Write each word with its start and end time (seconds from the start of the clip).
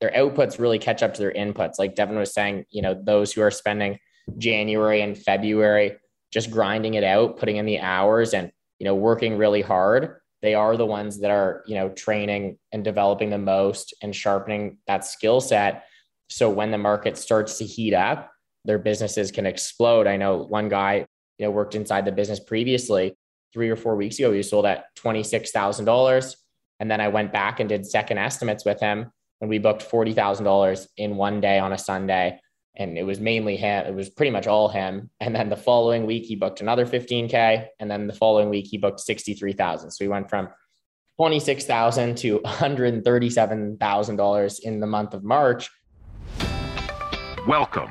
their 0.00 0.10
outputs 0.10 0.58
really 0.58 0.78
catch 0.78 1.02
up 1.02 1.14
to 1.14 1.20
their 1.20 1.32
inputs. 1.32 1.78
Like 1.78 1.94
Devin 1.94 2.16
was 2.16 2.32
saying, 2.32 2.64
you 2.70 2.82
know, 2.82 2.94
those 2.94 3.32
who 3.32 3.42
are 3.42 3.50
spending 3.50 3.98
January 4.38 5.02
and 5.02 5.16
February 5.16 5.96
just 6.32 6.50
grinding 6.50 6.94
it 6.94 7.04
out, 7.04 7.36
putting 7.38 7.56
in 7.56 7.66
the 7.66 7.80
hours 7.80 8.34
and, 8.34 8.50
you 8.78 8.84
know, 8.84 8.94
working 8.94 9.36
really 9.36 9.62
hard, 9.62 10.16
they 10.42 10.54
are 10.54 10.76
the 10.76 10.86
ones 10.86 11.20
that 11.20 11.30
are, 11.30 11.62
you 11.66 11.74
know, 11.74 11.90
training 11.90 12.56
and 12.72 12.82
developing 12.82 13.30
the 13.30 13.38
most 13.38 13.92
and 14.02 14.14
sharpening 14.14 14.78
that 14.86 15.04
skill 15.04 15.40
set. 15.40 15.84
So 16.28 16.48
when 16.48 16.70
the 16.70 16.78
market 16.78 17.18
starts 17.18 17.58
to 17.58 17.64
heat 17.64 17.92
up, 17.92 18.30
their 18.64 18.78
businesses 18.78 19.30
can 19.30 19.44
explode. 19.44 20.06
I 20.06 20.16
know 20.16 20.38
one 20.38 20.68
guy, 20.68 21.06
you 21.38 21.46
know, 21.46 21.50
worked 21.50 21.74
inside 21.74 22.04
the 22.04 22.12
business 22.12 22.40
previously. 22.40 23.16
Three 23.52 23.68
or 23.68 23.76
four 23.76 23.96
weeks 23.96 24.18
ago, 24.18 24.32
he 24.32 24.42
sold 24.44 24.64
at 24.64 24.94
twenty 24.94 25.24
six 25.24 25.50
thousand 25.50 25.84
dollars, 25.84 26.36
and 26.78 26.88
then 26.88 27.00
I 27.00 27.08
went 27.08 27.32
back 27.32 27.58
and 27.58 27.68
did 27.68 27.84
second 27.84 28.18
estimates 28.18 28.64
with 28.64 28.78
him, 28.78 29.10
and 29.40 29.50
we 29.50 29.58
booked 29.58 29.82
forty 29.82 30.12
thousand 30.12 30.44
dollars 30.44 30.86
in 30.96 31.16
one 31.16 31.40
day 31.40 31.58
on 31.58 31.72
a 31.72 31.78
Sunday 31.78 32.38
and 32.76 32.96
it 32.96 33.02
was 33.02 33.18
mainly 33.20 33.56
him. 33.56 33.84
It 33.86 33.94
was 33.94 34.08
pretty 34.08 34.30
much 34.30 34.46
all 34.46 34.68
him. 34.68 35.10
And 35.20 35.34
then 35.34 35.50
the 35.50 35.56
following 35.56 36.06
week, 36.06 36.24
he 36.24 36.36
booked 36.36 36.60
another 36.60 36.86
15K. 36.86 37.66
And 37.78 37.90
then 37.90 38.06
the 38.06 38.14
following 38.14 38.48
week, 38.48 38.68
he 38.68 38.78
booked 38.78 39.00
63,000. 39.00 39.90
So 39.90 40.04
he 40.04 40.08
went 40.08 40.30
from 40.30 40.48
26,000 41.18 42.16
to 42.18 42.38
$137,000 42.40 44.60
in 44.60 44.78
the 44.80 44.86
month 44.86 45.14
of 45.14 45.24
March. 45.24 45.68
Welcome 47.46 47.90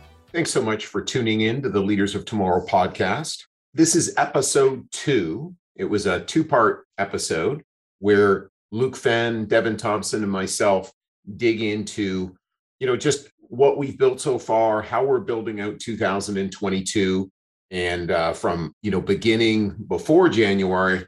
Thanks 0.33 0.51
so 0.51 0.61
much 0.61 0.85
for 0.85 1.01
tuning 1.01 1.41
in 1.41 1.61
to 1.61 1.67
the 1.67 1.81
Leaders 1.81 2.15
of 2.15 2.23
Tomorrow 2.23 2.65
podcast. 2.65 3.43
This 3.73 3.97
is 3.97 4.13
episode 4.15 4.89
two. 4.89 5.53
It 5.75 5.83
was 5.83 6.05
a 6.05 6.21
two 6.21 6.45
part 6.45 6.85
episode 6.97 7.63
where 7.99 8.49
Luke 8.71 8.95
Fenn, 8.95 9.43
Devin 9.43 9.75
Thompson, 9.75 10.23
and 10.23 10.31
myself 10.31 10.89
dig 11.35 11.61
into, 11.61 12.33
you 12.79 12.87
know, 12.87 12.95
just 12.95 13.27
what 13.41 13.77
we've 13.77 13.97
built 13.97 14.21
so 14.21 14.39
far, 14.39 14.81
how 14.81 15.03
we're 15.03 15.19
building 15.19 15.59
out 15.59 15.81
2022, 15.81 17.29
and 17.71 18.09
uh, 18.09 18.31
from, 18.31 18.73
you 18.81 18.89
know, 18.89 19.01
beginning 19.01 19.75
before 19.89 20.29
January 20.29 21.05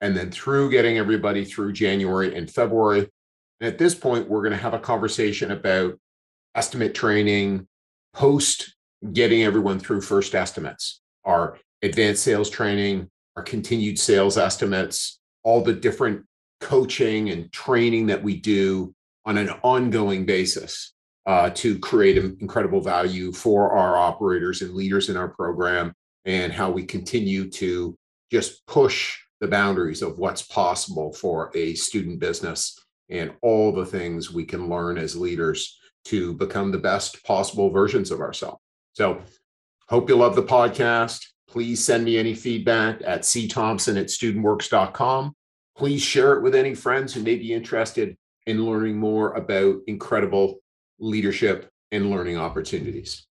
and 0.00 0.16
then 0.16 0.30
through 0.30 0.70
getting 0.70 0.96
everybody 0.96 1.44
through 1.44 1.72
January 1.72 2.36
and 2.36 2.48
February. 2.48 3.10
And 3.60 3.66
at 3.66 3.78
this 3.78 3.96
point, 3.96 4.28
we're 4.28 4.42
going 4.42 4.52
to 4.52 4.62
have 4.62 4.74
a 4.74 4.78
conversation 4.78 5.50
about 5.50 5.98
estimate 6.54 6.94
training, 6.94 7.66
post 8.12 8.74
getting 9.12 9.42
everyone 9.42 9.78
through 9.78 10.00
first 10.00 10.34
estimates, 10.34 11.00
our 11.24 11.58
advanced 11.82 12.22
sales 12.22 12.50
training, 12.50 13.08
our 13.36 13.42
continued 13.42 13.98
sales 13.98 14.36
estimates, 14.36 15.20
all 15.42 15.62
the 15.62 15.72
different 15.72 16.24
coaching 16.60 17.30
and 17.30 17.50
training 17.52 18.06
that 18.06 18.22
we 18.22 18.36
do 18.36 18.94
on 19.24 19.38
an 19.38 19.50
ongoing 19.62 20.26
basis 20.26 20.92
uh, 21.26 21.50
to 21.50 21.78
create 21.78 22.16
incredible 22.16 22.80
value 22.80 23.32
for 23.32 23.72
our 23.72 23.96
operators 23.96 24.62
and 24.62 24.74
leaders 24.74 25.08
in 25.08 25.16
our 25.16 25.28
program, 25.28 25.92
and 26.24 26.52
how 26.52 26.70
we 26.70 26.84
continue 26.84 27.48
to 27.48 27.96
just 28.30 28.66
push 28.66 29.18
the 29.40 29.48
boundaries 29.48 30.02
of 30.02 30.18
what's 30.18 30.42
possible 30.42 31.12
for 31.12 31.50
a 31.54 31.74
student 31.74 32.20
business 32.20 32.78
and 33.08 33.32
all 33.42 33.72
the 33.72 33.86
things 33.86 34.32
we 34.32 34.44
can 34.44 34.68
learn 34.68 34.98
as 34.98 35.16
leaders 35.16 35.79
to 36.04 36.34
become 36.34 36.70
the 36.70 36.78
best 36.78 37.24
possible 37.24 37.70
versions 37.70 38.10
of 38.10 38.20
ourselves. 38.20 38.60
So, 38.92 39.22
hope 39.88 40.08
you 40.08 40.16
love 40.16 40.34
the 40.34 40.42
podcast. 40.42 41.26
Please 41.48 41.84
send 41.84 42.04
me 42.04 42.16
any 42.16 42.34
feedback 42.34 43.02
at 43.04 43.22
cthompson 43.22 43.98
at 43.98 44.06
studentworks.com. 44.06 45.34
Please 45.76 46.02
share 46.02 46.34
it 46.34 46.42
with 46.42 46.54
any 46.54 46.74
friends 46.74 47.12
who 47.12 47.22
may 47.22 47.36
be 47.36 47.52
interested 47.52 48.16
in 48.46 48.64
learning 48.64 48.98
more 48.98 49.32
about 49.32 49.80
incredible 49.86 50.60
leadership 50.98 51.70
and 51.90 52.10
learning 52.10 52.36
opportunities. 52.36 53.26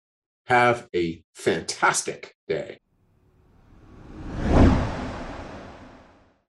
Have 0.48 0.88
a 0.96 1.24
fantastic 1.34 2.36
day. 2.48 2.80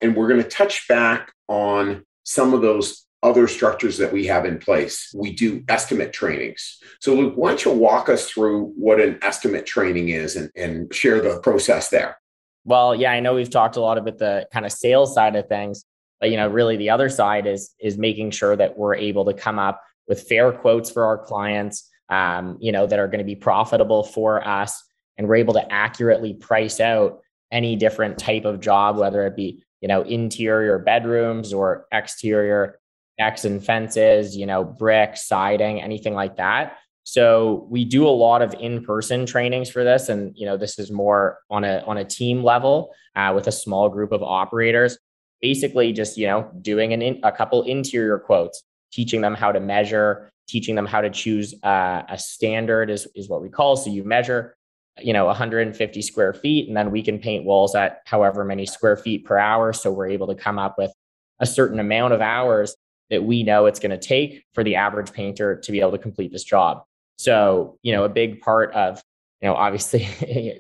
And 0.01 0.17
we're 0.17 0.29
going 0.29 0.43
to 0.43 0.49
touch 0.49 0.89
back 0.89 1.33
on 1.49 2.05
some 2.25 2.55
of 2.55 2.63
those 2.63 3.07
other 3.23 3.47
structures 3.47 3.99
that 3.99 4.13
we 4.13 4.27
have 4.27 4.45
in 4.47 4.59
place. 4.59 5.13
We 5.15 5.33
do 5.33 5.63
estimate 5.69 6.13
trainings. 6.13 6.79
So, 7.01 7.15
Luke, 7.15 7.35
why 7.37 7.51
don't 7.51 7.65
you 7.65 7.73
walk 7.73 8.09
us 8.09 8.31
through 8.31 8.73
what 8.77 9.01
an 9.01 9.19
estimate 9.23 9.67
training 9.67 10.09
is 10.09 10.37
and, 10.37 10.51
and 10.57 10.93
share 10.95 11.21
the 11.21 11.41
process 11.41 11.91
there? 11.91 12.17
Well, 12.65 12.95
yeah, 12.95 13.13
I 13.13 13.21
know 13.21 13.35
we've 13.35 13.51
talked 13.51 13.77
a 13.77 13.81
lot 13.81 13.99
about 13.99 14.19
the 14.19 14.47
kind 14.53 14.67
of 14.67 14.73
sales 14.73 15.15
side 15.15 15.37
of 15.37 15.49
things, 15.49 15.85
but 16.19 16.31
you 16.31 16.37
know, 16.37 16.49
really 16.49 16.77
the 16.77 16.91
other 16.91 17.09
side 17.09 17.47
is 17.47 17.75
is 17.81 17.97
making 17.97 18.31
sure 18.33 18.57
that 18.57 18.79
we're 18.79 18.95
able 18.95 19.25
to 19.27 19.35
come 19.35 19.59
up 19.59 19.83
with 20.07 20.23
fair 20.29 20.53
quotes 20.53 20.91
for 20.91 21.05
our 21.05 21.19
clients, 21.19 21.89
um, 22.09 22.59
you 22.61 22.73
know, 22.73 22.87
that 22.87 22.99
are 22.99 23.07
going 23.07 23.19
to 23.19 23.25
be 23.25 23.37
profitable 23.37 24.03
for 24.03 24.47
us, 24.47 24.83
and 25.17 25.29
we're 25.29 25.37
able 25.37 25.55
to 25.55 25.73
accurately 25.73 26.35
price 26.35 26.81
out 26.81 27.21
any 27.51 27.77
different 27.77 28.19
type 28.19 28.45
of 28.45 28.61
job, 28.61 28.97
whether 28.97 29.27
it 29.27 29.37
be 29.37 29.63
you 29.81 29.89
know 29.89 30.03
interior 30.03 30.79
bedrooms 30.79 31.53
or 31.53 31.87
exterior 31.93 32.80
decks 33.21 33.45
and 33.45 33.63
fences, 33.63 34.35
you 34.35 34.47
know, 34.47 34.65
brick, 34.65 35.15
siding, 35.17 35.83
anything 35.83 36.15
like 36.15 36.37
that. 36.37 36.79
So 37.05 37.67
we 37.69 37.85
do 37.85 38.07
a 38.07 38.09
lot 38.09 38.41
of 38.41 38.55
in-person 38.55 39.27
trainings 39.27 39.69
for 39.69 39.85
this, 39.85 40.09
and 40.09 40.33
you 40.37 40.47
know, 40.47 40.57
this 40.57 40.79
is 40.79 40.91
more 40.91 41.39
on 41.51 41.65
a 41.65 41.83
on 41.87 41.99
a 41.99 42.05
team 42.05 42.43
level 42.43 42.95
uh, 43.17 43.33
with 43.35 43.47
a 43.47 43.53
small 43.53 43.89
group 43.89 44.13
of 44.13 44.23
operators. 44.23 44.99
Basically, 45.43 45.93
just 45.93 46.17
you 46.17 46.27
know, 46.27 46.51
doing 46.63 46.93
an 46.93 47.03
in, 47.03 47.21
a 47.23 47.33
couple 47.33 47.63
interior 47.63 48.19
quotes, 48.19 48.63
teaching 48.93 49.21
them 49.21 49.35
how 49.35 49.53
to 49.53 49.61
measure, 49.61 50.31
teaching 50.49 50.75
them 50.75 50.87
how 50.87 51.01
to 51.01 51.11
choose 51.11 51.55
uh, 51.63 52.03
a 52.09 52.19
standard 52.19 52.91
is 52.91 53.09
is 53.15 53.29
what 53.29 53.43
we 53.43 53.49
call. 53.49 53.77
So 53.77 53.91
you 53.91 54.05
measure, 54.05 54.55
you 54.99 55.13
know, 55.13 55.27
150 55.27 56.03
square 56.03 56.33
feet, 56.33 56.69
and 56.69 56.77
then 56.77 56.91
we 56.91 57.03
can 57.03 57.19
paint 57.19 57.45
walls 57.45 57.75
at 57.75 58.03
however 58.05 58.45
many 58.45 58.67
square 58.67 58.97
feet 58.97 59.25
per 59.25 59.37
hour. 59.37 59.73
So 59.73 59.91
we're 59.91 60.11
able 60.11 60.29
to 60.29 60.35
come 60.35 60.59
up 60.59 60.77
with 60.79 60.93
a 61.41 61.47
certain 61.47 61.81
amount 61.81 62.13
of 62.13 62.21
hours 62.21 62.77
that 63.11 63.25
we 63.25 63.43
know 63.43 63.67
it's 63.67 63.81
going 63.81 63.91
to 63.91 63.99
take 63.99 64.45
for 64.55 64.65
the 64.65 64.77
average 64.77 65.13
painter 65.13 65.57
to 65.57 65.73
be 65.73 65.81
able 65.81 65.93
to 65.93 65.99
complete 65.99 66.33
this 66.33 66.45
job. 66.45 66.83
So, 67.19 67.79
you 67.83 67.93
know, 67.93 68.05
a 68.05 68.09
big 68.09 68.41
part 68.41 68.73
of, 68.73 69.03
you 69.43 69.49
know, 69.49 69.55
obviously 69.55 70.09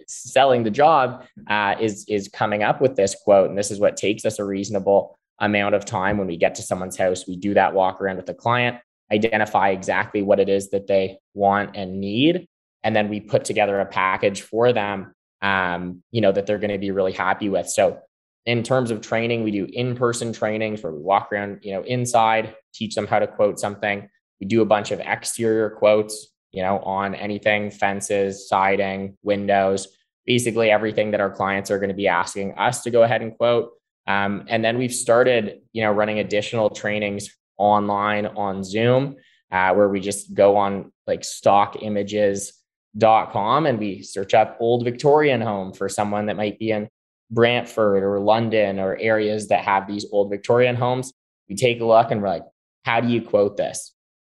selling 0.08 0.62
the 0.64 0.70
job 0.70 1.24
uh, 1.48 1.76
is 1.80 2.04
is 2.08 2.28
coming 2.28 2.62
up 2.62 2.80
with 2.80 2.96
this 2.96 3.16
quote, 3.24 3.48
and 3.48 3.58
this 3.58 3.70
is 3.70 3.80
what 3.80 3.96
takes 3.96 4.24
us 4.24 4.38
a 4.38 4.44
reasonable 4.44 5.18
amount 5.38 5.74
of 5.74 5.84
time 5.84 6.18
when 6.18 6.26
we 6.26 6.36
get 6.36 6.54
to 6.56 6.62
someone's 6.62 6.96
house. 6.96 7.26
We 7.26 7.36
do 7.36 7.54
that 7.54 7.72
walk 7.72 8.00
around 8.00 8.16
with 8.16 8.26
the 8.26 8.34
client, 8.34 8.78
identify 9.10 9.70
exactly 9.70 10.22
what 10.22 10.38
it 10.38 10.48
is 10.48 10.70
that 10.70 10.86
they 10.86 11.18
want 11.34 11.76
and 11.76 12.00
need, 12.00 12.46
and 12.82 12.94
then 12.94 13.08
we 13.08 13.20
put 13.20 13.44
together 13.44 13.80
a 13.80 13.86
package 13.86 14.42
for 14.42 14.72
them, 14.72 15.14
um, 15.40 16.02
you 16.10 16.20
know, 16.20 16.32
that 16.32 16.46
they're 16.46 16.58
going 16.58 16.72
to 16.72 16.78
be 16.78 16.90
really 16.90 17.12
happy 17.12 17.48
with. 17.48 17.68
So 17.68 18.00
in 18.46 18.62
terms 18.62 18.90
of 18.90 19.00
training, 19.00 19.44
we 19.44 19.50
do 19.50 19.66
in-person 19.70 20.32
trainings 20.32 20.82
where 20.82 20.92
we 20.92 21.00
walk 21.00 21.30
around, 21.32 21.60
you 21.62 21.72
know, 21.72 21.82
inside, 21.82 22.54
teach 22.72 22.94
them 22.94 23.06
how 23.06 23.18
to 23.18 23.26
quote 23.26 23.58
something. 23.58 24.08
We 24.40 24.46
do 24.46 24.62
a 24.62 24.66
bunch 24.66 24.90
of 24.90 25.00
exterior 25.00 25.70
quotes, 25.70 26.28
you 26.50 26.62
know, 26.62 26.78
on 26.80 27.14
anything, 27.14 27.70
fences, 27.70 28.48
siding, 28.48 29.18
windows, 29.22 29.88
basically 30.24 30.70
everything 30.70 31.10
that 31.10 31.20
our 31.20 31.30
clients 31.30 31.70
are 31.70 31.78
going 31.78 31.90
to 31.90 31.94
be 31.94 32.08
asking 32.08 32.56
us 32.58 32.82
to 32.82 32.90
go 32.90 33.02
ahead 33.02 33.22
and 33.22 33.36
quote. 33.36 33.70
Um, 34.06 34.44
and 34.48 34.64
then 34.64 34.78
we've 34.78 34.94
started, 34.94 35.60
you 35.72 35.82
know, 35.82 35.92
running 35.92 36.18
additional 36.18 36.70
trainings 36.70 37.28
online 37.58 38.26
on 38.26 38.64
Zoom, 38.64 39.16
uh, 39.52 39.74
where 39.74 39.88
we 39.88 40.00
just 40.00 40.34
go 40.34 40.56
on 40.56 40.90
like 41.06 41.20
stockimages.com 41.20 43.66
and 43.66 43.78
we 43.78 44.02
search 44.02 44.32
up 44.32 44.56
old 44.60 44.84
Victorian 44.84 45.42
home 45.42 45.74
for 45.74 45.88
someone 45.88 46.26
that 46.26 46.36
might 46.36 46.58
be 46.58 46.70
in 46.70 46.88
Brantford 47.30 48.02
or 48.02 48.20
London 48.20 48.78
or 48.78 48.96
areas 48.96 49.48
that 49.48 49.64
have 49.64 49.86
these 49.86 50.06
old 50.12 50.30
Victorian 50.30 50.76
homes, 50.76 51.12
we 51.48 51.54
take 51.54 51.80
a 51.80 51.84
look 51.84 52.10
and 52.10 52.22
we're 52.22 52.28
like, 52.28 52.44
how 52.84 53.00
do 53.00 53.08
you 53.08 53.22
quote 53.22 53.56
this? 53.56 53.92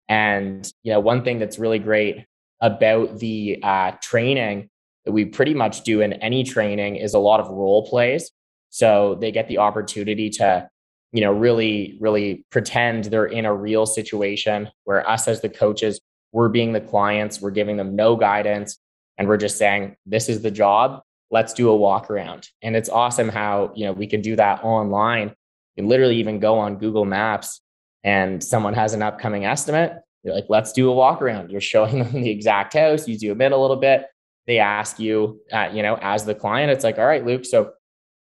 And 0.09 0.71
you 0.83 0.93
know, 0.93 1.01
one 1.01 1.25
thing 1.25 1.39
that's 1.39 1.59
really 1.59 1.79
great 1.79 2.25
about 2.61 3.19
the 3.19 3.59
uh, 3.63 3.93
training 4.03 4.69
that 5.05 5.13
we 5.13 5.25
pretty 5.25 5.55
much 5.55 5.83
do 5.83 6.01
in 6.01 6.13
any 6.15 6.45
training 6.45 6.97
is 6.97 7.15
a 7.15 7.19
lot 7.19 7.41
of 7.41 7.49
role 7.49 7.87
plays. 7.87 8.31
So 8.71 9.17
they 9.21 9.33
get 9.33 9.49
the 9.49 9.59
opportunity 9.59 10.31
to, 10.31 10.69
you 11.13 11.21
know, 11.21 11.33
really, 11.33 11.99
really 12.01 12.45
pretend 12.51 13.05
they're 13.05 13.27
in 13.27 13.45
a 13.45 13.55
real 13.55 13.85
situation 13.85 14.71
where 14.85 15.09
us 15.09 15.29
as 15.29 15.41
the 15.41 15.49
coaches 15.49 16.01
we're 16.33 16.49
being 16.49 16.73
the 16.73 16.81
clients, 16.81 17.41
we're 17.41 17.51
giving 17.51 17.77
them 17.77 17.95
no 17.95 18.17
guidance, 18.17 18.79
and 19.19 19.29
we're 19.29 19.37
just 19.37 19.59
saying, 19.59 19.97
this 20.07 20.29
is 20.29 20.43
the 20.43 20.51
job. 20.51 21.03
Let's 21.33 21.55
do 21.55 21.71
a 21.71 21.77
walk 21.77 22.11
around. 22.11 22.49
And 22.63 22.77
it's 22.77 22.89
awesome 22.89 23.29
how, 23.29 23.73
you 23.75 23.87
know, 23.87 23.93
we 23.93 24.07
can 24.07 24.21
do 24.21 24.37
that 24.37 24.63
online. 24.63 25.29
You 25.29 25.83
can 25.83 25.89
literally 25.89 26.17
even 26.17 26.39
go 26.39 26.59
on 26.59 26.77
Google 26.77 27.07
Maps 27.07 27.61
and 28.05 28.45
someone 28.45 28.75
has 28.75 28.93
an 28.93 29.03
upcoming 29.03 29.47
estimate. 29.47 29.95
You're 30.23 30.35
like, 30.35 30.47
let's 30.49 30.73
do 30.73 30.91
a 30.91 30.93
walk 30.93 31.23
around. 31.23 31.51
You're 31.51 31.61
showing 31.61 31.99
them 32.05 32.13
the 32.13 32.31
exact 32.31 32.75
house. 32.75 33.09
You 33.09 33.19
zoom 33.19 33.41
in 33.41 33.53
a 33.53 33.57
little 33.57 33.77
bit. 33.77 34.07
They 34.47 34.59
ask 34.59 34.99
you, 34.99 35.41
uh, 35.51 35.71
you 35.73 35.83
know, 35.83 35.99
as 36.03 36.25
the 36.25 36.35
client, 36.35 36.71
it's 36.71 36.85
like, 36.85 36.99
all 36.99 37.07
right, 37.07 37.25
Luke, 37.25 37.45
so 37.45 37.73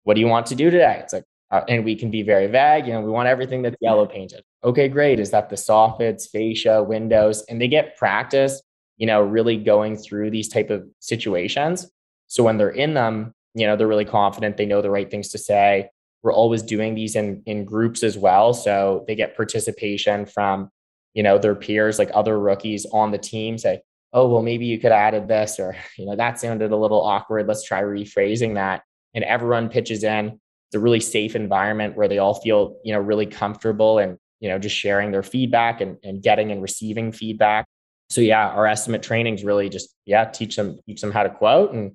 what 0.05 0.14
do 0.14 0.20
you 0.20 0.28
want 0.28 0.46
to 0.46 0.55
do 0.55 0.70
today? 0.70 1.00
It's 1.02 1.12
like, 1.12 1.25
uh, 1.50 1.62
and 1.69 1.84
we 1.84 1.96
can 1.96 2.10
be 2.10 2.22
very 2.22 2.46
vague. 2.46 2.87
You 2.87 2.93
know, 2.93 3.00
we 3.00 3.10
want 3.10 3.28
everything 3.28 3.62
that's 3.62 3.76
yellow 3.81 4.06
painted. 4.06 4.43
Okay, 4.62 4.88
great. 4.88 5.20
Is 5.20 5.31
that 5.31 5.50
the 5.50 5.56
soffits, 5.56 6.28
fascia, 6.31 6.82
windows? 6.82 7.44
And 7.48 7.60
they 7.60 7.69
get 7.69 7.96
practice, 7.96 8.62
you 8.96 9.06
know, 9.06 9.22
really 9.22 9.56
going 9.56 9.96
through 9.96 10.31
these 10.31 10.48
type 10.48 10.70
of 10.70 10.87
situations. 11.00 11.90
So 12.32 12.43
when 12.43 12.56
they're 12.56 12.70
in 12.70 12.94
them, 12.94 13.34
you 13.55 13.67
know, 13.67 13.76
they're 13.76 13.87
really 13.87 14.05
confident. 14.05 14.56
They 14.56 14.67
know 14.67 14.81
the 14.81 14.90
right 14.90 15.11
things 15.11 15.29
to 15.31 15.38
say. 15.38 15.90
We're 16.23 16.32
always 16.32 16.62
doing 16.62 16.94
these 16.94 17.17
in 17.17 17.43
in 17.46 17.64
groups 17.64 18.02
as 18.02 18.17
well, 18.17 18.55
so 18.55 19.05
they 19.06 19.14
get 19.14 19.37
participation 19.37 20.25
from, 20.25 20.70
you 21.14 21.23
know, 21.23 21.37
their 21.38 21.55
peers, 21.55 21.99
like 21.99 22.11
other 22.14 22.38
rookies 22.38 22.87
on 22.93 23.11
the 23.11 23.19
team. 23.19 23.58
Say, 23.58 23.82
oh, 24.12 24.29
well, 24.29 24.43
maybe 24.43 24.67
you 24.67 24.79
could 24.79 24.93
added 24.93 25.29
this, 25.29 25.58
or 25.58 25.76
you 25.99 26.06
know, 26.06 26.17
that 26.17 26.40
sounded 26.40 26.73
a 26.73 26.76
little 26.76 27.02
awkward. 27.02 27.46
Let's 27.46 27.64
try 27.64 27.82
rephrasing 27.82 28.55
that. 28.55 28.82
And 29.14 29.25
everyone 29.25 29.69
pitches 29.69 30.05
in 30.05 30.40
it's 30.73 30.79
a 30.79 30.81
really 30.81 31.00
safe 31.00 31.37
environment 31.37 31.99
where 31.99 32.08
they 32.08 32.17
all 32.17 32.32
feel 32.32 32.79
you 32.82 32.94
know 32.94 32.99
really 32.99 33.26
comfortable 33.26 33.99
and 33.99 34.17
you 34.40 34.49
know 34.49 34.58
just 34.58 34.75
sharing 34.75 35.11
their 35.11 35.23
feedback 35.23 35.82
and, 35.82 35.99
and 36.02 36.23
getting 36.23 36.50
and 36.50 36.62
receiving 36.62 37.12
feedback 37.12 37.67
so 38.08 38.23
yeah 38.23 38.49
our 38.49 38.67
estimate 38.67 39.02
trainings 39.02 39.44
really 39.44 39.69
just 39.69 39.94
yeah 40.06 40.25
teach 40.25 40.56
them 40.56 40.79
teach 40.87 41.02
them 41.02 41.12
how 41.12 41.23
to 41.23 41.29
quote 41.29 41.75
and 41.75 41.94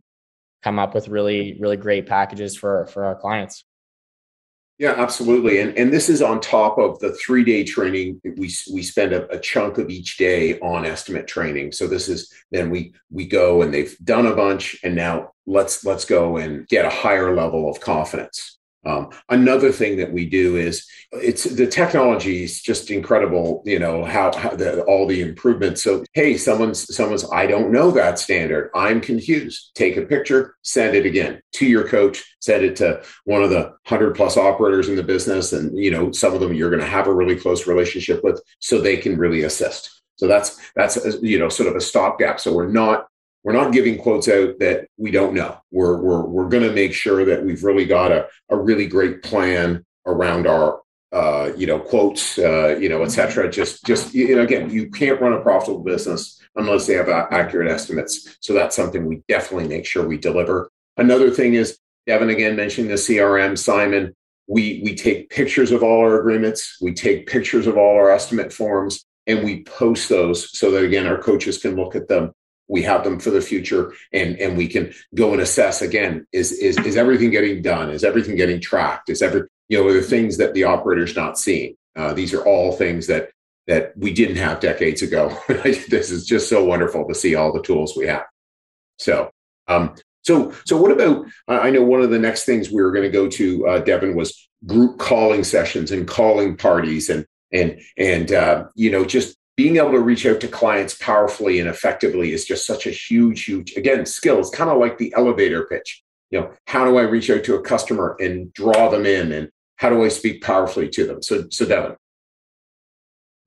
come 0.68 0.80
up 0.80 0.94
with 0.94 1.08
really 1.08 1.58
really 1.62 1.78
great 1.78 2.06
packages 2.06 2.58
for 2.58 2.88
for 2.88 3.06
our 3.06 3.16
clients 3.16 3.64
yeah, 4.80 4.94
absolutely. 4.96 5.60
And 5.60 5.76
and 5.76 5.92
this 5.92 6.08
is 6.08 6.22
on 6.22 6.40
top 6.40 6.78
of 6.78 7.00
the 7.00 7.12
three 7.14 7.44
day 7.44 7.64
training. 7.64 8.22
We 8.24 8.54
we 8.72 8.84
spend 8.84 9.12
a, 9.12 9.28
a, 9.36 9.40
chunk 9.40 9.80
of 9.80 9.90
each 9.90 10.18
day 10.18 10.60
on 10.60 10.86
estimate 10.86 11.28
training. 11.28 11.72
So 11.72 11.88
this 11.88 12.08
is 12.08 12.32
then 12.52 12.70
we 12.70 12.94
we 13.10 13.26
go 13.26 13.64
and 13.64 13.74
they've 13.74 13.98
done 14.04 14.28
a 14.28 14.36
bunch, 14.36 14.78
and 14.84 14.94
now 14.96 15.32
let's 15.48 15.84
let's 15.84 16.06
go 16.06 16.38
and 16.38 16.68
get 16.68 16.86
a 16.86 16.92
higher 16.92 17.36
level 17.36 17.72
of 17.72 17.80
confidence. 17.80 18.57
Um, 18.88 19.10
another 19.28 19.72
thing 19.72 19.98
that 19.98 20.14
we 20.14 20.26
do 20.26 20.56
is 20.56 20.88
it's 21.12 21.44
the 21.44 21.68
technology 21.68 22.46
is 22.46 22.62
just 22.62 22.90
incredible. 22.90 23.62
You 23.66 23.80
know 23.80 24.06
how, 24.06 24.32
how 24.38 24.56
the, 24.56 24.82
all 24.84 25.06
the 25.06 25.22
improvements. 25.22 25.84
So 25.84 26.06
hey, 26.14 26.38
someone's 26.38 26.96
someone's 26.96 27.30
I 27.32 27.48
don't 27.48 27.72
know 27.72 27.92
that 27.92 28.18
standard. 28.18 28.72
I'm 28.74 29.02
confused. 29.02 29.72
Take 29.76 29.98
a 29.98 30.06
picture, 30.06 30.56
send 30.62 30.96
it 30.96 31.06
again 31.06 31.42
to 31.54 31.66
your 31.66 31.88
coach. 31.88 32.24
Send 32.40 32.64
it 32.64 32.78
to 32.78 33.04
one 33.26 33.44
of 33.44 33.50
the 33.50 33.74
hundred 33.86 34.16
plus 34.16 34.38
operators 34.38 34.88
in 34.88 34.96
the 34.96 35.04
business, 35.04 35.52
and 35.52 35.78
you 35.78 35.92
know 35.92 36.12
some 36.14 36.34
of 36.34 36.40
them 36.40 36.54
you're 36.54 36.70
going 36.70 36.82
to 36.82 36.88
have 36.88 37.08
a 37.08 37.14
really 37.14 37.36
close 37.36 37.68
relationship 37.68 38.24
with, 38.24 38.42
so 38.60 38.80
they 38.80 38.96
can 38.96 39.18
really 39.18 39.44
assist. 39.44 40.02
So 40.16 40.28
that's 40.28 40.60
that's 40.76 40.98
you 41.22 41.40
know 41.40 41.50
sort 41.50 41.68
of 41.68 41.76
a 41.76 41.82
stopgap. 41.82 42.40
So 42.40 42.54
we're 42.54 42.68
not 42.68 43.08
we're 43.48 43.54
not 43.54 43.72
giving 43.72 43.98
quotes 43.98 44.28
out 44.28 44.60
that 44.60 44.90
we 44.98 45.10
don't 45.10 45.34
know. 45.34 45.58
We're 45.72 46.02
we're 46.02 46.26
we're 46.26 46.50
going 46.50 46.64
to 46.64 46.74
make 46.74 46.94
sure 46.94 47.24
that 47.24 47.46
we've 47.46 47.64
really 47.64 47.86
got 47.86 48.12
a 48.12 48.28
a 48.50 48.58
really 48.58 48.88
great 48.88 49.24
plan 49.24 49.86
around 50.06 50.48
our 50.48 50.82
uh, 51.14 51.52
you 51.56 51.66
know 51.66 51.80
quotes, 51.80 52.38
uh, 52.38 52.76
you 52.78 52.90
know, 52.90 53.04
et 53.04 53.08
cetera. 53.12 53.50
Just 53.50 53.86
just 53.86 54.14
you 54.14 54.36
know, 54.36 54.42
again, 54.42 54.70
you 54.70 54.92
can't 54.92 55.22
run 55.22 55.32
a 55.32 55.40
profitable 55.40 55.82
business 55.82 56.42
unless 56.58 56.88
they 56.88 56.96
have 56.96 57.08
accurate 57.08 57.72
estimates. 57.72 58.38
So 58.42 58.52
that's 58.52 58.76
something 58.76 59.06
we 59.06 59.24
definitely 59.30 59.70
make 59.70 59.86
sure 59.86 60.06
we 60.06 60.18
deliver. 60.18 60.70
Another 60.98 61.32
thing 61.32 61.54
is 61.54 61.80
Devin 62.06 62.30
again 62.30 62.58
mentioning 62.58 62.90
the 62.90 62.96
CRM. 62.96 63.58
Simon, 63.58 64.14
we 64.48 64.82
we 64.84 64.94
take 64.94 65.30
pictures 65.30 65.72
of 65.72 65.84
all 65.84 66.02
our 66.02 66.20
agreements. 66.20 66.80
We 66.82 66.94
take 66.94 67.28
pictures 67.28 67.66
of 67.66 67.78
all 67.78 67.96
our 67.96 68.12
estimate 68.12 68.52
forms 68.52 69.06
and 69.26 69.42
we 69.42 69.64
post 69.64 70.10
those 70.10 70.52
so 70.52 70.70
that 70.72 70.84
again 70.84 71.08
our 71.08 71.18
coaches 71.18 71.60
can 71.60 71.78
look 71.78 71.96
at 71.96 72.10
them 72.10 72.34
we 72.68 72.82
have 72.84 73.04
them 73.04 73.20
for 73.20 73.30
the 73.30 73.42
future 73.42 73.94
and 74.14 74.38
and 74.38 74.58
we 74.58 74.68
can 74.68 74.94
go 75.16 75.32
and 75.34 75.42
assess 75.42 75.82
again 75.82 76.26
is 76.32 76.52
is 76.52 76.78
is 76.80 76.98
everything 76.98 77.32
getting 77.32 77.62
done? 77.62 77.90
Is 77.90 78.04
everything 78.04 78.36
getting 78.36 78.62
tracked? 78.62 79.10
Is 79.10 79.22
every 79.22 79.44
you 79.70 79.78
know 79.78 79.88
are 79.88 79.94
the 79.94 80.02
things 80.02 80.38
that 80.38 80.54
the 80.54 80.64
operator's 80.64 81.16
not 81.16 81.38
seeing? 81.38 81.76
Uh, 81.96 82.14
these 82.14 82.34
are 82.34 82.46
all 82.46 82.72
things 82.72 83.08
that 83.08 83.30
that 83.68 83.94
we 83.98 84.14
didn't 84.14 84.38
have 84.38 84.60
decades 84.60 85.02
ago. 85.02 85.38
This 85.48 86.12
is 86.12 86.26
just 86.26 86.50
so 86.50 86.64
wonderful 86.64 87.08
to 87.08 87.16
see 87.16 87.36
all 87.36 87.52
the 87.52 87.62
tools 87.62 87.96
we 87.96 88.08
have. 88.08 88.26
So 88.98 89.32
um 89.68 89.96
so 90.24 90.54
so 90.66 90.78
what 90.78 90.92
about 90.92 91.26
i 91.48 91.70
know 91.70 91.84
one 91.84 92.02
of 92.02 92.10
the 92.10 92.20
next 92.20 92.46
things 92.46 92.70
we 92.70 92.82
were 92.82 92.92
going 92.92 93.04
to 93.04 93.10
go 93.10 93.28
to 93.28 93.68
uh, 93.68 93.80
devin 93.80 94.16
was 94.16 94.50
group 94.66 94.98
calling 94.98 95.44
sessions 95.44 95.92
and 95.92 96.08
calling 96.08 96.56
parties 96.56 97.10
and 97.10 97.26
and 97.52 97.80
and 97.98 98.32
uh, 98.32 98.66
you 98.76 98.92
know 98.92 99.06
just 99.06 99.38
being 99.58 99.78
able 99.78 99.92
to 99.92 100.00
reach 100.00 100.26
out 100.26 100.40
to 100.40 100.48
clients 100.48 100.94
powerfully 100.94 101.60
and 101.60 101.68
effectively 101.68 102.32
is 102.32 102.46
just 102.46 102.66
such 102.66 102.86
a 102.86 102.92
huge, 102.92 103.44
huge, 103.46 103.76
again, 103.76 104.06
skill. 104.06 104.40
It's 104.40 104.52
kind 104.52 104.70
of 104.70 104.78
like 104.78 105.00
the 105.00 105.12
elevator 105.18 105.66
pitch. 105.66 106.04
You 106.30 106.42
know, 106.42 106.52
how 106.68 106.86
do 106.86 106.98
I 106.98 107.02
reach 107.02 107.30
out 107.32 107.44
to 107.46 107.56
a 107.56 107.62
customer 107.62 108.16
and 108.20 108.54
draw 108.54 108.88
them 108.90 109.08
in? 109.08 109.32
And 109.32 109.50
how 109.78 109.90
do 109.90 110.04
I 110.04 110.10
speak 110.10 110.44
powerfully 110.44 110.90
to 110.90 111.08
them? 111.08 111.24
So, 111.24 111.48
so 111.50 111.66
Devin. 111.66 111.96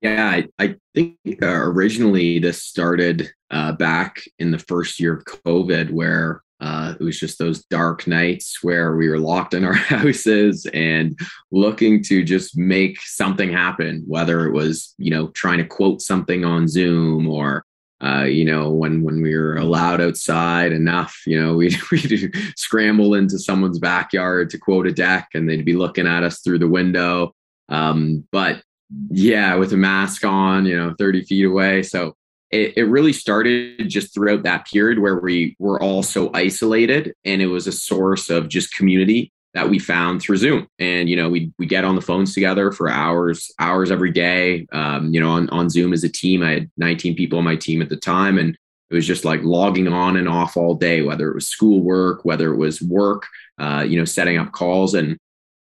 Yeah, 0.01 0.27
I, 0.29 0.47
I 0.59 0.75
think 0.93 1.17
uh, 1.41 1.45
originally 1.45 2.39
this 2.39 2.61
started 2.61 3.31
uh, 3.49 3.71
back 3.73 4.21
in 4.37 4.51
the 4.51 4.59
first 4.59 4.99
year 4.99 5.13
of 5.13 5.25
COVID, 5.25 5.91
where 5.91 6.41
uh, 6.61 6.93
it 6.99 7.03
was 7.03 7.19
just 7.19 7.39
those 7.39 7.63
dark 7.65 8.05
nights 8.05 8.59
where 8.61 8.95
we 8.95 9.09
were 9.09 9.17
locked 9.17 9.55
in 9.55 9.65
our 9.65 9.73
houses 9.95 10.67
and 10.73 11.19
looking 11.51 12.03
to 12.03 12.23
just 12.23 12.55
make 12.55 13.01
something 13.01 13.51
happen, 13.51 14.03
whether 14.07 14.45
it 14.45 14.51
was, 14.51 14.93
you 14.99 15.09
know, 15.09 15.27
trying 15.29 15.57
to 15.57 15.65
quote 15.65 16.01
something 16.01 16.45
on 16.45 16.67
Zoom 16.67 17.27
or, 17.27 17.65
uh, 18.03 18.23
you 18.23 18.45
know, 18.45 18.69
when 18.69 19.01
when 19.03 19.23
we 19.23 19.35
were 19.35 19.55
allowed 19.55 20.01
outside 20.01 20.71
enough, 20.71 21.23
you 21.25 21.41
know, 21.41 21.55
we'd, 21.57 21.75
we'd 21.91 22.31
scramble 22.55 23.15
into 23.15 23.39
someone's 23.39 23.79
backyard 23.79 24.51
to 24.51 24.59
quote 24.59 24.85
a 24.85 24.91
deck 24.91 25.29
and 25.33 25.49
they'd 25.49 25.65
be 25.65 25.73
looking 25.73 26.05
at 26.05 26.23
us 26.23 26.41
through 26.41 26.59
the 26.59 26.67
window. 26.67 27.33
Um, 27.69 28.27
but 28.31 28.61
yeah, 29.09 29.55
with 29.55 29.73
a 29.73 29.77
mask 29.77 30.25
on, 30.25 30.67
you 30.67 30.77
know, 30.77 30.93
30 30.99 31.23
feet 31.23 31.45
away. 31.45 31.81
So 31.81 32.15
it, 32.51 32.77
it 32.77 32.83
really 32.83 33.13
started 33.13 33.87
just 33.89 34.13
throughout 34.13 34.43
that 34.43 34.67
period 34.67 34.99
where 34.99 35.19
we 35.19 35.55
were 35.59 35.81
all 35.81 36.03
so 36.03 36.29
isolated 36.33 37.13
and 37.23 37.41
it 37.41 37.47
was 37.47 37.67
a 37.67 37.71
source 37.71 38.29
of 38.29 38.49
just 38.49 38.75
community 38.75 39.31
that 39.53 39.69
we 39.69 39.79
found 39.79 40.21
through 40.21 40.37
Zoom. 40.37 40.67
And, 40.79 41.09
you 41.09 41.15
know, 41.15 41.29
we 41.29 41.51
we 41.59 41.65
get 41.65 41.83
on 41.83 41.95
the 41.95 42.01
phones 42.01 42.33
together 42.33 42.71
for 42.71 42.89
hours, 42.89 43.51
hours 43.59 43.91
every 43.91 44.11
day. 44.11 44.65
Um, 44.71 45.13
you 45.13 45.19
know, 45.19 45.29
on, 45.29 45.49
on 45.49 45.69
Zoom 45.69 45.93
as 45.93 46.03
a 46.03 46.09
team, 46.09 46.41
I 46.41 46.51
had 46.51 46.71
19 46.77 47.15
people 47.15 47.39
on 47.39 47.45
my 47.45 47.55
team 47.55 47.81
at 47.81 47.89
the 47.89 47.97
time. 47.97 48.37
And 48.37 48.57
it 48.89 48.95
was 48.95 49.07
just 49.07 49.25
like 49.25 49.41
logging 49.43 49.87
on 49.87 50.17
and 50.17 50.27
off 50.27 50.57
all 50.57 50.75
day, 50.75 51.01
whether 51.01 51.29
it 51.29 51.35
was 51.35 51.47
schoolwork, 51.47 52.23
whether 52.23 52.53
it 52.53 52.57
was 52.57 52.81
work, 52.81 53.25
uh, 53.57 53.85
you 53.87 53.97
know, 53.97 54.05
setting 54.05 54.37
up 54.37 54.51
calls. 54.51 54.93
And 54.93 55.17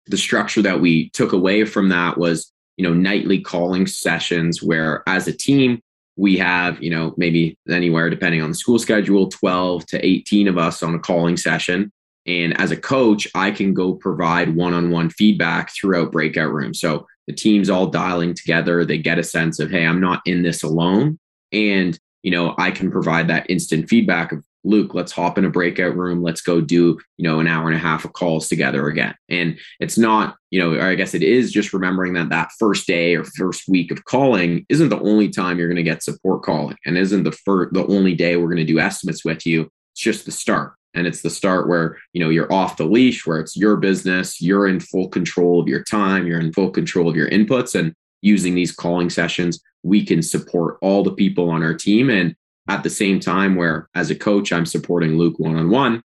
the 0.08 0.18
structure 0.18 0.62
that 0.62 0.82
we 0.82 1.10
took 1.12 1.34
away 1.34 1.66
from 1.66 1.90
that 1.90 2.18
was, 2.18 2.52
you 2.78 2.88
know, 2.88 2.94
nightly 2.94 3.40
calling 3.40 3.88
sessions 3.88 4.62
where 4.62 5.04
as 5.08 5.28
a 5.28 5.34
team, 5.34 5.82
we 6.16 6.38
have, 6.38 6.82
you 6.82 6.90
know, 6.90 7.14
maybe 7.18 7.58
anywhere, 7.70 8.10
depending 8.10 8.42
on 8.42 8.50
the 8.50 8.56
school 8.56 8.80
schedule, 8.80 9.28
12 9.28 9.86
to 9.88 10.06
18 10.06 10.48
of 10.48 10.58
us 10.58 10.82
on 10.82 10.96
a 10.96 11.00
calling 11.00 11.38
session. 11.38 11.92
And 12.26 12.60
as 12.60 12.72
a 12.72 12.78
coach, 12.78 13.28
I 13.36 13.52
can 13.52 13.74
go 13.74 13.94
provide 13.94 14.56
one 14.56 14.74
on 14.74 14.90
one 14.90 15.10
feedback 15.10 15.72
throughout 15.76 16.12
breakout 16.12 16.52
rooms. 16.52 16.80
So 16.80 17.06
the 17.28 17.34
team's 17.34 17.70
all 17.70 17.88
dialing 17.88 18.34
together. 18.34 18.86
They 18.86 18.98
get 18.98 19.20
a 19.20 19.24
sense 19.24 19.60
of, 19.60 19.70
hey, 19.70 19.86
I'm 19.86 20.02
not 20.02 20.22
in 20.26 20.42
this 20.42 20.64
alone. 20.64 21.20
And, 21.52 22.00
you 22.24 22.32
know, 22.32 22.56
I 22.58 22.72
can 22.72 22.90
provide 22.90 23.28
that 23.28 23.50
instant 23.50 23.90
feedback 23.90 24.32
of, 24.32 24.44
Luke, 24.66 24.94
let's 24.94 25.12
hop 25.12 25.38
in 25.38 25.46
a 25.46 25.50
breakout 25.50 25.96
room. 25.96 26.22
Let's 26.22 26.42
go 26.42 26.60
do, 26.60 27.00
you 27.18 27.24
know, 27.24 27.40
an 27.40 27.48
hour 27.48 27.68
and 27.68 27.76
a 27.76 27.80
half 27.80 28.04
of 28.04 28.14
calls 28.14 28.48
together 28.48 28.88
again. 28.88 29.16
And 29.30 29.58
it's 29.80 29.98
not, 29.98 30.36
you 30.50 30.60
know, 30.60 30.86
I 30.86 30.96
guess 30.96 31.14
it 31.14 31.24
is 31.24 31.52
just 31.52 31.74
remembering 31.74 32.14
that 32.14 32.30
that 32.30 32.50
first 32.60 32.88
day 32.88 33.16
or 33.16 33.24
first 33.24 33.68
week 33.68 33.92
of 33.92 34.04
calling 34.06 34.66
isn't 34.70 34.90
the 34.90 35.00
only 35.00 35.30
time 35.30 35.58
you're 35.58 35.68
going 35.68 35.76
to 35.78 35.84
get 35.84 36.04
support 36.04 36.44
calling 36.44 36.78
and 36.86 36.98
isn't 36.98 37.24
the 37.24 37.32
first, 37.32 37.74
the 37.74 37.86
only 37.88 38.16
day 38.16 38.36
we're 38.36 38.48
going 38.48 38.58
to 38.58 38.66
do 38.66 38.80
estimates 38.80 39.24
with 39.24 39.46
you. 39.46 39.70
It's 39.94 40.02
just 40.02 40.26
the 40.26 40.32
start. 40.32 40.74
And 40.96 41.06
it's 41.06 41.22
the 41.22 41.30
start 41.30 41.68
where, 41.68 41.98
you 42.14 42.24
know, 42.24 42.30
you're 42.30 42.52
off 42.52 42.78
the 42.78 42.86
leash, 42.86 43.28
where 43.28 43.40
it's 43.40 43.58
your 43.58 43.76
business, 43.76 44.42
you're 44.42 44.66
in 44.68 44.80
full 44.80 45.10
control 45.10 45.60
of 45.60 45.68
your 45.68 45.84
time, 45.84 46.26
you're 46.26 46.40
in 46.40 46.54
full 46.54 46.72
control 46.72 47.10
of 47.10 47.18
your 47.18 47.30
inputs. 47.30 47.78
And 47.78 47.94
using 48.22 48.56
these 48.56 48.72
calling 48.72 49.10
sessions, 49.10 49.62
we 49.84 50.06
can 50.06 50.22
support 50.22 50.78
all 50.82 51.04
the 51.04 51.14
people 51.14 51.50
on 51.50 51.62
our 51.64 51.74
team 51.74 52.10
and 52.10 52.34
at 52.68 52.84
the 52.84 52.90
same 52.90 53.20
time 53.20 53.56
where 53.56 53.90
as 53.96 54.10
a 54.10 54.16
coach 54.16 54.52
i'm 54.52 54.66
supporting 54.66 55.18
luke 55.18 55.38
one-on-one 55.38 56.02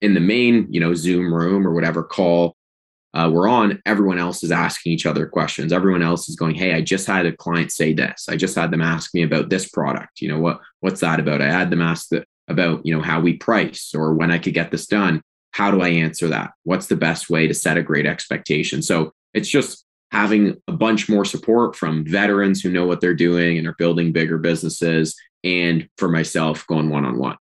in 0.00 0.14
the 0.14 0.20
main 0.20 0.66
you 0.70 0.80
know 0.80 0.94
zoom 0.94 1.32
room 1.32 1.66
or 1.66 1.72
whatever 1.72 2.02
call 2.02 2.56
uh, 3.12 3.28
we're 3.32 3.48
on, 3.48 3.82
everyone 3.86 4.18
else 4.18 4.44
is 4.44 4.52
asking 4.52 4.92
each 4.92 5.04
other 5.04 5.26
questions. 5.26 5.72
Everyone 5.72 6.02
else 6.02 6.28
is 6.28 6.36
going, 6.36 6.54
"Hey, 6.54 6.74
I 6.74 6.80
just 6.80 7.06
had 7.06 7.26
a 7.26 7.36
client 7.36 7.72
say 7.72 7.92
this. 7.92 8.26
I 8.28 8.36
just 8.36 8.54
had 8.54 8.70
them 8.70 8.80
ask 8.80 9.12
me 9.14 9.22
about 9.22 9.50
this 9.50 9.68
product. 9.68 10.20
You 10.20 10.28
know 10.28 10.38
what? 10.38 10.60
What's 10.78 11.00
that 11.00 11.18
about? 11.18 11.42
I 11.42 11.50
had 11.50 11.70
them 11.70 11.82
ask 11.82 12.08
the, 12.08 12.24
about 12.46 12.84
you 12.86 12.94
know 12.94 13.02
how 13.02 13.20
we 13.20 13.34
price 13.36 13.92
or 13.94 14.14
when 14.14 14.30
I 14.30 14.38
could 14.38 14.54
get 14.54 14.70
this 14.70 14.86
done. 14.86 15.22
How 15.52 15.72
do 15.72 15.80
I 15.80 15.88
answer 15.88 16.28
that? 16.28 16.52
What's 16.62 16.86
the 16.86 16.96
best 16.96 17.28
way 17.28 17.48
to 17.48 17.54
set 17.54 17.76
a 17.76 17.82
great 17.82 18.06
expectation? 18.06 18.80
So 18.82 19.12
it's 19.34 19.48
just 19.48 19.84
having 20.12 20.60
a 20.68 20.72
bunch 20.72 21.08
more 21.08 21.24
support 21.24 21.74
from 21.74 22.04
veterans 22.04 22.60
who 22.60 22.70
know 22.70 22.86
what 22.86 23.00
they're 23.00 23.14
doing 23.14 23.58
and 23.58 23.66
are 23.66 23.74
building 23.78 24.12
bigger 24.12 24.38
businesses, 24.38 25.16
and 25.44 25.88
for 25.96 26.08
myself 26.08 26.66
going 26.66 26.90
one 26.90 27.04
on 27.04 27.18
one. 27.18 27.36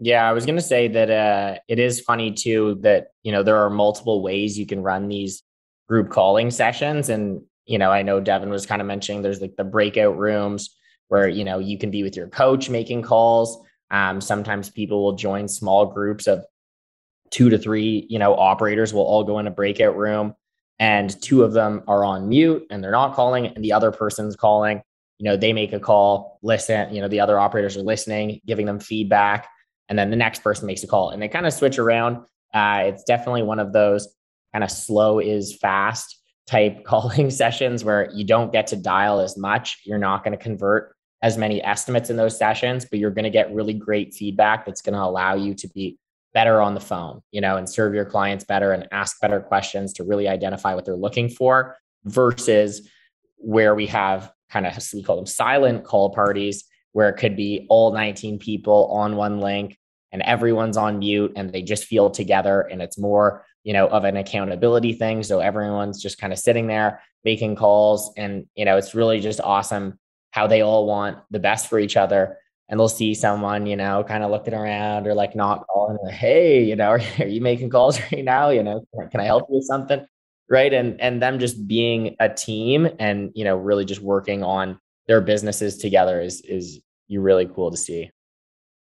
Yeah, 0.00 0.28
I 0.28 0.32
was 0.32 0.46
going 0.46 0.56
to 0.56 0.62
say 0.62 0.88
that 0.88 1.10
uh, 1.10 1.58
it 1.68 1.78
is 1.78 2.00
funny 2.00 2.32
too 2.32 2.78
that 2.80 3.08
you 3.22 3.32
know 3.32 3.42
there 3.42 3.58
are 3.58 3.68
multiple 3.68 4.22
ways 4.22 4.58
you 4.58 4.66
can 4.66 4.82
run 4.82 5.08
these 5.08 5.42
group 5.88 6.10
calling 6.10 6.50
sessions, 6.50 7.10
and 7.10 7.42
you 7.66 7.78
know 7.78 7.90
I 7.90 8.02
know 8.02 8.18
Devin 8.18 8.48
was 8.48 8.64
kind 8.64 8.80
of 8.80 8.86
mentioning 8.86 9.20
there's 9.20 9.42
like 9.42 9.56
the 9.56 9.64
breakout 9.64 10.16
rooms 10.16 10.74
where 11.08 11.28
you 11.28 11.44
know 11.44 11.58
you 11.58 11.76
can 11.76 11.90
be 11.90 12.02
with 12.02 12.16
your 12.16 12.28
coach 12.28 12.70
making 12.70 13.02
calls. 13.02 13.62
Um, 13.90 14.20
sometimes 14.20 14.70
people 14.70 15.04
will 15.04 15.16
join 15.16 15.48
small 15.48 15.86
groups 15.86 16.26
of 16.26 16.44
two 17.30 17.50
to 17.50 17.58
three, 17.58 18.06
you 18.08 18.18
know, 18.18 18.34
operators 18.34 18.94
will 18.94 19.02
all 19.02 19.22
go 19.22 19.38
in 19.38 19.46
a 19.46 19.50
breakout 19.50 19.96
room, 19.96 20.34
and 20.78 21.20
two 21.20 21.44
of 21.44 21.52
them 21.52 21.82
are 21.86 22.04
on 22.04 22.28
mute 22.28 22.66
and 22.70 22.82
they're 22.82 22.90
not 22.90 23.14
calling, 23.14 23.48
and 23.48 23.62
the 23.62 23.74
other 23.74 23.92
person's 23.92 24.34
calling 24.34 24.80
you 25.18 25.24
know 25.24 25.36
they 25.36 25.52
make 25.52 25.72
a 25.72 25.80
call 25.80 26.38
listen 26.42 26.94
you 26.94 27.00
know 27.00 27.08
the 27.08 27.20
other 27.20 27.38
operators 27.38 27.76
are 27.76 27.82
listening 27.82 28.40
giving 28.46 28.66
them 28.66 28.78
feedback 28.78 29.48
and 29.88 29.98
then 29.98 30.10
the 30.10 30.16
next 30.16 30.42
person 30.42 30.66
makes 30.66 30.82
a 30.82 30.86
call 30.86 31.10
and 31.10 31.22
they 31.22 31.28
kind 31.28 31.46
of 31.46 31.52
switch 31.52 31.78
around. 31.78 32.18
Uh, 32.52 32.84
it's 32.86 33.04
definitely 33.04 33.42
one 33.42 33.58
of 33.58 33.72
those 33.72 34.08
kind 34.52 34.64
of 34.64 34.70
slow 34.70 35.18
is 35.18 35.56
fast 35.56 36.20
type 36.46 36.84
calling 36.84 37.30
sessions 37.30 37.84
where 37.84 38.10
you 38.12 38.24
don't 38.24 38.52
get 38.52 38.66
to 38.68 38.76
dial 38.76 39.20
as 39.20 39.36
much. 39.36 39.80
You're 39.84 39.98
not 39.98 40.24
going 40.24 40.36
to 40.36 40.42
convert 40.42 40.94
as 41.22 41.38
many 41.38 41.62
estimates 41.64 42.10
in 42.10 42.16
those 42.16 42.36
sessions 42.36 42.84
but 42.84 42.98
you're 42.98 43.10
going 43.10 43.24
to 43.24 43.30
get 43.30 43.52
really 43.52 43.72
great 43.72 44.12
feedback 44.12 44.66
that's 44.66 44.82
going 44.82 44.92
to 44.92 45.02
allow 45.02 45.34
you 45.34 45.54
to 45.54 45.66
be 45.68 45.98
better 46.34 46.60
on 46.60 46.74
the 46.74 46.80
phone 46.80 47.22
you 47.32 47.40
know 47.40 47.56
and 47.56 47.66
serve 47.66 47.94
your 47.94 48.04
clients 48.04 48.44
better 48.44 48.72
and 48.72 48.86
ask 48.92 49.18
better 49.22 49.40
questions 49.40 49.94
to 49.94 50.04
really 50.04 50.28
identify 50.28 50.74
what 50.74 50.84
they're 50.84 50.94
looking 50.94 51.30
for 51.30 51.74
versus 52.04 52.86
where 53.38 53.74
we 53.74 53.86
have 53.86 54.30
kind 54.50 54.66
of 54.66 54.76
we 54.94 55.02
call 55.02 55.16
them 55.16 55.26
silent 55.26 55.84
call 55.84 56.10
parties 56.10 56.64
where 56.92 57.08
it 57.08 57.16
could 57.16 57.36
be 57.36 57.66
all 57.68 57.92
19 57.92 58.38
people 58.38 58.86
on 58.90 59.16
one 59.16 59.40
link 59.40 59.78
and 60.12 60.22
everyone's 60.22 60.76
on 60.76 60.98
mute 60.98 61.32
and 61.36 61.52
they 61.52 61.62
just 61.62 61.84
feel 61.84 62.10
together 62.10 62.62
and 62.62 62.80
it's 62.80 62.98
more 62.98 63.44
you 63.64 63.72
know 63.72 63.86
of 63.88 64.04
an 64.04 64.16
accountability 64.16 64.92
thing. 64.92 65.22
So 65.22 65.40
everyone's 65.40 66.00
just 66.00 66.18
kind 66.18 66.32
of 66.32 66.38
sitting 66.38 66.68
there 66.68 67.02
making 67.24 67.56
calls 67.56 68.12
and 68.16 68.46
you 68.54 68.64
know 68.64 68.76
it's 68.76 68.94
really 68.94 69.20
just 69.20 69.40
awesome 69.40 69.98
how 70.30 70.46
they 70.46 70.62
all 70.62 70.86
want 70.86 71.18
the 71.30 71.38
best 71.38 71.68
for 71.68 71.78
each 71.78 71.96
other. 71.96 72.38
And 72.68 72.80
they'll 72.80 72.88
see 72.88 73.14
someone 73.14 73.66
you 73.66 73.76
know 73.76 74.04
kind 74.04 74.24
of 74.24 74.30
looking 74.30 74.54
around 74.54 75.06
or 75.06 75.14
like 75.14 75.36
not 75.36 75.66
calling 75.66 75.98
hey 76.08 76.64
you 76.64 76.76
know 76.76 76.88
are, 76.90 77.00
are 77.18 77.26
you 77.26 77.40
making 77.40 77.70
calls 77.70 78.00
right 78.12 78.24
now? 78.24 78.50
You 78.50 78.62
know 78.62 78.86
can 79.10 79.20
i 79.20 79.24
help 79.24 79.46
you 79.50 79.56
with 79.56 79.64
something 79.64 80.06
right? 80.48 80.72
And 80.72 81.00
and 81.00 81.22
them 81.22 81.38
just 81.38 81.66
being 81.66 82.16
a 82.20 82.28
team 82.28 82.88
and 82.98 83.30
you 83.34 83.44
know 83.44 83.56
really 83.56 83.84
just 83.84 84.00
working 84.00 84.42
on 84.42 84.78
their 85.06 85.20
businesses 85.20 85.78
together 85.78 86.20
is 86.20 86.40
is 86.42 86.80
you 87.08 87.20
really 87.20 87.46
cool 87.46 87.70
to 87.70 87.76
see. 87.76 88.10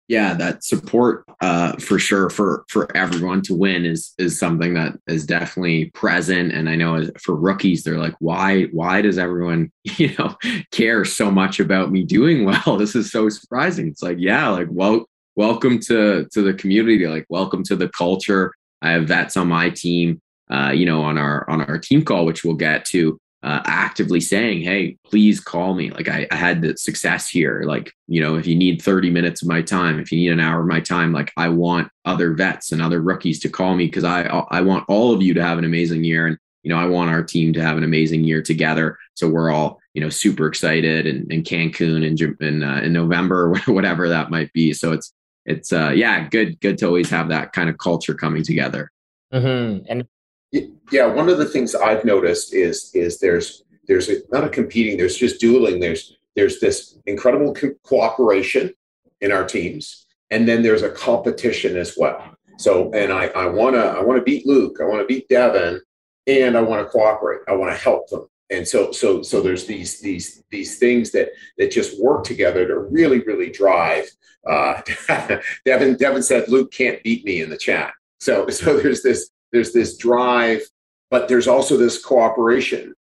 Yeah 0.06 0.34
that 0.34 0.62
support 0.64 1.24
uh, 1.40 1.72
for 1.76 1.98
sure 1.98 2.28
for 2.28 2.64
for 2.68 2.94
everyone 2.94 3.40
to 3.42 3.54
win 3.54 3.86
is 3.86 4.12
is 4.18 4.38
something 4.38 4.74
that 4.74 4.98
is 5.06 5.24
definitely 5.24 5.86
present. 5.90 6.52
And 6.52 6.68
i 6.68 6.76
know 6.76 7.08
for 7.20 7.34
rookies 7.34 7.84
they're 7.84 7.98
like 7.98 8.14
why 8.18 8.64
why 8.64 9.00
does 9.00 9.18
everyone 9.18 9.72
you 9.84 10.14
know 10.18 10.36
care 10.72 11.04
so 11.04 11.30
much 11.30 11.58
about 11.60 11.90
me 11.90 12.04
doing 12.04 12.44
well? 12.44 12.76
This 12.84 12.94
is 12.94 13.10
so 13.10 13.28
surprising. 13.30 13.88
It's 13.88 14.02
like 14.02 14.18
yeah 14.20 14.48
like 14.48 14.68
well 14.70 15.06
welcome 15.36 15.78
to 15.80 16.26
to 16.32 16.42
the 16.42 16.54
community 16.54 17.06
like 17.06 17.26
welcome 17.30 17.62
to 17.64 17.76
the 17.76 17.88
culture. 17.88 18.52
I 18.82 18.90
have 18.90 19.08
vets 19.08 19.38
on 19.38 19.48
my 19.48 19.70
team 19.70 20.20
uh, 20.54 20.70
you 20.70 20.86
know, 20.86 21.02
on 21.02 21.18
our 21.18 21.48
on 21.50 21.62
our 21.62 21.78
team 21.78 22.04
call, 22.04 22.24
which 22.24 22.44
we'll 22.44 22.54
get 22.54 22.84
to, 22.84 23.18
uh, 23.42 23.60
actively 23.64 24.20
saying, 24.20 24.62
"Hey, 24.62 24.96
please 25.04 25.40
call 25.40 25.74
me." 25.74 25.90
Like 25.90 26.08
I, 26.08 26.26
I 26.30 26.36
had 26.36 26.62
the 26.62 26.76
success 26.76 27.28
here. 27.28 27.64
Like 27.66 27.92
you 28.06 28.20
know, 28.20 28.36
if 28.36 28.46
you 28.46 28.54
need 28.54 28.80
30 28.80 29.10
minutes 29.10 29.42
of 29.42 29.48
my 29.48 29.62
time, 29.62 29.98
if 29.98 30.12
you 30.12 30.18
need 30.18 30.32
an 30.32 30.40
hour 30.40 30.60
of 30.60 30.68
my 30.68 30.80
time, 30.80 31.12
like 31.12 31.32
I 31.36 31.48
want 31.48 31.90
other 32.04 32.34
vets 32.34 32.70
and 32.70 32.80
other 32.80 33.02
rookies 33.02 33.40
to 33.40 33.48
call 33.48 33.74
me 33.74 33.86
because 33.86 34.04
I 34.04 34.22
I 34.50 34.60
want 34.60 34.84
all 34.88 35.12
of 35.12 35.22
you 35.22 35.34
to 35.34 35.42
have 35.42 35.58
an 35.58 35.64
amazing 35.64 36.04
year, 36.04 36.26
and 36.28 36.38
you 36.62 36.70
know, 36.70 36.78
I 36.78 36.86
want 36.86 37.10
our 37.10 37.22
team 37.22 37.52
to 37.54 37.62
have 37.62 37.76
an 37.76 37.84
amazing 37.84 38.22
year 38.22 38.40
together. 38.40 38.96
So 39.14 39.28
we're 39.28 39.50
all 39.50 39.80
you 39.94 40.00
know 40.00 40.08
super 40.08 40.46
excited 40.46 41.08
and 41.08 41.30
in, 41.32 41.42
Cancun 41.42 42.06
in 42.06 42.46
in, 42.46 42.62
uh, 42.62 42.80
in 42.80 42.92
November 42.92 43.52
or 43.52 43.56
whatever 43.74 44.08
that 44.08 44.30
might 44.30 44.52
be. 44.52 44.72
So 44.72 44.92
it's 44.92 45.12
it's 45.46 45.72
uh 45.72 45.90
yeah 45.90 46.28
good 46.28 46.60
good 46.60 46.78
to 46.78 46.86
always 46.86 47.10
have 47.10 47.28
that 47.28 47.52
kind 47.52 47.68
of 47.68 47.78
culture 47.78 48.14
coming 48.14 48.44
together. 48.44 48.92
Mm-hmm. 49.32 49.86
And 49.88 50.04
yeah, 50.90 51.06
one 51.06 51.28
of 51.28 51.38
the 51.38 51.46
things 51.46 51.74
I've 51.74 52.04
noticed 52.04 52.54
is 52.54 52.90
is 52.94 53.18
there's 53.18 53.64
there's 53.86 54.08
a, 54.08 54.16
not 54.30 54.44
a 54.44 54.48
competing, 54.48 54.96
there's 54.96 55.16
just 55.16 55.40
dueling. 55.40 55.80
There's 55.80 56.16
there's 56.36 56.60
this 56.60 56.98
incredible 57.06 57.54
co- 57.54 57.74
cooperation 57.82 58.72
in 59.20 59.32
our 59.32 59.44
teams, 59.44 60.06
and 60.30 60.48
then 60.48 60.62
there's 60.62 60.82
a 60.82 60.90
competition 60.90 61.76
as 61.76 61.96
well. 61.96 62.36
So, 62.58 62.92
and 62.92 63.12
I 63.12 63.26
I 63.28 63.46
wanna 63.46 63.78
I 63.78 64.02
wanna 64.02 64.22
beat 64.22 64.46
Luke, 64.46 64.78
I 64.80 64.84
wanna 64.84 65.04
beat 65.04 65.28
Devin, 65.28 65.80
and 66.26 66.56
I 66.56 66.60
want 66.60 66.86
to 66.86 66.90
cooperate. 66.90 67.40
I 67.48 67.52
want 67.52 67.74
to 67.74 67.82
help 67.82 68.08
them. 68.08 68.28
And 68.50 68.66
so 68.66 68.92
so 68.92 69.22
so 69.22 69.40
there's 69.40 69.66
these 69.66 70.00
these 70.00 70.42
these 70.50 70.78
things 70.78 71.10
that 71.12 71.30
that 71.58 71.70
just 71.70 72.00
work 72.00 72.24
together 72.24 72.66
to 72.66 72.78
really 72.78 73.20
really 73.20 73.50
drive. 73.50 74.06
Uh, 74.48 74.80
Devin 75.64 75.96
Devin 75.96 76.22
said 76.22 76.48
Luke 76.48 76.70
can't 76.70 77.02
beat 77.02 77.24
me 77.24 77.40
in 77.40 77.50
the 77.50 77.56
chat. 77.56 77.92
So 78.20 78.48
so 78.48 78.76
there's 78.78 79.02
this 79.02 79.30
there's 79.54 79.72
this 79.72 79.96
drive, 79.96 80.62
but 81.10 81.28
there's 81.28 81.46
also 81.46 81.76
this 81.76 82.04
cooperation. 82.04 82.92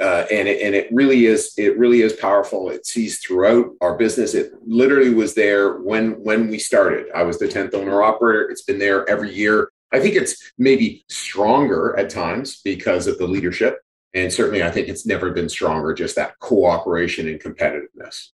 Uh, 0.00 0.24
and 0.32 0.48
it, 0.48 0.62
and 0.62 0.74
it 0.74 0.88
really 0.90 1.26
is 1.26 1.52
it 1.58 1.78
really 1.78 2.00
is 2.00 2.14
powerful. 2.14 2.70
It 2.70 2.86
sees 2.86 3.20
throughout 3.20 3.66
our 3.82 3.96
business. 3.96 4.34
It 4.34 4.52
literally 4.66 5.14
was 5.14 5.34
there 5.34 5.74
when 5.74 6.12
when 6.24 6.48
we 6.48 6.58
started. 6.58 7.06
I 7.14 7.22
was 7.22 7.38
the 7.38 7.46
tenth 7.46 7.74
owner 7.74 8.02
operator. 8.02 8.48
It's 8.48 8.62
been 8.62 8.78
there 8.78 9.08
every 9.08 9.32
year. 9.32 9.70
I 9.92 10.00
think 10.00 10.16
it's 10.16 10.50
maybe 10.56 11.04
stronger 11.10 11.94
at 11.98 12.08
times 12.08 12.62
because 12.64 13.06
of 13.06 13.18
the 13.18 13.26
leadership, 13.26 13.80
and 14.14 14.32
certainly 14.32 14.62
I 14.62 14.70
think 14.70 14.88
it's 14.88 15.06
never 15.06 15.30
been 15.30 15.50
stronger. 15.50 15.92
Just 15.92 16.16
that 16.16 16.38
cooperation 16.38 17.28
and 17.28 17.38
competitiveness. 17.38 18.28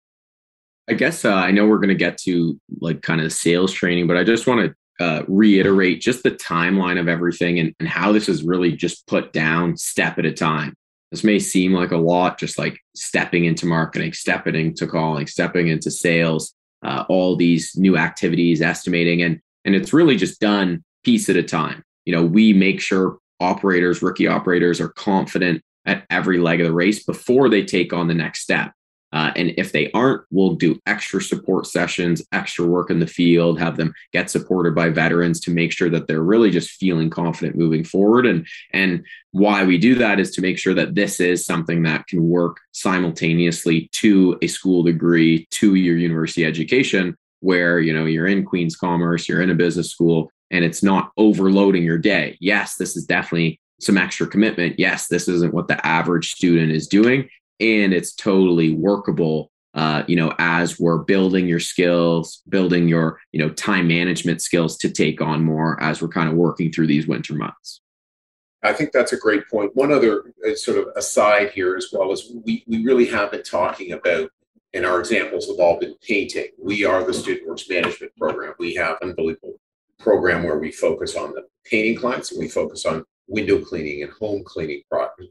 I 0.88 0.92
guess 0.92 1.24
uh, 1.24 1.34
I 1.34 1.52
know 1.52 1.66
we're 1.66 1.78
going 1.78 1.88
to 1.88 1.94
get 1.94 2.18
to 2.18 2.60
like 2.80 3.00
kind 3.00 3.22
of 3.22 3.32
sales 3.32 3.72
training, 3.72 4.06
but 4.06 4.18
I 4.18 4.24
just 4.24 4.46
want 4.46 4.60
to 4.60 4.76
uh, 4.98 5.22
reiterate 5.28 6.00
just 6.00 6.22
the 6.22 6.30
timeline 6.30 6.98
of 6.98 7.08
everything 7.08 7.58
and, 7.58 7.74
and 7.80 7.88
how 7.88 8.12
this 8.12 8.28
is 8.28 8.42
really 8.42 8.72
just 8.72 9.06
put 9.06 9.32
down 9.32 9.76
step 9.76 10.18
at 10.18 10.26
a 10.26 10.32
time. 10.32 10.74
This 11.10 11.22
may 11.22 11.38
seem 11.38 11.72
like 11.72 11.92
a 11.92 11.96
lot, 11.96 12.38
just 12.38 12.58
like 12.58 12.78
stepping 12.94 13.44
into 13.44 13.66
marketing, 13.66 14.12
stepping 14.12 14.54
into 14.54 14.86
calling, 14.86 15.26
stepping 15.26 15.68
into 15.68 15.90
sales, 15.90 16.54
uh, 16.84 17.04
all 17.08 17.36
these 17.36 17.76
new 17.76 17.96
activities, 17.96 18.60
estimating, 18.60 19.22
and 19.22 19.40
and 19.64 19.74
it's 19.74 19.92
really 19.92 20.16
just 20.16 20.40
done 20.40 20.84
piece 21.04 21.28
at 21.28 21.36
a 21.36 21.42
time. 21.42 21.82
You 22.04 22.14
know, 22.14 22.24
we 22.24 22.52
make 22.52 22.80
sure 22.80 23.18
operators, 23.40 24.02
rookie 24.02 24.26
operators, 24.26 24.80
are 24.80 24.88
confident 24.90 25.62
at 25.84 26.04
every 26.10 26.38
leg 26.38 26.60
of 26.60 26.66
the 26.66 26.72
race 26.72 27.04
before 27.04 27.48
they 27.48 27.64
take 27.64 27.92
on 27.92 28.08
the 28.08 28.14
next 28.14 28.42
step. 28.42 28.72
Uh, 29.12 29.30
and 29.36 29.54
if 29.56 29.72
they 29.72 29.90
aren't, 29.92 30.22
we'll 30.30 30.54
do 30.54 30.78
extra 30.86 31.22
support 31.22 31.66
sessions, 31.66 32.22
extra 32.32 32.66
work 32.66 32.90
in 32.90 32.98
the 32.98 33.06
field, 33.06 33.58
have 33.58 33.76
them 33.76 33.94
get 34.12 34.28
supported 34.28 34.74
by 34.74 34.88
veterans 34.88 35.40
to 35.40 35.50
make 35.50 35.72
sure 35.72 35.88
that 35.88 36.08
they're 36.08 36.22
really 36.22 36.50
just 36.50 36.70
feeling 36.70 37.08
confident 37.08 37.56
moving 37.56 37.84
forward. 37.84 38.26
And 38.26 38.46
and 38.72 39.04
why 39.30 39.64
we 39.64 39.78
do 39.78 39.94
that 39.96 40.18
is 40.18 40.32
to 40.32 40.42
make 40.42 40.58
sure 40.58 40.74
that 40.74 40.94
this 40.94 41.20
is 41.20 41.46
something 41.46 41.82
that 41.84 42.06
can 42.08 42.28
work 42.28 42.58
simultaneously 42.72 43.88
to 43.92 44.38
a 44.42 44.48
school 44.48 44.82
degree, 44.82 45.46
to 45.52 45.74
your 45.76 45.96
university 45.96 46.44
education, 46.44 47.16
where 47.40 47.78
you 47.78 47.92
know 47.92 48.06
you're 48.06 48.26
in 48.26 48.44
Queen's 48.44 48.76
Commerce, 48.76 49.28
you're 49.28 49.42
in 49.42 49.50
a 49.50 49.54
business 49.54 49.90
school, 49.90 50.30
and 50.50 50.64
it's 50.64 50.82
not 50.82 51.12
overloading 51.16 51.84
your 51.84 51.98
day. 51.98 52.36
Yes, 52.40 52.74
this 52.74 52.96
is 52.96 53.06
definitely 53.06 53.60
some 53.78 53.98
extra 53.98 54.26
commitment. 54.26 54.78
Yes, 54.78 55.06
this 55.06 55.28
isn't 55.28 55.54
what 55.54 55.68
the 55.68 55.86
average 55.86 56.32
student 56.32 56.72
is 56.72 56.88
doing 56.88 57.28
and 57.60 57.92
it's 57.92 58.14
totally 58.14 58.74
workable 58.74 59.50
uh, 59.74 60.02
you 60.06 60.16
know 60.16 60.34
as 60.38 60.78
we're 60.80 60.98
building 60.98 61.46
your 61.46 61.60
skills 61.60 62.42
building 62.48 62.88
your 62.88 63.18
you 63.32 63.40
know 63.40 63.50
time 63.50 63.88
management 63.88 64.40
skills 64.40 64.76
to 64.76 64.90
take 64.90 65.20
on 65.20 65.44
more 65.44 65.80
as 65.82 66.00
we're 66.00 66.08
kind 66.08 66.28
of 66.28 66.34
working 66.34 66.70
through 66.72 66.86
these 66.86 67.06
winter 67.06 67.34
months. 67.34 67.80
I 68.62 68.72
think 68.72 68.90
that's 68.92 69.12
a 69.12 69.18
great 69.18 69.48
point. 69.48 69.76
one 69.76 69.92
other 69.92 70.32
uh, 70.46 70.54
sort 70.54 70.78
of 70.78 70.88
aside 70.96 71.50
here 71.50 71.76
as 71.76 71.88
well 71.92 72.10
as 72.10 72.32
we, 72.44 72.64
we 72.66 72.82
really 72.82 73.06
have 73.06 73.30
been 73.30 73.42
talking 73.42 73.92
about 73.92 74.30
and 74.74 74.84
our 74.84 75.00
examples 75.00 75.46
have 75.46 75.58
all 75.58 75.78
been 75.78 75.94
painting. 76.06 76.48
We 76.62 76.84
are 76.84 77.02
the 77.02 77.14
student 77.14 77.48
works 77.48 77.68
management 77.68 78.14
program. 78.16 78.54
We 78.58 78.74
have 78.74 78.98
an 79.00 79.10
unbelievable 79.10 79.54
program 79.98 80.42
where 80.44 80.58
we 80.58 80.70
focus 80.70 81.16
on 81.16 81.32
the 81.32 81.46
painting 81.64 81.96
clients 81.96 82.30
and 82.30 82.40
we 82.40 82.48
focus 82.48 82.84
on 82.84 83.04
window 83.28 83.60
cleaning 83.60 84.02
and 84.02 84.12
home 84.12 84.42
cleaning 84.44 84.82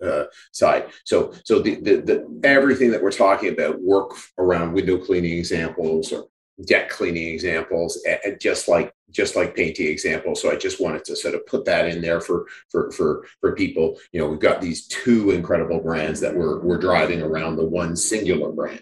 uh, 0.02 0.24
side. 0.52 0.88
So, 1.06 1.34
so 1.44 1.60
the, 1.60 1.76
the, 1.76 1.96
the 1.98 2.40
everything 2.44 2.92
that 2.92 3.02
we're 3.02 3.12
talking 3.12 3.50
about 3.50 3.82
work 3.82 4.12
around 4.38 4.74
window 4.74 4.98
cleaning 4.98 5.38
examples 5.38 6.12
or 6.12 6.26
deck 6.66 6.90
cleaning 6.90 7.28
examples, 7.28 8.02
and 8.06 8.40
just 8.40 8.68
like 8.68 8.94
just 9.12 9.36
like 9.36 9.56
painting 9.56 9.88
examples. 9.88 10.42
So 10.42 10.52
I 10.52 10.56
just 10.56 10.82
wanted 10.82 11.06
to 11.06 11.16
sort 11.16 11.36
of 11.36 11.46
put 11.46 11.66
that 11.66 11.88
in 11.88 12.02
there 12.02 12.22
for 12.22 12.46
for 12.70 12.92
for 12.92 13.26
for 13.42 13.56
people. 13.56 13.98
You 14.12 14.20
know, 14.22 14.28
we've 14.28 14.40
got 14.40 14.62
these 14.62 14.88
two 14.88 15.32
incredible 15.32 15.80
brands 15.80 16.20
that 16.22 16.36
we're 16.36 16.60
we're 16.60 16.78
driving 16.78 17.22
around 17.22 17.56
the 17.56 17.66
one 17.66 17.96
singular 17.96 18.52
brand. 18.52 18.82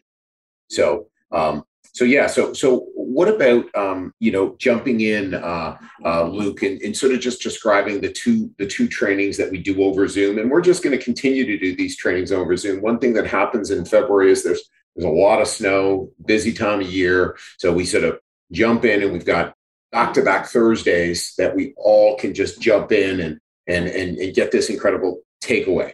So 0.70 1.08
um, 1.32 1.64
so 1.94 2.06
yeah, 2.06 2.28
so 2.28 2.54
so 2.54 2.88
what 3.14 3.28
about 3.28 3.66
um, 3.76 4.14
you 4.20 4.32
know 4.32 4.56
jumping 4.58 5.02
in, 5.02 5.36
uh, 5.36 5.78
uh, 6.04 6.24
Luke, 6.24 6.64
and, 6.64 6.82
and 6.82 6.96
sort 6.96 7.14
of 7.14 7.20
just 7.20 7.42
describing 7.42 8.02
the 8.02 8.12
two 8.12 8.52
the 8.58 8.68
two 8.68 8.88
trainings 8.88 9.38
that 9.38 9.52
we 9.52 9.60
do 9.60 9.84
over 9.84 10.08
Zoom, 10.08 10.38
and 10.40 10.50
we're 10.50 10.62
just 10.62 10.84
going 10.84 10.98
to 10.98 11.04
continue 11.04 11.46
to 11.46 11.58
do 11.58 11.76
these 11.76 11.96
trainings 11.96 12.32
over 12.32 12.58
Zoom. 12.58 12.82
One 12.82 13.00
thing 13.00 13.14
that 13.14 13.28
happens 13.28 13.72
in 13.72 13.86
February 13.86 14.32
is 14.32 14.44
there's 14.44 14.70
there's 14.96 15.06
a 15.06 15.10
lot 15.10 15.42
of 15.42 15.48
snow, 15.48 16.10
busy 16.26 16.54
time 16.54 16.82
of 16.82 16.92
year, 16.92 17.38
so 17.58 17.72
we 17.72 17.86
sort 17.86 18.04
of 18.04 18.20
jump 18.52 18.86
in, 18.86 19.04
and 19.04 19.14
we've 19.14 19.26
got 19.26 19.54
back 19.92 20.14
to 20.16 20.24
back 20.24 20.48
Thursdays 20.48 21.34
that 21.38 21.56
we 21.56 21.74
all 21.78 22.18
can 22.18 22.34
just 22.34 22.62
jump 22.62 22.92
in 22.92 23.20
and 23.20 23.40
and 23.68 23.88
and, 23.88 24.18
and 24.18 24.36
get 24.36 24.52
this 24.52 24.70
incredible 24.70 25.22
takeaway. 25.44 25.94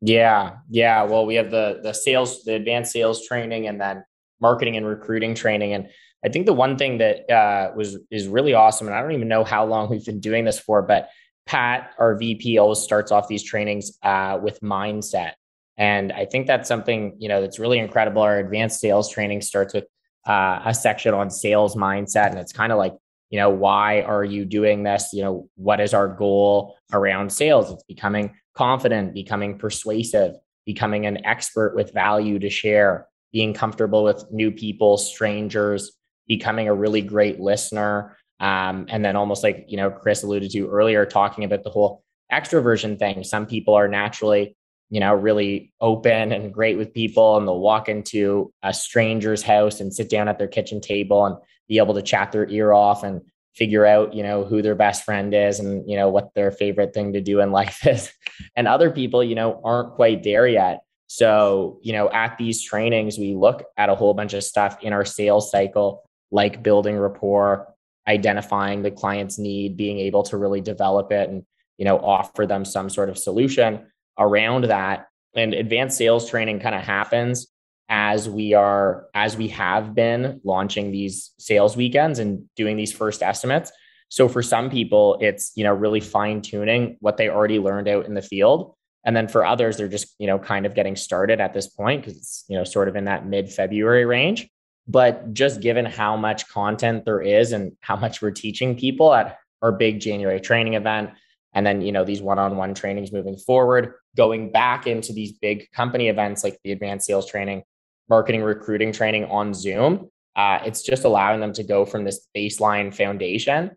Yeah, 0.00 0.56
yeah. 0.68 1.02
Well, 1.02 1.26
we 1.26 1.34
have 1.36 1.50
the 1.50 1.80
the 1.82 1.92
sales, 1.92 2.44
the 2.44 2.54
advanced 2.54 2.92
sales 2.92 3.26
training, 3.26 3.66
and 3.66 3.80
then 3.80 4.04
marketing 4.40 4.76
and 4.76 4.86
recruiting 4.86 5.34
training. 5.34 5.72
And 5.72 5.88
I 6.24 6.28
think 6.28 6.46
the 6.46 6.52
one 6.52 6.78
thing 6.78 6.98
that 6.98 7.30
uh, 7.30 7.72
was 7.74 7.98
is 8.10 8.28
really 8.28 8.54
awesome, 8.54 8.86
and 8.86 8.96
I 8.96 9.02
don't 9.02 9.12
even 9.12 9.28
know 9.28 9.44
how 9.44 9.64
long 9.64 9.90
we've 9.90 10.04
been 10.04 10.20
doing 10.20 10.44
this 10.44 10.58
for, 10.58 10.82
but 10.82 11.08
Pat, 11.46 11.90
our 11.98 12.16
VP, 12.16 12.58
always 12.58 12.78
starts 12.78 13.10
off 13.10 13.26
these 13.28 13.42
trainings 13.42 13.98
uh, 14.02 14.38
with 14.40 14.60
mindset, 14.60 15.32
and 15.76 16.12
I 16.12 16.26
think 16.26 16.46
that's 16.46 16.68
something 16.68 17.16
you 17.18 17.28
know 17.28 17.40
that's 17.40 17.58
really 17.58 17.78
incredible. 17.78 18.22
Our 18.22 18.38
advanced 18.38 18.80
sales 18.80 19.10
training 19.10 19.40
starts 19.40 19.74
with 19.74 19.84
uh, 20.26 20.60
a 20.64 20.74
section 20.74 21.14
on 21.14 21.30
sales 21.30 21.74
mindset, 21.74 22.30
and 22.30 22.38
it's 22.38 22.52
kind 22.52 22.70
of 22.70 22.78
like 22.78 22.94
you 23.30 23.38
know 23.38 23.50
why 23.50 24.02
are 24.02 24.24
you 24.24 24.44
doing 24.44 24.84
this? 24.84 25.10
You 25.12 25.22
know 25.22 25.48
what 25.56 25.80
is 25.80 25.92
our 25.92 26.08
goal 26.08 26.76
around 26.92 27.32
sales? 27.32 27.70
It's 27.72 27.84
becoming 27.84 28.34
confident, 28.54 29.14
becoming 29.14 29.58
persuasive, 29.58 30.34
becoming 30.66 31.06
an 31.06 31.26
expert 31.26 31.74
with 31.74 31.92
value 31.92 32.38
to 32.38 32.50
share 32.50 33.08
being 33.32 33.54
comfortable 33.54 34.04
with 34.04 34.24
new 34.30 34.52
people, 34.52 34.98
strangers, 34.98 35.92
becoming 36.26 36.68
a 36.68 36.74
really 36.74 37.02
great 37.02 37.40
listener. 37.40 38.16
Um, 38.40 38.86
and 38.88 39.04
then 39.04 39.16
almost 39.16 39.42
like, 39.42 39.66
you 39.68 39.76
know, 39.76 39.90
Chris 39.90 40.22
alluded 40.22 40.50
to 40.50 40.68
earlier, 40.68 41.06
talking 41.06 41.44
about 41.44 41.62
the 41.62 41.70
whole 41.70 42.02
extroversion 42.32 42.98
thing. 42.98 43.22
Some 43.22 43.46
people 43.46 43.74
are 43.74 43.88
naturally, 43.88 44.56
you 44.90 45.00
know, 45.00 45.14
really 45.14 45.72
open 45.80 46.32
and 46.32 46.52
great 46.52 46.76
with 46.76 46.94
people, 46.94 47.36
and 47.36 47.46
they'll 47.46 47.60
walk 47.60 47.88
into 47.88 48.52
a 48.62 48.74
stranger's 48.74 49.42
house 49.42 49.80
and 49.80 49.94
sit 49.94 50.10
down 50.10 50.28
at 50.28 50.38
their 50.38 50.48
kitchen 50.48 50.80
table 50.80 51.24
and 51.24 51.36
be 51.68 51.78
able 51.78 51.94
to 51.94 52.02
chat 52.02 52.32
their 52.32 52.48
ear 52.48 52.72
off 52.72 53.04
and 53.04 53.20
figure 53.54 53.84
out, 53.86 54.14
you 54.14 54.22
know, 54.22 54.44
who 54.44 54.62
their 54.62 54.74
best 54.74 55.04
friend 55.04 55.34
is 55.34 55.60
and, 55.60 55.88
you 55.88 55.96
know, 55.96 56.08
what 56.08 56.34
their 56.34 56.50
favorite 56.50 56.94
thing 56.94 57.12
to 57.12 57.20
do 57.20 57.40
in 57.40 57.52
life 57.52 57.86
is. 57.86 58.10
And 58.56 58.66
other 58.66 58.90
people, 58.90 59.22
you 59.22 59.34
know, 59.34 59.60
aren't 59.62 59.94
quite 59.94 60.22
there 60.22 60.46
yet. 60.46 60.80
So, 61.06 61.78
you 61.82 61.92
know, 61.92 62.10
at 62.10 62.38
these 62.38 62.62
trainings, 62.62 63.18
we 63.18 63.34
look 63.34 63.64
at 63.76 63.90
a 63.90 63.94
whole 63.94 64.14
bunch 64.14 64.32
of 64.32 64.42
stuff 64.42 64.78
in 64.80 64.94
our 64.94 65.04
sales 65.04 65.50
cycle, 65.50 66.02
like 66.32 66.62
building 66.62 66.98
rapport, 66.98 67.72
identifying 68.08 68.82
the 68.82 68.90
client's 68.90 69.38
need, 69.38 69.76
being 69.76 69.98
able 69.98 70.24
to 70.24 70.36
really 70.36 70.60
develop 70.60 71.12
it 71.12 71.30
and, 71.30 71.44
you 71.78 71.84
know, 71.84 71.98
offer 71.98 72.46
them 72.46 72.64
some 72.64 72.90
sort 72.90 73.08
of 73.08 73.16
solution 73.16 73.86
around 74.18 74.64
that. 74.64 75.06
And 75.36 75.54
advanced 75.54 75.96
sales 75.96 76.28
training 76.28 76.60
kind 76.60 76.74
of 76.74 76.82
happens 76.82 77.46
as 77.88 78.28
we 78.28 78.54
are, 78.54 79.06
as 79.14 79.36
we 79.36 79.48
have 79.48 79.94
been 79.94 80.40
launching 80.42 80.90
these 80.90 81.30
sales 81.38 81.76
weekends 81.76 82.18
and 82.18 82.48
doing 82.56 82.76
these 82.76 82.92
first 82.92 83.22
estimates. 83.22 83.70
So 84.08 84.28
for 84.28 84.42
some 84.42 84.70
people, 84.70 85.18
it's, 85.20 85.52
you 85.54 85.64
know, 85.64 85.72
really 85.72 86.00
fine 86.00 86.42
tuning 86.42 86.96
what 87.00 87.16
they 87.16 87.28
already 87.28 87.58
learned 87.58 87.88
out 87.88 88.06
in 88.06 88.14
the 88.14 88.22
field 88.22 88.74
and 89.04 89.16
then 89.16 89.28
for 89.28 89.44
others, 89.44 89.76
they're 89.76 89.88
just, 89.88 90.14
you 90.18 90.26
know, 90.26 90.38
kind 90.38 90.64
of 90.64 90.74
getting 90.74 90.96
started 90.96 91.40
at 91.40 91.52
this 91.52 91.66
point 91.66 92.02
because 92.02 92.16
it's, 92.16 92.44
you 92.48 92.56
know, 92.56 92.64
sort 92.64 92.88
of 92.88 92.96
in 92.96 93.04
that 93.04 93.26
mid 93.26 93.50
February 93.50 94.04
range. 94.04 94.48
But 94.88 95.32
just 95.32 95.60
given 95.60 95.84
how 95.84 96.16
much 96.16 96.48
content 96.48 97.04
there 97.04 97.20
is 97.20 97.52
and 97.52 97.76
how 97.80 97.96
much 97.96 98.20
we're 98.20 98.32
teaching 98.32 98.76
people 98.76 99.14
at 99.14 99.38
our 99.62 99.72
big 99.72 100.00
January 100.00 100.40
training 100.40 100.74
event, 100.74 101.10
and 101.54 101.64
then, 101.64 101.82
you 101.82 101.92
know, 101.92 102.04
these 102.04 102.22
one 102.22 102.38
on 102.38 102.56
one 102.56 102.74
trainings 102.74 103.12
moving 103.12 103.36
forward, 103.36 103.94
going 104.16 104.50
back 104.50 104.86
into 104.86 105.12
these 105.12 105.32
big 105.32 105.70
company 105.72 106.08
events 106.08 106.42
like 106.42 106.58
the 106.64 106.72
advanced 106.72 107.06
sales 107.06 107.30
training, 107.30 107.62
marketing, 108.08 108.42
recruiting 108.42 108.90
training 108.92 109.26
on 109.26 109.54
Zoom, 109.54 110.10
uh, 110.34 110.60
it's 110.64 110.82
just 110.82 111.04
allowing 111.04 111.40
them 111.40 111.52
to 111.52 111.62
go 111.62 111.84
from 111.84 112.04
this 112.04 112.26
baseline 112.34 112.94
foundation 112.94 113.70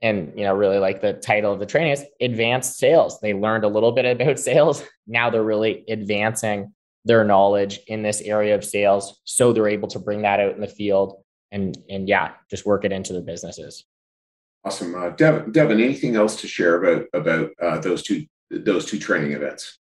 and 0.00 0.32
you 0.36 0.44
know 0.44 0.54
really 0.54 0.78
like 0.78 1.00
the 1.00 1.14
title 1.14 1.52
of 1.52 1.58
the 1.58 1.66
training 1.66 1.92
is 1.92 2.04
advanced 2.20 2.78
sales. 2.78 3.20
They 3.20 3.34
learned 3.34 3.64
a 3.64 3.68
little 3.68 3.92
bit 3.92 4.04
about 4.04 4.38
sales. 4.50 4.82
Now 5.06 5.30
they're 5.30 5.42
really 5.42 5.84
advancing 5.88 6.72
their 7.08 7.24
knowledge 7.24 7.80
in 7.88 8.02
this 8.02 8.20
area 8.20 8.54
of 8.54 8.64
sales 8.64 9.20
so 9.24 9.52
they're 9.52 9.68
able 9.68 9.88
to 9.88 9.98
bring 9.98 10.22
that 10.22 10.38
out 10.38 10.54
in 10.54 10.60
the 10.60 10.68
field 10.68 11.24
and 11.50 11.76
and 11.88 12.08
yeah 12.08 12.32
just 12.50 12.66
work 12.66 12.84
it 12.84 12.92
into 12.92 13.12
their 13.12 13.22
businesses. 13.22 13.84
Awesome. 14.64 14.94
Uh, 14.94 15.10
devin, 15.10 15.50
devin 15.50 15.80
anything 15.80 16.16
else 16.16 16.40
to 16.40 16.48
share 16.48 16.82
about 16.82 17.06
about 17.14 17.50
uh, 17.60 17.78
those 17.78 18.02
two 18.02 18.26
those 18.50 18.86
two 18.86 18.98
training 18.98 19.32
events? 19.32 19.78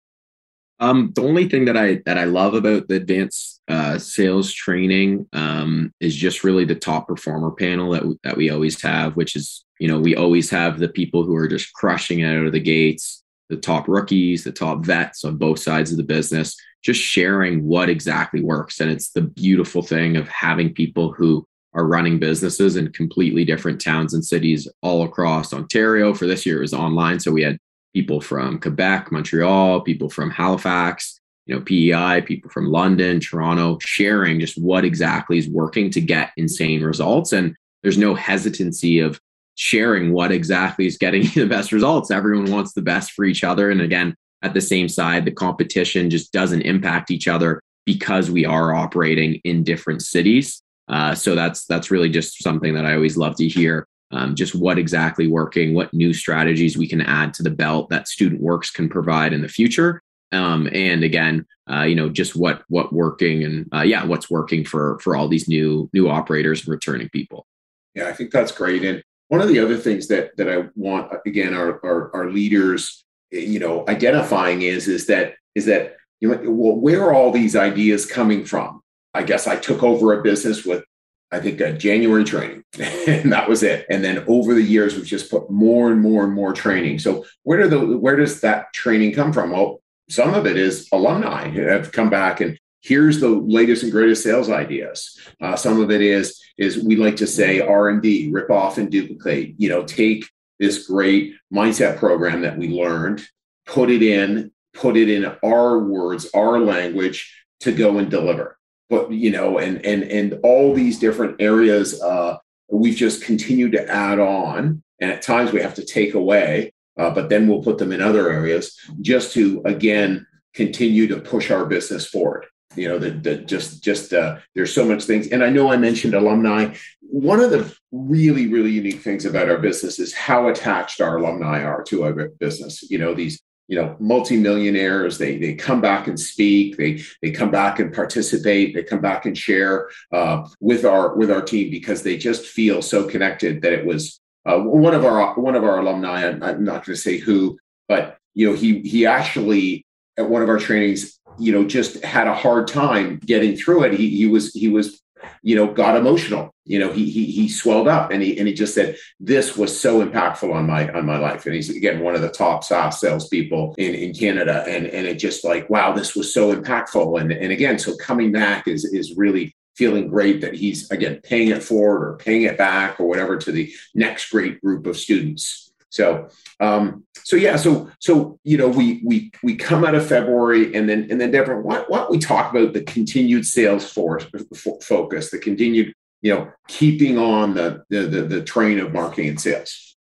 Um, 0.78 1.12
the 1.14 1.22
only 1.22 1.46
thing 1.46 1.66
that 1.66 1.76
I 1.76 2.00
that 2.06 2.16
I 2.16 2.24
love 2.24 2.54
about 2.54 2.88
the 2.88 2.96
advanced 2.96 3.60
uh, 3.68 3.98
sales 3.98 4.52
training 4.52 5.26
um, 5.34 5.92
is 6.00 6.16
just 6.16 6.42
really 6.42 6.64
the 6.64 6.74
top 6.74 7.08
performer 7.08 7.50
panel 7.50 7.90
that 7.90 8.18
that 8.24 8.36
we 8.36 8.48
always 8.48 8.80
have, 8.82 9.16
which 9.16 9.36
is 9.36 9.64
you 9.78 9.88
know, 9.88 9.98
we 9.98 10.16
always 10.16 10.50
have 10.50 10.78
the 10.78 10.88
people 10.88 11.24
who 11.24 11.34
are 11.34 11.48
just 11.48 11.72
crushing 11.72 12.20
it 12.20 12.26
out 12.26 12.46
of 12.46 12.52
the 12.52 12.60
gates, 12.60 13.24
the 13.48 13.56
top 13.56 13.88
rookies, 13.88 14.44
the 14.44 14.52
top 14.52 14.84
vets 14.84 15.24
on 15.24 15.36
both 15.36 15.58
sides 15.58 15.90
of 15.90 15.96
the 15.96 16.02
business, 16.04 16.56
just 16.82 17.00
sharing 17.00 17.66
what 17.66 17.88
exactly 17.88 18.42
works. 18.42 18.80
And 18.80 18.90
it's 18.90 19.10
the 19.10 19.22
beautiful 19.22 19.82
thing 19.82 20.16
of 20.16 20.28
having 20.28 20.72
people 20.72 21.12
who 21.12 21.46
are 21.74 21.86
running 21.86 22.18
businesses 22.18 22.76
in 22.76 22.92
completely 22.92 23.44
different 23.44 23.80
towns 23.80 24.14
and 24.14 24.24
cities 24.24 24.66
all 24.82 25.02
across 25.04 25.52
Ontario. 25.52 26.14
For 26.14 26.26
this 26.26 26.44
year, 26.44 26.58
it 26.58 26.62
was 26.62 26.74
online. 26.74 27.20
So 27.20 27.30
we 27.30 27.42
had 27.42 27.58
people 27.94 28.20
from 28.20 28.58
Quebec, 28.60 29.12
Montreal, 29.12 29.82
people 29.82 30.10
from 30.10 30.30
Halifax, 30.30 31.20
you 31.46 31.54
know, 31.54 31.60
PEI, 31.62 32.22
people 32.22 32.50
from 32.50 32.66
London, 32.66 33.20
Toronto, 33.20 33.78
sharing 33.80 34.40
just 34.40 34.60
what 34.60 34.84
exactly 34.84 35.38
is 35.38 35.48
working 35.48 35.90
to 35.90 36.00
get 36.00 36.32
insane 36.36 36.82
results. 36.82 37.32
And 37.32 37.54
there's 37.82 37.98
no 37.98 38.14
hesitancy 38.14 39.00
of 39.00 39.20
sharing 39.54 40.12
what 40.12 40.32
exactly 40.32 40.86
is 40.86 40.96
getting 40.96 41.22
the 41.34 41.46
best 41.46 41.72
results. 41.72 42.10
Everyone 42.10 42.50
wants 42.50 42.72
the 42.72 42.82
best 42.82 43.12
for 43.12 43.24
each 43.24 43.44
other. 43.44 43.70
And 43.70 43.80
again, 43.80 44.14
at 44.42 44.54
the 44.54 44.60
same 44.60 44.88
side, 44.88 45.24
the 45.24 45.30
competition 45.32 46.10
just 46.10 46.32
doesn't 46.32 46.62
impact 46.62 47.10
each 47.10 47.28
other 47.28 47.60
because 47.84 48.30
we 48.30 48.44
are 48.44 48.74
operating 48.74 49.40
in 49.44 49.64
different 49.64 50.02
cities. 50.02 50.62
Uh, 50.88 51.14
so 51.14 51.34
that's 51.34 51.66
that's 51.66 51.90
really 51.90 52.08
just 52.08 52.42
something 52.42 52.74
that 52.74 52.86
I 52.86 52.94
always 52.94 53.16
love 53.16 53.36
to 53.36 53.48
hear. 53.48 53.86
Um, 54.12 54.34
just 54.34 54.56
what 54.56 54.76
exactly 54.78 55.28
working, 55.28 55.72
what 55.72 55.94
new 55.94 56.12
strategies 56.12 56.76
we 56.76 56.88
can 56.88 57.00
add 57.00 57.32
to 57.34 57.44
the 57.44 57.50
belt 57.50 57.90
that 57.90 58.08
Student 58.08 58.40
Works 58.40 58.70
can 58.70 58.88
provide 58.88 59.32
in 59.32 59.40
the 59.40 59.48
future. 59.48 60.02
Um, 60.32 60.68
and 60.72 61.04
again, 61.04 61.46
uh, 61.70 61.82
you 61.82 61.94
know, 61.94 62.08
just 62.08 62.34
what 62.34 62.62
what 62.68 62.92
working 62.92 63.44
and 63.44 63.68
uh, 63.72 63.82
yeah, 63.82 64.04
what's 64.04 64.30
working 64.30 64.64
for 64.64 64.98
for 65.00 65.14
all 65.14 65.28
these 65.28 65.48
new 65.48 65.88
new 65.92 66.08
operators 66.08 66.62
and 66.62 66.68
returning 66.68 67.08
people. 67.10 67.46
Yeah, 67.94 68.08
I 68.08 68.12
think 68.12 68.30
that's 68.30 68.52
great. 68.52 68.84
And 68.84 69.02
one 69.28 69.40
of 69.40 69.48
the 69.48 69.60
other 69.60 69.76
things 69.76 70.08
that 70.08 70.36
that 70.36 70.48
I 70.48 70.68
want 70.74 71.12
again 71.24 71.54
our 71.54 71.80
our, 71.84 72.14
our 72.14 72.30
leaders 72.30 73.04
you 73.30 73.58
know 73.58 73.84
identifying 73.88 74.62
is 74.62 74.88
is 74.88 75.06
that 75.06 75.34
is 75.54 75.66
that 75.66 75.96
you 76.20 76.28
know 76.28 76.50
well, 76.50 76.76
where 76.76 77.04
are 77.04 77.14
all 77.14 77.30
these 77.30 77.56
ideas 77.56 78.06
coming 78.06 78.44
from? 78.44 78.82
I 79.14 79.22
guess 79.22 79.46
I 79.46 79.56
took 79.56 79.82
over 79.82 80.18
a 80.18 80.22
business 80.22 80.64
with 80.64 80.84
I 81.32 81.40
think 81.40 81.60
a 81.60 81.72
January 81.72 82.24
training, 82.24 82.64
and 82.78 83.32
that 83.32 83.48
was 83.48 83.62
it. 83.62 83.86
And 83.88 84.02
then 84.02 84.24
over 84.26 84.54
the 84.54 84.62
years, 84.62 84.96
we've 84.96 85.04
just 85.04 85.30
put 85.30 85.50
more 85.50 85.90
and 85.90 86.00
more 86.00 86.24
and 86.24 86.32
more 86.32 86.52
training. 86.52 86.98
So 86.98 87.24
where 87.42 87.62
do 87.62 87.68
the 87.68 87.98
where 87.98 88.16
does 88.16 88.40
that 88.40 88.72
training 88.72 89.12
come 89.12 89.32
from? 89.32 89.50
Well, 89.50 89.80
some 90.10 90.34
of 90.34 90.46
it 90.46 90.56
is 90.56 90.88
alumni 90.92 91.48
who 91.48 91.62
have 91.62 91.92
come 91.92 92.10
back 92.10 92.40
and 92.40 92.58
here's 92.82 93.20
the 93.20 93.28
latest 93.28 93.82
and 93.82 93.92
greatest 93.92 94.22
sales 94.22 94.50
ideas 94.50 95.18
uh, 95.40 95.54
some 95.54 95.80
of 95.80 95.90
it 95.90 96.00
is 96.00 96.40
is 96.58 96.82
we 96.82 96.96
like 96.96 97.16
to 97.16 97.26
say 97.26 97.60
r&d 97.60 98.30
rip 98.32 98.50
off 98.50 98.78
and 98.78 98.90
duplicate 98.90 99.54
you 99.58 99.68
know 99.68 99.84
take 99.84 100.28
this 100.60 100.86
great 100.86 101.34
mindset 101.52 101.98
program 101.98 102.42
that 102.42 102.56
we 102.56 102.68
learned 102.68 103.20
put 103.66 103.90
it 103.90 104.02
in 104.02 104.52
put 104.74 104.96
it 104.96 105.10
in 105.10 105.24
our 105.42 105.80
words 105.80 106.30
our 106.34 106.60
language 106.60 107.34
to 107.58 107.72
go 107.72 107.98
and 107.98 108.10
deliver 108.10 108.56
but 108.88 109.10
you 109.10 109.32
know 109.32 109.58
and 109.58 109.84
and 109.84 110.04
and 110.04 110.38
all 110.44 110.72
these 110.72 111.00
different 111.00 111.40
areas 111.40 112.00
uh, 112.02 112.36
we've 112.70 112.96
just 112.96 113.24
continued 113.24 113.72
to 113.72 113.90
add 113.90 114.20
on 114.20 114.82
and 115.00 115.10
at 115.10 115.22
times 115.22 115.52
we 115.52 115.62
have 115.62 115.74
to 115.74 115.84
take 115.84 116.14
away, 116.14 116.72
uh, 116.98 117.10
but 117.10 117.28
then 117.28 117.48
we'll 117.48 117.62
put 117.62 117.78
them 117.78 117.92
in 117.92 118.02
other 118.02 118.30
areas 118.30 118.78
just 119.00 119.32
to 119.32 119.62
again 119.64 120.26
continue 120.54 121.06
to 121.08 121.20
push 121.20 121.50
our 121.50 121.64
business 121.64 122.06
forward. 122.06 122.46
You 122.76 122.88
know, 122.88 122.98
that 122.98 123.22
that 123.24 123.48
just 123.48 123.82
just 123.82 124.12
uh, 124.12 124.38
there's 124.54 124.72
so 124.72 124.84
much 124.84 125.04
things, 125.04 125.28
and 125.28 125.42
I 125.42 125.50
know 125.50 125.72
I 125.72 125.76
mentioned 125.76 126.14
alumni. 126.14 126.74
One 127.00 127.40
of 127.40 127.50
the 127.50 127.74
really 127.90 128.46
really 128.46 128.70
unique 128.70 129.00
things 129.00 129.24
about 129.24 129.48
our 129.48 129.58
business 129.58 129.98
is 129.98 130.14
how 130.14 130.48
attached 130.48 131.00
our 131.00 131.16
alumni 131.16 131.64
are 131.64 131.82
to 131.84 132.04
our 132.04 132.28
business. 132.38 132.88
You 132.88 132.98
know, 132.98 133.12
these 133.12 133.42
you 133.70 133.76
know 133.76 133.96
multimillionaires 134.00 135.16
they 135.16 135.38
they 135.38 135.54
come 135.54 135.80
back 135.80 136.08
and 136.08 136.18
speak 136.18 136.76
they 136.76 137.00
they 137.22 137.30
come 137.30 137.52
back 137.52 137.78
and 137.78 137.94
participate 137.94 138.74
they 138.74 138.82
come 138.82 139.00
back 139.00 139.24
and 139.24 139.38
share 139.38 139.88
uh, 140.12 140.46
with 140.58 140.84
our 140.84 141.14
with 141.14 141.30
our 141.30 141.40
team 141.40 141.70
because 141.70 142.02
they 142.02 142.16
just 142.16 142.46
feel 142.46 142.82
so 142.82 143.08
connected 143.08 143.62
that 143.62 143.72
it 143.72 143.86
was 143.86 144.20
uh, 144.44 144.58
one 144.58 144.92
of 144.92 145.04
our 145.04 145.34
one 145.34 145.54
of 145.54 145.62
our 145.62 145.78
alumni 145.78 146.26
i'm, 146.28 146.42
I'm 146.42 146.64
not 146.64 146.84
going 146.84 146.96
to 146.96 147.00
say 147.00 147.18
who 147.18 147.58
but 147.88 148.18
you 148.34 148.50
know 148.50 148.56
he 148.56 148.80
he 148.80 149.06
actually 149.06 149.86
at 150.18 150.28
one 150.28 150.42
of 150.42 150.48
our 150.48 150.58
trainings 150.58 151.19
you 151.38 151.52
know 151.52 151.64
just 151.64 152.02
had 152.04 152.26
a 152.26 152.34
hard 152.34 152.66
time 152.66 153.18
getting 153.24 153.56
through 153.56 153.84
it 153.84 153.92
he, 153.92 154.08
he 154.10 154.26
was 154.26 154.52
he 154.52 154.68
was 154.68 155.00
you 155.42 155.56
know, 155.56 155.72
got 155.72 155.96
emotional. 155.96 156.54
You 156.64 156.78
know, 156.78 156.92
he 156.92 157.10
he 157.10 157.26
he 157.26 157.48
swelled 157.48 157.88
up 157.88 158.10
and 158.10 158.22
he 158.22 158.38
and 158.38 158.46
he 158.46 158.54
just 158.54 158.74
said, 158.74 158.96
"This 159.18 159.56
was 159.56 159.78
so 159.78 160.04
impactful 160.04 160.52
on 160.52 160.66
my 160.66 160.90
on 160.92 161.06
my 161.06 161.18
life." 161.18 161.46
And 161.46 161.54
he's 161.54 161.74
again 161.74 162.00
one 162.00 162.14
of 162.14 162.22
the 162.22 162.30
top 162.30 162.62
SaaS 162.64 163.00
salespeople 163.00 163.74
in 163.78 163.94
in 163.94 164.14
Canada, 164.14 164.64
and 164.68 164.86
and 164.86 165.06
it 165.06 165.18
just 165.18 165.44
like, 165.44 165.68
wow, 165.70 165.92
this 165.92 166.14
was 166.14 166.32
so 166.32 166.54
impactful. 166.54 167.20
And 167.20 167.32
and 167.32 167.52
again, 167.52 167.78
so 167.78 167.96
coming 167.96 168.32
back 168.32 168.68
is 168.68 168.84
is 168.84 169.16
really 169.16 169.54
feeling 169.76 170.08
great 170.08 170.40
that 170.42 170.54
he's 170.54 170.90
again 170.90 171.20
paying 171.22 171.48
it 171.48 171.62
forward 171.62 172.06
or 172.06 172.16
paying 172.16 172.42
it 172.42 172.58
back 172.58 173.00
or 173.00 173.06
whatever 173.06 173.36
to 173.38 173.50
the 173.50 173.72
next 173.94 174.30
great 174.30 174.60
group 174.60 174.86
of 174.86 174.96
students. 174.96 175.69
So, 175.90 176.28
um, 176.60 177.04
so 177.24 177.36
yeah, 177.36 177.56
so 177.56 177.90
so 177.98 178.38
you 178.44 178.56
know, 178.56 178.68
we 178.68 179.02
we 179.04 179.30
we 179.42 179.56
come 179.56 179.84
out 179.84 179.94
of 179.94 180.06
February, 180.06 180.74
and 180.74 180.88
then 180.88 181.08
and 181.10 181.20
then 181.20 181.30
Devin, 181.30 181.62
why, 181.62 181.84
why 181.88 181.98
don't 181.98 182.10
we 182.10 182.18
talk 182.18 182.52
about 182.52 182.72
the 182.72 182.82
continued 182.82 183.44
sales 183.44 183.90
force 183.90 184.26
f- 184.34 184.82
focus, 184.82 185.30
the 185.30 185.38
continued 185.38 185.92
you 186.22 186.34
know 186.34 186.50
keeping 186.68 187.18
on 187.18 187.54
the, 187.54 187.84
the 187.90 188.02
the 188.02 188.22
the 188.22 188.42
train 188.42 188.78
of 188.78 188.92
marketing 188.92 189.28
and 189.28 189.40
sales. 189.40 189.96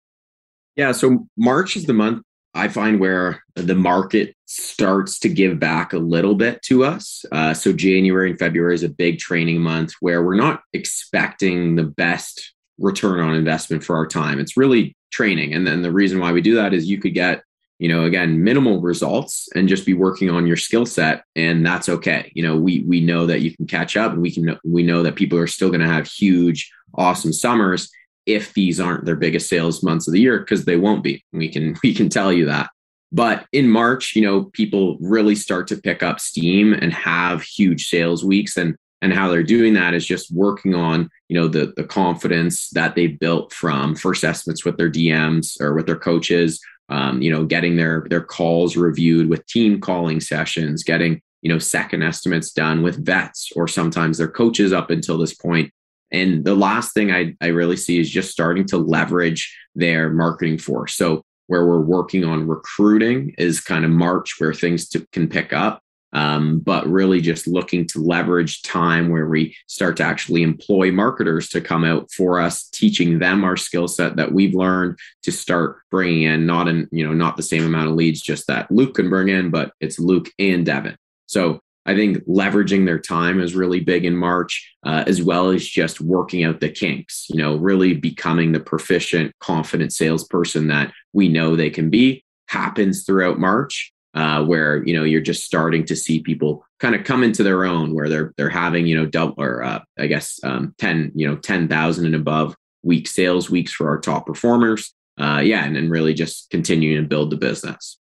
Yeah, 0.76 0.92
so 0.92 1.26
March 1.36 1.76
is 1.76 1.84
the 1.84 1.92
month 1.92 2.22
I 2.54 2.68
find 2.68 2.98
where 2.98 3.42
the 3.54 3.74
market 3.74 4.34
starts 4.46 5.18
to 5.20 5.28
give 5.28 5.60
back 5.60 5.92
a 5.92 5.98
little 5.98 6.34
bit 6.34 6.62
to 6.62 6.84
us. 6.84 7.24
Uh, 7.30 7.54
so 7.54 7.72
January 7.72 8.30
and 8.30 8.38
February 8.38 8.74
is 8.74 8.82
a 8.82 8.88
big 8.88 9.18
training 9.18 9.60
month 9.60 9.92
where 10.00 10.22
we're 10.22 10.34
not 10.34 10.62
expecting 10.72 11.76
the 11.76 11.84
best 11.84 12.52
return 12.78 13.20
on 13.20 13.34
investment 13.34 13.84
for 13.84 13.96
our 13.96 14.06
time. 14.06 14.40
It's 14.40 14.56
really 14.56 14.96
training. 15.10 15.54
And 15.54 15.66
then 15.66 15.82
the 15.82 15.92
reason 15.92 16.18
why 16.18 16.32
we 16.32 16.40
do 16.40 16.54
that 16.56 16.72
is 16.72 16.88
you 16.88 16.98
could 16.98 17.14
get, 17.14 17.42
you 17.78 17.88
know, 17.88 18.04
again, 18.04 18.42
minimal 18.42 18.80
results 18.80 19.48
and 19.54 19.68
just 19.68 19.86
be 19.86 19.94
working 19.94 20.30
on 20.30 20.46
your 20.46 20.56
skill 20.56 20.86
set. 20.86 21.24
And 21.36 21.64
that's 21.64 21.88
okay. 21.88 22.30
You 22.34 22.42
know, 22.42 22.56
we 22.56 22.84
we 22.86 23.00
know 23.00 23.26
that 23.26 23.40
you 23.40 23.56
can 23.56 23.66
catch 23.66 23.96
up 23.96 24.12
and 24.12 24.22
we 24.22 24.30
can 24.30 24.58
we 24.64 24.82
know 24.82 25.02
that 25.02 25.16
people 25.16 25.38
are 25.38 25.46
still 25.46 25.68
going 25.68 25.80
to 25.80 25.86
have 25.86 26.06
huge, 26.06 26.70
awesome 26.94 27.32
summers 27.32 27.90
if 28.26 28.52
these 28.52 28.78
aren't 28.78 29.06
their 29.06 29.16
biggest 29.16 29.48
sales 29.48 29.82
months 29.82 30.06
of 30.06 30.12
the 30.12 30.20
year, 30.20 30.38
because 30.38 30.64
they 30.64 30.76
won't 30.76 31.02
be. 31.02 31.24
We 31.32 31.48
can 31.48 31.76
we 31.82 31.94
can 31.94 32.08
tell 32.08 32.32
you 32.32 32.46
that. 32.46 32.70
But 33.12 33.46
in 33.52 33.68
March, 33.68 34.14
you 34.14 34.22
know, 34.22 34.44
people 34.44 34.96
really 35.00 35.34
start 35.34 35.66
to 35.68 35.76
pick 35.76 36.02
up 36.02 36.20
steam 36.20 36.72
and 36.72 36.92
have 36.92 37.42
huge 37.42 37.88
sales 37.88 38.24
weeks. 38.24 38.56
And 38.56 38.76
and 39.02 39.12
how 39.12 39.28
they're 39.28 39.42
doing 39.42 39.74
that 39.74 39.94
is 39.94 40.06
just 40.06 40.32
working 40.34 40.74
on 40.74 41.08
you 41.28 41.38
know 41.38 41.48
the 41.48 41.72
the 41.76 41.84
confidence 41.84 42.70
that 42.70 42.94
they 42.94 43.06
built 43.06 43.52
from 43.52 43.94
first 43.94 44.24
estimates 44.24 44.64
with 44.64 44.76
their 44.76 44.90
dms 44.90 45.60
or 45.60 45.74
with 45.74 45.86
their 45.86 45.98
coaches 45.98 46.60
um, 46.88 47.22
you 47.22 47.30
know 47.30 47.44
getting 47.44 47.76
their 47.76 48.06
their 48.10 48.22
calls 48.22 48.76
reviewed 48.76 49.28
with 49.28 49.46
team 49.46 49.80
calling 49.80 50.20
sessions 50.20 50.82
getting 50.82 51.20
you 51.42 51.52
know 51.52 51.58
second 51.58 52.02
estimates 52.02 52.52
done 52.52 52.82
with 52.82 53.04
vets 53.04 53.50
or 53.56 53.66
sometimes 53.66 54.18
their 54.18 54.28
coaches 54.28 54.72
up 54.72 54.90
until 54.90 55.18
this 55.18 55.34
point. 55.34 55.72
and 56.12 56.44
the 56.44 56.54
last 56.54 56.92
thing 56.92 57.12
I, 57.12 57.34
I 57.40 57.48
really 57.48 57.76
see 57.76 57.98
is 57.98 58.10
just 58.10 58.30
starting 58.30 58.66
to 58.66 58.78
leverage 58.78 59.56
their 59.74 60.10
marketing 60.10 60.58
force 60.58 60.94
so 60.94 61.22
where 61.46 61.66
we're 61.66 61.80
working 61.80 62.24
on 62.24 62.46
recruiting 62.46 63.34
is 63.36 63.60
kind 63.60 63.84
of 63.84 63.90
march 63.90 64.36
where 64.38 64.54
things 64.54 64.88
to, 64.90 65.06
can 65.12 65.28
pick 65.28 65.52
up 65.52 65.82
um, 66.12 66.58
but 66.58 66.86
really 66.86 67.20
just 67.20 67.46
looking 67.46 67.86
to 67.88 68.00
leverage 68.00 68.62
time 68.62 69.08
where 69.08 69.26
we 69.26 69.56
start 69.66 69.96
to 69.98 70.02
actually 70.02 70.42
employ 70.42 70.90
marketers 70.90 71.48
to 71.50 71.60
come 71.60 71.84
out 71.84 72.10
for 72.10 72.40
us, 72.40 72.64
teaching 72.64 73.18
them 73.18 73.44
our 73.44 73.56
skill 73.56 73.88
set 73.88 74.16
that 74.16 74.32
we've 74.32 74.54
learned 74.54 74.98
to 75.22 75.32
start 75.32 75.78
bringing 75.90 76.22
in 76.22 76.46
not 76.46 76.68
in 76.68 76.88
you 76.90 77.06
know 77.06 77.14
not 77.14 77.36
the 77.36 77.42
same 77.42 77.64
amount 77.64 77.88
of 77.88 77.94
leads 77.94 78.20
just 78.20 78.46
that 78.46 78.70
Luke 78.70 78.94
can 78.94 79.08
bring 79.08 79.28
in, 79.28 79.50
but 79.50 79.72
it's 79.80 79.98
Luke 79.98 80.30
and 80.38 80.66
Devin. 80.66 80.96
So 81.26 81.60
I 81.86 81.94
think 81.94 82.18
leveraging 82.26 82.84
their 82.84 82.98
time 82.98 83.40
is 83.40 83.54
really 83.54 83.80
big 83.80 84.04
in 84.04 84.16
March, 84.16 84.74
uh, 84.84 85.04
as 85.06 85.22
well 85.22 85.50
as 85.50 85.66
just 85.66 86.00
working 86.00 86.44
out 86.44 86.60
the 86.60 86.68
kinks. 86.68 87.26
You 87.30 87.36
know, 87.36 87.56
really 87.56 87.94
becoming 87.94 88.52
the 88.52 88.60
proficient, 88.60 89.32
confident 89.38 89.92
salesperson 89.92 90.68
that 90.68 90.92
we 91.12 91.28
know 91.28 91.56
they 91.56 91.70
can 91.70 91.88
be 91.88 92.24
happens 92.48 93.04
throughout 93.04 93.38
March 93.38 93.92
uh, 94.14 94.44
where 94.44 94.84
you 94.84 94.94
know 94.94 95.04
you're 95.04 95.20
just 95.20 95.44
starting 95.44 95.84
to 95.84 95.96
see 95.96 96.20
people 96.20 96.64
kind 96.78 96.94
of 96.94 97.04
come 97.04 97.22
into 97.22 97.42
their 97.42 97.64
own, 97.64 97.94
where 97.94 98.08
they're 98.08 98.32
they're 98.36 98.48
having 98.48 98.86
you 98.86 98.96
know 98.96 99.06
double 99.06 99.34
or 99.38 99.62
uh, 99.62 99.80
I 99.98 100.06
guess 100.06 100.40
um, 100.42 100.74
ten 100.78 101.12
you 101.14 101.28
know 101.28 101.36
ten 101.36 101.68
thousand 101.68 102.06
and 102.06 102.14
above 102.14 102.56
week 102.82 103.06
sales 103.06 103.50
weeks 103.50 103.72
for 103.72 103.88
our 103.88 103.98
top 103.98 104.26
performers. 104.26 104.94
Uh, 105.18 105.40
yeah, 105.44 105.64
and 105.64 105.76
then 105.76 105.90
really 105.90 106.14
just 106.14 106.50
continuing 106.50 107.02
to 107.02 107.08
build 107.08 107.30
the 107.30 107.36
business. 107.36 107.98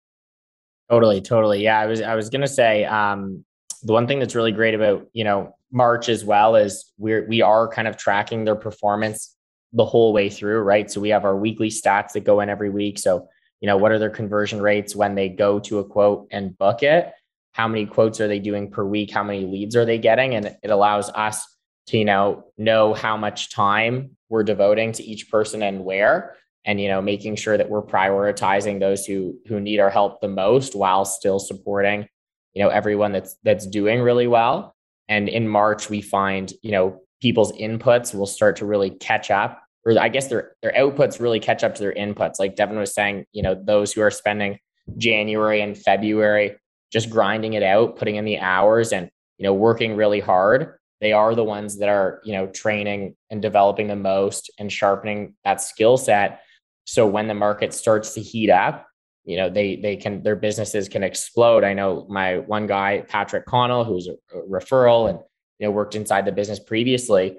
Totally, 0.89 1.21
totally. 1.21 1.63
Yeah, 1.63 1.79
I 1.79 1.85
was 1.85 2.01
I 2.01 2.15
was 2.15 2.29
gonna 2.29 2.47
say 2.47 2.85
um, 2.85 3.43
the 3.83 3.93
one 3.93 4.07
thing 4.07 4.19
that's 4.19 4.35
really 4.35 4.51
great 4.51 4.73
about 4.73 5.07
you 5.13 5.23
know 5.23 5.55
March 5.71 6.09
as 6.09 6.25
well 6.25 6.55
is 6.55 6.91
we're 6.97 7.27
we 7.27 7.41
are 7.41 7.67
kind 7.67 7.87
of 7.87 7.97
tracking 7.97 8.45
their 8.45 8.55
performance 8.55 9.35
the 9.73 9.85
whole 9.85 10.13
way 10.13 10.29
through, 10.29 10.61
right? 10.61 10.89
So 10.89 10.99
we 10.99 11.09
have 11.09 11.25
our 11.25 11.37
weekly 11.37 11.69
stats 11.69 12.13
that 12.13 12.21
go 12.21 12.39
in 12.39 12.49
every 12.49 12.71
week. 12.71 12.97
So 12.97 13.27
you 13.61 13.67
know 13.67 13.77
what 13.77 13.91
are 13.91 13.99
their 13.99 14.09
conversion 14.09 14.61
rates 14.61 14.95
when 14.95 15.15
they 15.15 15.29
go 15.29 15.59
to 15.59 15.79
a 15.79 15.83
quote 15.83 16.27
and 16.31 16.57
book 16.57 16.83
it? 16.83 17.11
How 17.51 17.67
many 17.67 17.85
quotes 17.85 18.19
are 18.21 18.27
they 18.27 18.39
doing 18.39 18.71
per 18.71 18.83
week? 18.83 19.11
How 19.11 19.23
many 19.23 19.45
leads 19.45 19.75
are 19.75 19.85
they 19.85 19.97
getting? 19.97 20.35
And 20.35 20.55
it 20.63 20.69
allows 20.69 21.09
us 21.09 21.45
to 21.87 21.97
you 21.97 22.05
know 22.05 22.45
know 22.57 22.93
how 22.93 23.17
much 23.17 23.51
time 23.51 24.15
we're 24.29 24.43
devoting 24.43 24.91
to 24.93 25.03
each 25.03 25.29
person 25.29 25.63
and 25.63 25.83
where 25.83 26.35
and 26.65 26.79
you 26.79 26.87
know 26.87 27.01
making 27.01 27.35
sure 27.35 27.57
that 27.57 27.69
we're 27.69 27.81
prioritizing 27.81 28.79
those 28.79 29.05
who 29.05 29.35
who 29.47 29.59
need 29.59 29.79
our 29.79 29.89
help 29.89 30.21
the 30.21 30.27
most 30.27 30.75
while 30.75 31.03
still 31.03 31.39
supporting 31.39 32.07
you 32.53 32.63
know 32.63 32.69
everyone 32.69 33.11
that's 33.11 33.35
that's 33.43 33.67
doing 33.67 34.01
really 34.01 34.27
well. 34.27 34.75
And 35.07 35.27
in 35.27 35.47
march 35.47 35.89
we 35.89 36.01
find 36.01 36.53
you 36.61 36.71
know 36.71 37.01
people's 37.21 37.51
inputs 37.53 38.13
will 38.13 38.27
start 38.27 38.57
to 38.57 38.65
really 38.65 38.91
catch 38.91 39.31
up 39.31 39.61
or 39.85 39.99
I 39.99 40.09
guess 40.09 40.27
their 40.27 40.53
their 40.61 40.73
outputs 40.73 41.19
really 41.19 41.39
catch 41.39 41.63
up 41.63 41.75
to 41.75 41.81
their 41.81 41.93
inputs. 41.93 42.39
Like 42.39 42.55
Devin 42.55 42.77
was 42.77 42.93
saying, 42.93 43.25
you 43.31 43.43
know, 43.43 43.55
those 43.55 43.93
who 43.93 44.01
are 44.01 44.11
spending 44.11 44.59
January 44.97 45.61
and 45.61 45.77
February 45.77 46.55
just 46.91 47.09
grinding 47.09 47.53
it 47.53 47.63
out, 47.63 47.97
putting 47.97 48.15
in 48.15 48.25
the 48.25 48.39
hours 48.39 48.91
and, 48.91 49.09
you 49.37 49.43
know, 49.43 49.53
working 49.53 49.95
really 49.95 50.19
hard, 50.19 50.79
they 51.01 51.13
are 51.13 51.35
the 51.35 51.43
ones 51.43 51.77
that 51.77 51.89
are, 51.89 52.19
you 52.23 52.33
know, 52.33 52.47
training 52.47 53.15
and 53.29 53.41
developing 53.41 53.87
the 53.87 53.95
most 53.95 54.51
and 54.59 54.71
sharpening 54.71 55.35
that 55.45 55.61
skill 55.61 55.97
set. 55.97 56.41
So 56.85 57.05
when 57.05 57.27
the 57.27 57.35
market 57.35 57.73
starts 57.73 58.13
to 58.15 58.21
heat 58.21 58.49
up, 58.49 58.87
you 59.23 59.37
know, 59.37 59.49
they 59.49 59.75
they 59.75 59.95
can 59.95 60.23
their 60.23 60.35
businesses 60.35 60.89
can 60.89 61.03
explode. 61.03 61.63
I 61.63 61.73
know 61.73 62.07
my 62.09 62.39
one 62.39 62.65
guy, 62.65 63.03
Patrick 63.07 63.45
Connell, 63.45 63.83
who's 63.83 64.07
a 64.07 64.15
referral 64.49 65.09
and 65.09 65.19
you 65.59 65.67
know 65.67 65.71
worked 65.71 65.95
inside 65.95 66.25
the 66.25 66.31
business 66.31 66.59
previously 66.59 67.37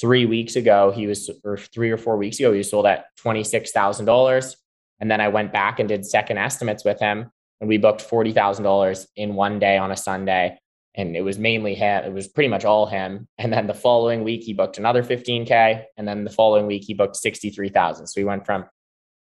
three 0.00 0.26
weeks 0.26 0.56
ago, 0.56 0.90
he 0.90 1.06
was, 1.06 1.30
or 1.44 1.56
three 1.56 1.90
or 1.90 1.96
four 1.96 2.16
weeks 2.16 2.38
ago, 2.38 2.52
he 2.52 2.58
was 2.58 2.70
sold 2.70 2.86
at 2.86 3.06
$26,000. 3.24 4.56
And 5.00 5.10
then 5.10 5.20
I 5.20 5.28
went 5.28 5.52
back 5.52 5.78
and 5.78 5.88
did 5.88 6.06
second 6.06 6.38
estimates 6.38 6.84
with 6.84 7.00
him 7.00 7.30
and 7.60 7.68
we 7.68 7.78
booked 7.78 8.08
$40,000 8.08 9.06
in 9.16 9.34
one 9.34 9.58
day 9.58 9.78
on 9.78 9.90
a 9.90 9.96
Sunday. 9.96 10.58
And 10.96 11.16
it 11.16 11.22
was 11.22 11.38
mainly 11.38 11.74
him. 11.74 12.04
It 12.04 12.12
was 12.12 12.28
pretty 12.28 12.46
much 12.48 12.64
all 12.64 12.86
him. 12.86 13.26
And 13.38 13.52
then 13.52 13.66
the 13.66 13.74
following 13.74 14.22
week, 14.22 14.44
he 14.44 14.52
booked 14.52 14.78
another 14.78 15.02
15K. 15.02 15.82
And 15.96 16.06
then 16.06 16.22
the 16.24 16.30
following 16.30 16.66
week, 16.66 16.84
he 16.84 16.94
booked 16.94 17.16
63,000. 17.16 18.06
So 18.06 18.20
we 18.20 18.24
went 18.24 18.46
from 18.46 18.66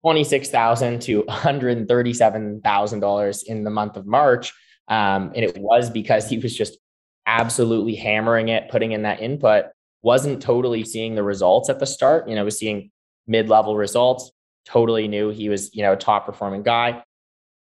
26,000 0.01 1.01
to 1.03 1.23
$137,000 1.23 3.43
in 3.43 3.63
the 3.63 3.69
month 3.69 3.95
of 3.95 4.05
March. 4.05 4.51
Um, 4.89 5.31
and 5.35 5.45
it 5.45 5.57
was 5.57 5.89
because 5.89 6.27
he 6.27 6.39
was 6.39 6.53
just 6.57 6.77
absolutely 7.25 7.95
hammering 7.95 8.49
it, 8.49 8.69
putting 8.69 8.91
in 8.91 9.03
that 9.03 9.21
input 9.21 9.67
wasn't 10.03 10.41
totally 10.41 10.83
seeing 10.83 11.15
the 11.15 11.23
results 11.23 11.69
at 11.69 11.79
the 11.79 11.85
start. 11.85 12.29
You 12.29 12.35
know, 12.35 12.45
was 12.45 12.59
seeing 12.59 12.91
mid-level 13.25 13.75
results. 13.75 14.31
Totally 14.65 15.07
knew 15.07 15.29
he 15.29 15.49
was, 15.49 15.73
you 15.73 15.81
know, 15.81 15.93
a 15.93 15.97
top 15.97 16.25
performing 16.25 16.61
guy. 16.61 17.03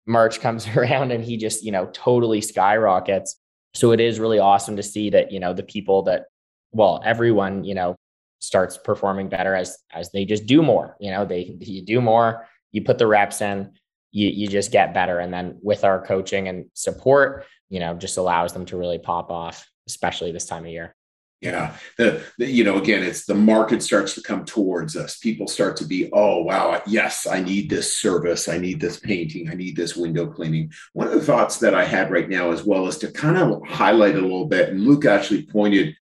March 0.07 0.41
comes 0.41 0.69
around 0.77 1.13
and 1.13 1.25
he 1.25 1.37
just, 1.37 1.65
you 1.65 1.73
know, 1.73 1.89
totally 1.93 2.41
skyrockets. 2.41 3.37
So 3.75 3.93
it 3.93 4.01
is 4.01 4.21
really 4.21 4.39
awesome 4.39 4.77
to 4.77 4.83
see 4.83 5.11
that, 5.11 5.33
you 5.33 5.41
know, 5.41 5.55
the 5.55 5.63
people 5.63 6.03
that, 6.03 6.25
well, 6.73 7.01
everyone, 7.05 7.65
you 7.65 7.75
know, 7.75 7.97
starts 8.41 8.77
performing 8.77 9.29
better 9.29 9.55
as 9.55 9.79
as 9.93 10.11
they 10.11 10.25
just 10.25 10.47
do 10.47 10.63
more. 10.63 10.97
You 11.01 11.13
know, 11.13 11.25
they 11.25 11.57
you 11.61 11.83
do 11.83 12.01
more, 12.01 12.47
you 12.73 12.83
put 12.83 12.99
the 12.99 13.07
reps 13.07 13.41
in, 13.41 13.73
you 14.11 14.29
you 14.29 14.49
just 14.49 14.73
get 14.73 14.93
better. 14.93 15.21
And 15.21 15.33
then 15.33 15.59
with 15.63 15.85
our 15.85 16.05
coaching 16.05 16.49
and 16.49 16.67
support, 16.75 17.47
you 17.71 17.81
know, 17.81 17.95
just 17.95 18.19
allows 18.19 18.53
them 18.53 18.67
to 18.67 18.77
really 18.77 18.99
pop 18.99 19.31
off, 19.31 19.67
especially 19.87 20.33
this 20.33 20.47
time 20.47 20.65
of 20.65 20.71
year. 20.71 20.95
Yeah. 21.43 21.77
The, 21.99 22.23
the, 22.39 22.47
you 22.47 22.63
know, 22.63 22.79
again, 22.79 23.03
it's 23.03 23.27
the 23.27 23.35
market 23.35 23.83
starts 23.83 24.15
to 24.15 24.23
come 24.23 24.45
towards 24.45 24.97
us. 24.97 25.19
People 25.19 25.49
start 25.49 25.77
to 25.79 25.85
be, 25.85 26.09
oh, 26.13 26.45
wow, 26.45 26.81
yes, 26.87 27.27
I 27.27 27.41
need 27.41 27.69
this 27.69 27.99
service. 27.99 28.49
I 28.49 28.59
need 28.59 28.81
this 28.81 29.01
painting. 29.01 29.51
I 29.51 29.55
need 29.55 29.75
this 29.75 29.97
window 29.97 30.29
cleaning. 30.29 30.71
One 30.93 31.09
of 31.09 31.15
the 31.15 31.21
thoughts 31.21 31.59
that 31.59 31.75
I 31.75 31.85
had 31.85 32.13
right 32.13 32.29
now, 32.29 32.53
as 32.53 32.63
well, 32.63 32.87
is 32.87 32.97
to 32.99 33.11
kind 33.11 33.37
of 33.37 33.61
highlight 33.67 34.15
a 34.15 34.21
little 34.21 34.47
bit. 34.47 34.69
And 34.69 34.85
Luke 34.85 35.05
actually 35.05 35.45
pointed 35.45 35.97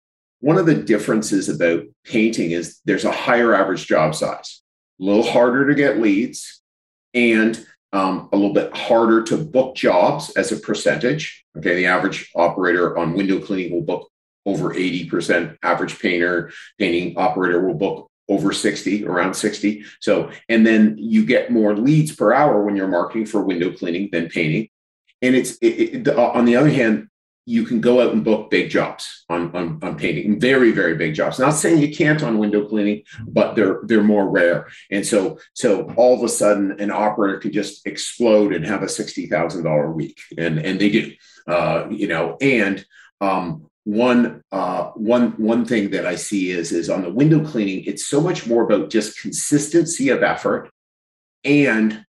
one 0.40 0.56
of 0.56 0.64
the 0.64 0.74
differences 0.74 1.50
about 1.50 1.84
painting 2.04 2.52
is 2.52 2.80
there's 2.86 3.04
a 3.04 3.12
higher 3.12 3.54
average 3.54 3.86
job 3.86 4.14
size, 4.14 4.62
a 4.98 5.04
little 5.04 5.22
harder 5.22 5.68
to 5.68 5.74
get 5.74 6.00
leads, 6.00 6.62
and 7.12 7.62
um, 7.92 8.30
a 8.32 8.36
little 8.36 8.54
bit 8.54 8.74
harder 8.74 9.22
to 9.24 9.36
book 9.36 9.74
jobs 9.76 10.30
as 10.30 10.50
a 10.50 10.56
percentage. 10.56 11.44
Okay. 11.58 11.74
The 11.74 11.86
average 11.86 12.30
operator 12.34 12.96
on 12.96 13.14
window 13.14 13.38
cleaning 13.38 13.72
will 13.72 13.82
book 13.82 14.10
over 14.46 14.72
80% 14.72 15.58
average 15.62 15.98
painter 15.98 16.52
painting 16.78 17.18
operator 17.18 17.66
will 17.66 17.74
book 17.74 18.10
over 18.28 18.52
60 18.52 19.06
around 19.06 19.34
60 19.34 19.84
so 20.00 20.30
and 20.48 20.66
then 20.66 20.96
you 20.98 21.24
get 21.24 21.50
more 21.50 21.76
leads 21.76 22.14
per 22.14 22.32
hour 22.32 22.62
when 22.62 22.76
you're 22.76 22.88
marketing 22.88 23.26
for 23.26 23.42
window 23.42 23.72
cleaning 23.72 24.08
than 24.12 24.28
painting. 24.28 24.68
And 25.22 25.34
it's 25.34 25.56
it, 25.58 26.06
it, 26.06 26.08
on 26.08 26.44
the 26.44 26.56
other 26.56 26.70
hand 26.70 27.08
you 27.48 27.64
can 27.64 27.80
go 27.80 28.00
out 28.00 28.12
and 28.12 28.24
book 28.24 28.50
big 28.50 28.68
jobs 28.70 29.24
on, 29.28 29.54
on, 29.54 29.78
on 29.80 29.96
painting 29.96 30.40
very 30.40 30.72
very 30.72 30.96
big 30.96 31.14
jobs. 31.14 31.38
Not 31.38 31.52
saying 31.52 31.78
you 31.78 31.94
can't 31.94 32.22
on 32.22 32.38
window 32.38 32.66
cleaning 32.66 33.04
but 33.28 33.54
they're 33.54 33.80
they're 33.84 34.02
more 34.02 34.28
rare. 34.28 34.66
And 34.90 35.06
so 35.06 35.38
so 35.54 35.88
all 35.96 36.14
of 36.14 36.24
a 36.24 36.28
sudden 36.28 36.80
an 36.80 36.90
operator 36.90 37.38
can 37.38 37.52
just 37.52 37.86
explode 37.86 38.52
and 38.52 38.66
have 38.66 38.82
a 38.82 38.86
$60000 38.86 39.94
week 39.94 40.20
and 40.36 40.58
and 40.58 40.80
they 40.80 40.90
do. 40.90 41.12
Uh, 41.46 41.86
you 41.90 42.08
know 42.08 42.36
and 42.40 42.84
um, 43.20 43.70
one 43.86 44.42
uh, 44.50 44.90
one 44.96 45.30
one 45.36 45.64
thing 45.64 45.90
that 45.90 46.06
I 46.06 46.16
see 46.16 46.50
is 46.50 46.72
is 46.72 46.90
on 46.90 47.02
the 47.02 47.12
window 47.12 47.44
cleaning, 47.44 47.84
it's 47.84 48.08
so 48.08 48.20
much 48.20 48.44
more 48.44 48.64
about 48.64 48.90
just 48.90 49.20
consistency 49.20 50.08
of 50.08 50.24
effort 50.24 50.70
and 51.44 52.04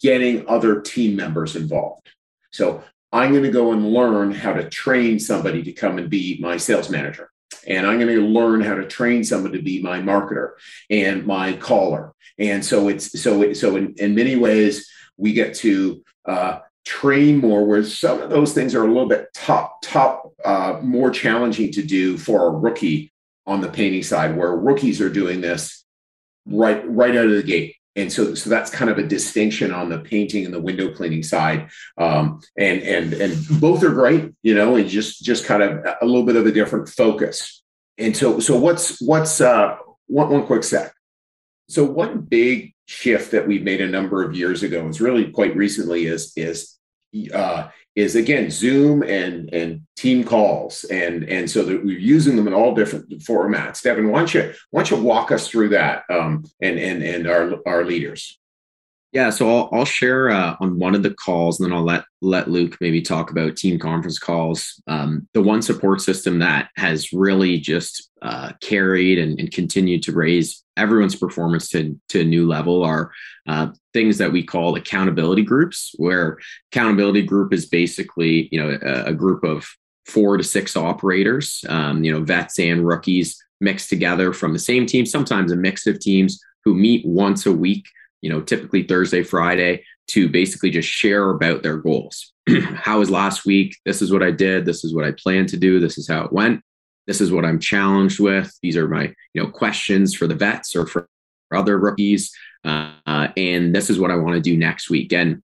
getting 0.00 0.48
other 0.48 0.80
team 0.80 1.14
members 1.14 1.54
involved. 1.54 2.10
So 2.50 2.82
I'm 3.12 3.30
going 3.30 3.44
to 3.44 3.50
go 3.50 3.70
and 3.70 3.92
learn 3.92 4.32
how 4.32 4.54
to 4.54 4.68
train 4.68 5.20
somebody 5.20 5.62
to 5.62 5.72
come 5.72 5.98
and 5.98 6.10
be 6.10 6.38
my 6.40 6.56
sales 6.56 6.90
manager. 6.90 7.30
And 7.68 7.86
I'm 7.86 8.00
going 8.00 8.16
to 8.16 8.26
learn 8.26 8.60
how 8.60 8.74
to 8.74 8.84
train 8.84 9.22
someone 9.22 9.52
to 9.52 9.62
be 9.62 9.80
my 9.80 10.00
marketer 10.00 10.54
and 10.90 11.24
my 11.24 11.52
caller. 11.52 12.14
And 12.36 12.64
so 12.64 12.88
it's 12.88 13.22
so 13.22 13.52
so 13.52 13.76
in, 13.76 13.94
in 13.98 14.16
many 14.16 14.34
ways 14.34 14.90
we 15.16 15.34
get 15.34 15.54
to 15.58 16.02
uh, 16.24 16.58
train 16.86 17.38
more 17.38 17.66
where 17.66 17.82
some 17.82 18.22
of 18.22 18.30
those 18.30 18.54
things 18.54 18.74
are 18.74 18.84
a 18.84 18.86
little 18.86 19.08
bit 19.08 19.28
top 19.34 19.82
top 19.82 20.32
uh, 20.44 20.78
more 20.82 21.10
challenging 21.10 21.72
to 21.72 21.82
do 21.82 22.16
for 22.16 22.46
a 22.46 22.50
rookie 22.50 23.12
on 23.44 23.60
the 23.60 23.68
painting 23.68 24.04
side 24.04 24.36
where 24.36 24.56
rookies 24.56 25.00
are 25.00 25.10
doing 25.10 25.40
this 25.40 25.84
right 26.46 26.88
right 26.88 27.16
out 27.16 27.26
of 27.26 27.32
the 27.32 27.42
gate. 27.42 27.74
And 27.96 28.12
so 28.12 28.34
so 28.36 28.48
that's 28.48 28.70
kind 28.70 28.88
of 28.88 28.98
a 28.98 29.02
distinction 29.02 29.72
on 29.72 29.88
the 29.88 29.98
painting 29.98 30.44
and 30.44 30.54
the 30.54 30.60
window 30.60 30.94
cleaning 30.94 31.24
side. 31.24 31.70
Um, 31.98 32.40
and 32.56 32.80
and 32.82 33.12
and 33.14 33.36
both 33.60 33.82
are 33.82 33.90
great 33.90 34.32
you 34.42 34.54
know 34.54 34.76
and 34.76 34.88
just 34.88 35.24
just 35.24 35.44
kind 35.44 35.62
of 35.62 35.84
a 36.00 36.06
little 36.06 36.24
bit 36.24 36.36
of 36.36 36.46
a 36.46 36.52
different 36.52 36.88
focus. 36.88 37.62
And 37.98 38.16
so 38.16 38.38
so 38.38 38.56
what's 38.56 39.02
what's 39.02 39.40
uh 39.40 39.76
one, 40.06 40.30
one 40.30 40.46
quick 40.46 40.62
sec. 40.62 40.92
So 41.68 41.82
one 41.82 42.20
big 42.20 42.74
shift 42.86 43.32
that 43.32 43.48
we 43.48 43.58
made 43.58 43.80
a 43.80 43.88
number 43.88 44.22
of 44.22 44.36
years 44.36 44.62
ago 44.62 44.86
is 44.86 45.00
really 45.00 45.32
quite 45.32 45.56
recently 45.56 46.06
is 46.06 46.32
is 46.36 46.75
uh, 47.32 47.68
is 47.94 48.14
again 48.14 48.50
Zoom 48.50 49.02
and 49.02 49.52
and 49.52 49.82
team 49.96 50.24
calls, 50.24 50.84
and 50.84 51.24
and 51.24 51.50
so 51.50 51.62
that 51.64 51.84
we're 51.84 51.98
using 51.98 52.36
them 52.36 52.46
in 52.46 52.54
all 52.54 52.74
different 52.74 53.08
formats. 53.20 53.82
Devin, 53.82 54.10
why 54.10 54.18
don't 54.20 54.34
you 54.34 54.52
why 54.70 54.82
don't 54.82 54.98
you 54.98 55.04
walk 55.04 55.32
us 55.32 55.48
through 55.48 55.70
that 55.70 56.04
um, 56.10 56.44
and 56.60 56.78
and 56.78 57.02
and 57.02 57.26
our 57.26 57.56
our 57.66 57.84
leaders? 57.84 58.38
Yeah, 59.12 59.30
so 59.30 59.48
I'll, 59.48 59.70
I'll 59.72 59.84
share 59.86 60.28
uh, 60.28 60.56
on 60.60 60.78
one 60.78 60.94
of 60.94 61.02
the 61.02 61.14
calls, 61.14 61.58
and 61.58 61.66
then 61.66 61.76
I'll 61.76 61.84
let 61.84 62.04
let 62.20 62.50
Luke 62.50 62.76
maybe 62.80 63.00
talk 63.00 63.30
about 63.30 63.56
team 63.56 63.78
conference 63.78 64.18
calls. 64.18 64.82
Um, 64.86 65.26
the 65.32 65.42
one 65.42 65.62
support 65.62 66.02
system 66.02 66.40
that 66.40 66.68
has 66.76 67.12
really 67.14 67.58
just 67.58 68.10
uh, 68.26 68.52
carried 68.60 69.18
and, 69.18 69.38
and, 69.38 69.52
continued 69.52 70.02
to 70.02 70.12
raise 70.12 70.64
everyone's 70.76 71.14
performance 71.14 71.68
to, 71.68 71.98
to 72.08 72.20
a 72.20 72.24
new 72.24 72.46
level 72.46 72.82
are 72.82 73.12
uh, 73.46 73.68
things 73.92 74.18
that 74.18 74.32
we 74.32 74.42
call 74.42 74.74
accountability 74.74 75.42
groups, 75.42 75.94
where 75.96 76.38
accountability 76.72 77.22
group 77.22 77.52
is 77.52 77.66
basically 77.66 78.48
you 78.50 78.60
know 78.60 78.78
a, 78.82 79.10
a 79.10 79.14
group 79.14 79.44
of 79.44 79.66
four 80.06 80.36
to 80.36 80.44
six 80.44 80.76
operators, 80.76 81.64
um, 81.68 82.04
you 82.04 82.12
know 82.12 82.22
vets 82.22 82.58
and 82.58 82.86
rookies 82.86 83.42
mixed 83.60 83.88
together 83.88 84.32
from 84.32 84.52
the 84.52 84.58
same 84.58 84.84
team, 84.86 85.06
sometimes 85.06 85.52
a 85.52 85.56
mix 85.56 85.86
of 85.86 85.98
teams 85.98 86.40
who 86.64 86.74
meet 86.74 87.06
once 87.06 87.46
a 87.46 87.52
week 87.52 87.86
you 88.22 88.30
know, 88.30 88.40
typically 88.40 88.82
Thursday, 88.82 89.22
Friday, 89.22 89.84
to 90.08 90.28
basically 90.28 90.70
just 90.70 90.88
share 90.88 91.30
about 91.30 91.62
their 91.62 91.76
goals. 91.76 92.32
how 92.74 92.98
was 92.98 93.08
last 93.08 93.44
week? 93.46 93.76
This 93.84 94.02
is 94.02 94.12
what 94.12 94.22
I 94.22 94.32
did. 94.32 94.64
This 94.64 94.84
is 94.84 94.92
what 94.92 95.04
I 95.04 95.12
plan 95.12 95.46
to 95.46 95.56
do. 95.56 95.78
This 95.78 95.96
is 95.96 96.08
how 96.08 96.24
it 96.24 96.32
went. 96.32 96.62
This 97.06 97.20
is 97.20 97.30
what 97.30 97.44
I'm 97.44 97.58
challenged 97.58 98.20
with. 98.20 98.52
These 98.62 98.76
are 98.76 98.88
my, 98.88 99.14
you 99.34 99.42
know, 99.42 99.48
questions 99.48 100.14
for 100.14 100.26
the 100.26 100.34
vets 100.34 100.74
or 100.74 100.86
for 100.86 101.08
other 101.54 101.78
rookies. 101.78 102.32
Uh, 102.64 103.28
and 103.36 103.74
this 103.74 103.90
is 103.90 103.98
what 103.98 104.10
I 104.10 104.16
want 104.16 104.34
to 104.34 104.40
do 104.40 104.56
next 104.56 104.90
week. 104.90 105.12
And 105.12 105.42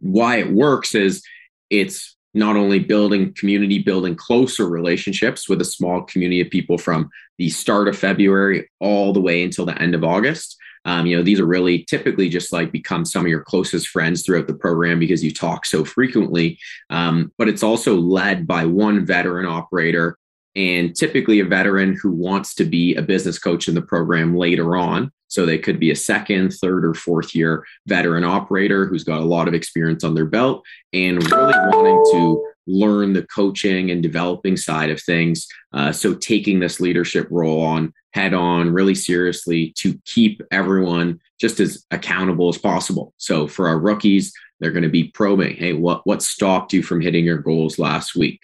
why 0.00 0.36
it 0.36 0.52
works 0.52 0.94
is 0.94 1.22
it's 1.70 2.16
not 2.34 2.56
only 2.56 2.78
building 2.78 3.34
community, 3.34 3.78
building 3.78 4.14
closer 4.14 4.66
relationships 4.66 5.48
with 5.48 5.60
a 5.60 5.66
small 5.66 6.02
community 6.02 6.40
of 6.40 6.48
people 6.48 6.78
from 6.78 7.10
the 7.38 7.50
start 7.50 7.88
of 7.88 7.98
February 7.98 8.70
all 8.80 9.12
the 9.12 9.20
way 9.20 9.42
until 9.42 9.66
the 9.66 9.80
end 9.80 9.94
of 9.94 10.02
August, 10.02 10.56
um, 10.84 11.06
you 11.06 11.16
know, 11.16 11.22
these 11.22 11.38
are 11.38 11.46
really 11.46 11.84
typically 11.84 12.28
just 12.28 12.52
like 12.52 12.72
become 12.72 13.04
some 13.04 13.24
of 13.24 13.28
your 13.28 13.42
closest 13.42 13.88
friends 13.88 14.22
throughout 14.22 14.46
the 14.46 14.54
program 14.54 14.98
because 14.98 15.22
you 15.22 15.32
talk 15.32 15.64
so 15.64 15.84
frequently. 15.84 16.58
Um, 16.90 17.32
but 17.38 17.48
it's 17.48 17.62
also 17.62 17.96
led 17.96 18.46
by 18.46 18.66
one 18.66 19.06
veteran 19.06 19.46
operator 19.46 20.18
and 20.54 20.94
typically 20.94 21.40
a 21.40 21.44
veteran 21.44 21.96
who 22.00 22.10
wants 22.10 22.54
to 22.56 22.64
be 22.64 22.94
a 22.94 23.02
business 23.02 23.38
coach 23.38 23.68
in 23.68 23.74
the 23.74 23.82
program 23.82 24.36
later 24.36 24.76
on. 24.76 25.10
So 25.28 25.46
they 25.46 25.58
could 25.58 25.80
be 25.80 25.90
a 25.90 25.96
second, 25.96 26.52
third, 26.52 26.84
or 26.84 26.92
fourth 26.92 27.34
year 27.34 27.64
veteran 27.86 28.22
operator 28.22 28.86
who's 28.86 29.04
got 29.04 29.20
a 29.20 29.24
lot 29.24 29.48
of 29.48 29.54
experience 29.54 30.04
on 30.04 30.14
their 30.14 30.26
belt 30.26 30.62
and 30.92 31.22
really 31.30 31.54
wanting 31.70 32.04
to 32.12 32.46
learn 32.66 33.14
the 33.14 33.26
coaching 33.34 33.90
and 33.90 34.02
developing 34.02 34.56
side 34.56 34.90
of 34.90 35.00
things. 35.00 35.46
Uh, 35.72 35.90
so 35.90 36.14
taking 36.14 36.60
this 36.60 36.80
leadership 36.80 37.26
role 37.30 37.62
on 37.62 37.92
head 38.12 38.34
on 38.34 38.70
really 38.70 38.94
seriously 38.94 39.72
to 39.78 39.98
keep 40.04 40.42
everyone 40.50 41.18
just 41.40 41.60
as 41.60 41.84
accountable 41.90 42.48
as 42.48 42.58
possible. 42.58 43.14
So 43.16 43.48
for 43.48 43.68
our 43.68 43.78
rookies, 43.78 44.32
they're 44.60 44.70
going 44.70 44.84
to 44.84 44.88
be 44.88 45.08
probing, 45.08 45.56
hey, 45.56 45.72
what 45.72 46.02
what 46.06 46.22
stopped 46.22 46.72
you 46.72 46.82
from 46.82 47.00
hitting 47.00 47.24
your 47.24 47.38
goals 47.38 47.78
last 47.78 48.14
week? 48.14 48.40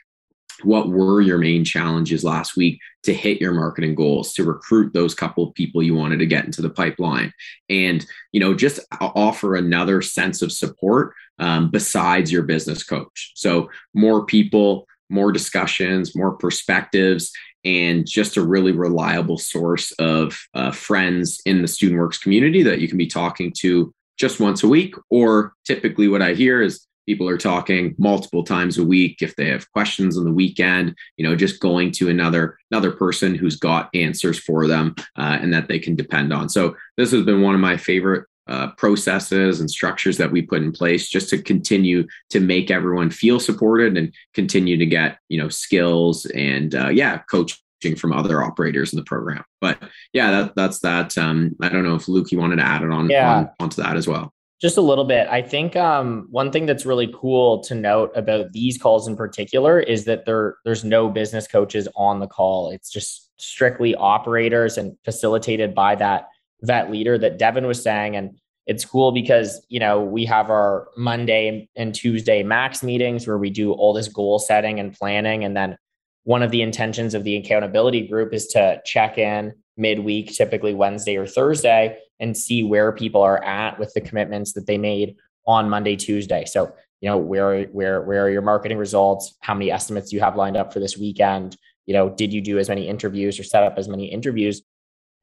What 0.62 0.88
were 0.88 1.20
your 1.20 1.38
main 1.38 1.64
challenges 1.64 2.24
last 2.24 2.56
week 2.56 2.80
to 3.04 3.14
hit 3.14 3.40
your 3.40 3.52
marketing 3.52 3.94
goals, 3.94 4.32
to 4.34 4.44
recruit 4.44 4.92
those 4.92 5.14
couple 5.14 5.46
of 5.46 5.54
people 5.54 5.82
you 5.82 5.94
wanted 5.94 6.18
to 6.18 6.26
get 6.26 6.44
into 6.44 6.62
the 6.62 6.70
pipeline, 6.70 7.32
and 7.68 8.04
you 8.32 8.40
know 8.40 8.54
just 8.54 8.80
offer 9.00 9.54
another 9.54 10.02
sense 10.02 10.42
of 10.42 10.52
support 10.52 11.14
um, 11.38 11.70
besides 11.70 12.32
your 12.32 12.42
business 12.42 12.82
coach. 12.82 13.32
So 13.34 13.70
more 13.94 14.26
people, 14.26 14.86
more 15.08 15.32
discussions, 15.32 16.16
more 16.16 16.32
perspectives, 16.32 17.32
and 17.64 18.06
just 18.06 18.36
a 18.36 18.44
really 18.44 18.72
reliable 18.72 19.38
source 19.38 19.92
of 19.92 20.38
uh, 20.54 20.70
friends 20.70 21.40
in 21.44 21.62
the 21.62 21.68
student 21.68 22.00
works 22.00 22.18
community 22.18 22.62
that 22.62 22.80
you 22.80 22.88
can 22.88 22.98
be 22.98 23.06
talking 23.06 23.52
to 23.58 23.92
just 24.18 24.40
once 24.40 24.62
a 24.62 24.68
week 24.68 24.94
or 25.10 25.52
typically 25.64 26.08
what 26.08 26.22
i 26.22 26.34
hear 26.34 26.62
is 26.62 26.87
people 27.08 27.28
are 27.28 27.38
talking 27.38 27.94
multiple 27.98 28.44
times 28.44 28.76
a 28.76 28.84
week. 28.84 29.22
If 29.22 29.34
they 29.36 29.48
have 29.48 29.70
questions 29.72 30.18
on 30.18 30.24
the 30.24 30.32
weekend 30.32 30.94
you 31.16 31.26
know 31.26 31.34
just 31.34 31.60
going 31.60 31.90
to 31.92 32.08
another 32.08 32.58
another 32.70 32.92
person 32.92 33.34
who's 33.34 33.56
got 33.56 33.90
answers 33.94 34.38
for 34.38 34.66
them 34.66 34.94
uh, 35.16 35.38
and 35.40 35.52
that 35.52 35.68
they 35.68 35.78
can 35.78 35.96
depend 35.96 36.32
on. 36.32 36.48
So 36.48 36.76
this 36.96 37.10
has 37.12 37.24
been 37.24 37.42
one 37.42 37.54
of 37.54 37.60
my 37.60 37.76
favorite 37.76 38.26
uh, 38.46 38.68
processes 38.78 39.60
and 39.60 39.70
structures 39.70 40.16
that 40.16 40.32
we 40.32 40.40
put 40.40 40.62
in 40.62 40.72
place 40.72 41.08
just 41.08 41.28
to 41.28 41.42
continue 41.42 42.06
to 42.30 42.40
make 42.40 42.70
everyone 42.70 43.10
feel 43.10 43.38
supported 43.38 43.98
and 43.98 44.14
continue 44.32 44.76
to 44.76 44.86
get 44.86 45.18
you 45.28 45.40
know 45.40 45.48
skills 45.48 46.26
and 46.26 46.74
uh, 46.74 46.88
yeah 46.88 47.18
coaching 47.30 47.94
from 47.96 48.12
other 48.12 48.42
operators 48.42 48.92
in 48.92 48.98
the 48.98 49.04
program. 49.04 49.44
But 49.60 49.78
yeah 50.12 50.30
that, 50.30 50.54
that's 50.56 50.80
that. 50.80 51.16
Um, 51.18 51.56
i 51.60 51.68
don't 51.68 51.84
know 51.84 51.94
if 51.94 52.08
luke 52.08 52.32
you 52.32 52.38
wanted 52.38 52.56
to 52.56 52.66
add 52.66 52.82
it 52.82 52.90
on, 52.90 53.08
yeah. 53.08 53.36
on 53.36 53.50
onto 53.60 53.82
that 53.82 53.96
as 53.96 54.08
well 54.08 54.32
Just 54.60 54.76
a 54.76 54.82
little 54.82 55.04
bit. 55.04 55.28
I 55.28 55.40
think 55.40 55.76
um, 55.76 56.26
one 56.30 56.50
thing 56.50 56.66
that's 56.66 56.84
really 56.84 57.12
cool 57.14 57.62
to 57.62 57.76
note 57.76 58.10
about 58.16 58.52
these 58.52 58.76
calls 58.76 59.06
in 59.06 59.14
particular 59.14 59.78
is 59.78 60.04
that 60.06 60.26
there 60.26 60.56
there's 60.64 60.84
no 60.84 61.08
business 61.08 61.46
coaches 61.46 61.86
on 61.94 62.18
the 62.18 62.26
call. 62.26 62.70
It's 62.70 62.90
just 62.90 63.30
strictly 63.40 63.94
operators 63.94 64.76
and 64.76 64.96
facilitated 65.04 65.76
by 65.76 65.94
that 65.96 66.26
vet 66.62 66.90
leader 66.90 67.16
that 67.18 67.38
Devin 67.38 67.68
was 67.68 67.80
saying. 67.80 68.16
And 68.16 68.36
it's 68.66 68.84
cool 68.84 69.12
because 69.12 69.64
you 69.68 69.78
know 69.78 70.02
we 70.02 70.24
have 70.24 70.50
our 70.50 70.88
Monday 70.96 71.68
and 71.76 71.94
Tuesday 71.94 72.42
max 72.42 72.82
meetings 72.82 73.28
where 73.28 73.38
we 73.38 73.50
do 73.50 73.72
all 73.72 73.92
this 73.92 74.08
goal 74.08 74.40
setting 74.40 74.80
and 74.80 74.92
planning, 74.92 75.44
and 75.44 75.56
then 75.56 75.78
one 76.24 76.42
of 76.42 76.50
the 76.50 76.62
intentions 76.62 77.14
of 77.14 77.22
the 77.22 77.36
accountability 77.36 78.08
group 78.08 78.34
is 78.34 78.48
to 78.48 78.82
check 78.84 79.18
in 79.18 79.54
midweek, 79.76 80.32
typically 80.32 80.74
Wednesday 80.74 81.16
or 81.16 81.26
Thursday, 81.26 81.96
and 82.20 82.36
see 82.36 82.62
where 82.62 82.92
people 82.92 83.22
are 83.22 83.42
at 83.44 83.78
with 83.78 83.92
the 83.94 84.00
commitments 84.00 84.52
that 84.52 84.66
they 84.66 84.78
made 84.78 85.16
on 85.46 85.68
Monday, 85.68 85.96
Tuesday. 85.96 86.44
So, 86.44 86.72
you 87.00 87.08
know, 87.08 87.16
where 87.16 87.64
where 87.66 88.02
where 88.02 88.26
are 88.26 88.30
your 88.30 88.42
marketing 88.42 88.78
results? 88.78 89.36
How 89.40 89.54
many 89.54 89.70
estimates 89.70 90.10
do 90.10 90.16
you 90.16 90.22
have 90.22 90.36
lined 90.36 90.56
up 90.56 90.72
for 90.72 90.80
this 90.80 90.98
weekend? 90.98 91.56
You 91.86 91.94
know, 91.94 92.10
did 92.10 92.32
you 92.32 92.40
do 92.40 92.58
as 92.58 92.68
many 92.68 92.88
interviews 92.88 93.38
or 93.38 93.44
set 93.44 93.62
up 93.62 93.78
as 93.78 93.88
many 93.88 94.06
interviews 94.06 94.62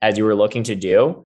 as 0.01 0.17
you 0.17 0.25
were 0.25 0.35
looking 0.35 0.63
to 0.63 0.75
do? 0.75 1.25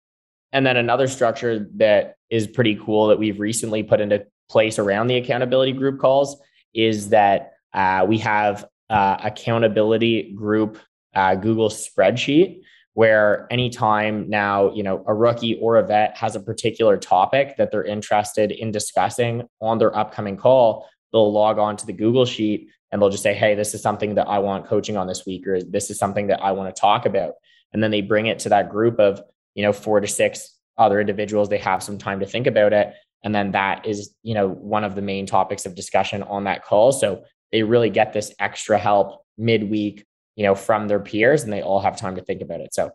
And 0.51 0.65
then 0.65 0.77
another 0.77 1.07
structure 1.07 1.67
that 1.75 2.15
is 2.29 2.47
pretty 2.47 2.75
cool 2.75 3.07
that 3.07 3.19
we've 3.19 3.39
recently 3.39 3.83
put 3.83 4.01
into 4.01 4.25
place 4.49 4.79
around 4.79 5.07
the 5.07 5.17
accountability 5.17 5.71
group 5.73 5.99
calls 5.99 6.41
is 6.73 7.09
that 7.09 7.53
uh, 7.73 8.05
we 8.07 8.17
have 8.17 8.65
uh, 8.89 9.17
accountability 9.23 10.33
group 10.33 10.79
uh, 11.13 11.35
Google 11.35 11.69
spreadsheet 11.69 12.61
where 12.93 13.47
anytime 13.51 14.29
now, 14.29 14.73
you 14.73 14.83
know, 14.83 15.03
a 15.07 15.13
rookie 15.13 15.57
or 15.61 15.77
a 15.77 15.85
vet 15.85 16.17
has 16.17 16.35
a 16.35 16.39
particular 16.39 16.97
topic 16.97 17.55
that 17.57 17.71
they're 17.71 17.83
interested 17.83 18.51
in 18.51 18.71
discussing 18.71 19.43
on 19.61 19.77
their 19.77 19.95
upcoming 19.95 20.37
call, 20.37 20.87
they'll 21.11 21.31
log 21.31 21.59
on 21.59 21.77
to 21.77 21.85
the 21.85 21.93
Google 21.93 22.25
sheet 22.25 22.67
and 22.91 23.01
they'll 23.01 23.09
just 23.09 23.23
say, 23.23 23.33
Hey, 23.33 23.55
this 23.55 23.73
is 23.73 23.81
something 23.81 24.15
that 24.15 24.27
I 24.27 24.39
want 24.39 24.65
coaching 24.65 24.97
on 24.97 25.07
this 25.07 25.25
week, 25.25 25.47
or 25.47 25.61
this 25.61 25.89
is 25.89 25.99
something 25.99 26.27
that 26.27 26.41
I 26.41 26.51
want 26.51 26.73
to 26.73 26.79
talk 26.79 27.05
about. 27.05 27.33
And 27.71 27.83
then 27.83 27.91
they 27.91 28.01
bring 28.01 28.25
it 28.25 28.39
to 28.39 28.49
that 28.49 28.69
group 28.69 28.99
of, 28.99 29.21
you 29.53 29.63
know, 29.63 29.73
four 29.73 29.99
to 29.99 30.07
six 30.07 30.55
other 30.77 30.99
individuals. 30.99 31.49
They 31.49 31.57
have 31.59 31.83
some 31.83 31.97
time 31.97 32.19
to 32.21 32.25
think 32.25 32.47
about 32.47 32.73
it. 32.73 32.93
And 33.23 33.35
then 33.35 33.51
that 33.51 33.85
is, 33.85 34.15
you 34.23 34.33
know, 34.33 34.47
one 34.47 34.83
of 34.83 34.95
the 34.95 35.01
main 35.01 35.25
topics 35.25 35.65
of 35.65 35.75
discussion 35.75 36.23
on 36.23 36.45
that 36.45 36.63
call. 36.63 36.91
So 36.91 37.23
they 37.51 37.63
really 37.63 37.89
get 37.89 38.13
this 38.13 38.33
extra 38.39 38.77
help 38.77 39.21
midweek 39.37 40.05
you 40.39 40.45
know, 40.45 40.55
from 40.55 40.87
their 40.87 41.01
peers 41.01 41.43
and 41.43 41.51
they 41.51 41.61
all 41.61 41.81
have 41.81 41.97
time 41.97 42.15
to 42.15 42.21
think 42.21 42.41
about 42.41 42.61
it. 42.61 42.73
So 42.73 42.91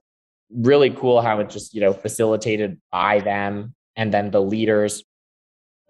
really 0.50 0.88
cool 0.88 1.20
how 1.20 1.40
it 1.40 1.50
just, 1.50 1.74
you 1.74 1.82
know, 1.82 1.92
facilitated 1.92 2.80
by 2.90 3.20
them. 3.20 3.74
And 3.96 4.14
then 4.14 4.30
the 4.30 4.40
leaders 4.40 5.04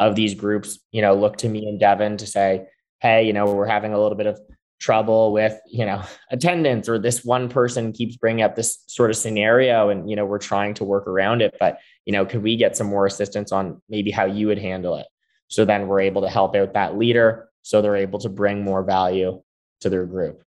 of 0.01 0.17
these 0.17 0.35
groups, 0.35 0.81
you 0.90 1.01
know, 1.01 1.14
look 1.14 1.37
to 1.38 1.49
me 1.49 1.69
and 1.69 1.79
Devin 1.79 2.17
to 2.17 2.27
say, 2.27 2.67
hey, 2.99 3.25
you 3.25 3.33
know, 3.33 3.47
we're 3.47 3.69
having 3.69 3.93
a 3.93 4.01
little 4.01 4.19
bit 4.19 4.27
of 4.27 4.40
trouble 4.81 5.33
with, 5.33 5.57
you 5.71 5.87
know, 5.87 6.03
attendance 6.33 6.88
or 6.88 6.99
this 6.99 7.25
one 7.25 7.49
person 7.49 7.93
keeps 7.93 8.17
bringing 8.17 8.43
up 8.43 8.57
this 8.57 8.83
sort 8.88 9.11
of 9.11 9.17
scenario 9.17 9.90
and, 9.90 10.11
you 10.11 10.17
know, 10.17 10.27
we're 10.27 10.38
trying 10.38 10.75
to 10.75 10.83
work 10.83 11.07
around 11.07 11.40
it. 11.40 11.55
But, 11.61 11.79
you 12.05 12.12
know, 12.12 12.27
could 12.27 12.43
we 12.43 12.57
get 12.57 12.77
some 12.77 12.88
more 12.88 13.07
assistance 13.07 13.53
on 13.53 13.81
maybe 13.88 14.11
how 14.11 14.25
you 14.25 14.49
would 14.49 14.59
handle 14.59 14.97
it? 14.97 15.07
So 15.47 15.64
then 15.64 15.87
we're 15.87 16.01
able 16.01 16.23
to 16.23 16.29
help 16.29 16.57
out 16.57 16.73
that 16.73 16.99
leader 16.99 17.49
so 17.62 17.81
they're 17.81 17.95
able 17.95 18.19
to 18.19 18.29
bring 18.29 18.64
more 18.64 18.83
value 18.83 19.40
to 19.83 19.88
their 19.88 20.05
group. 20.05 20.43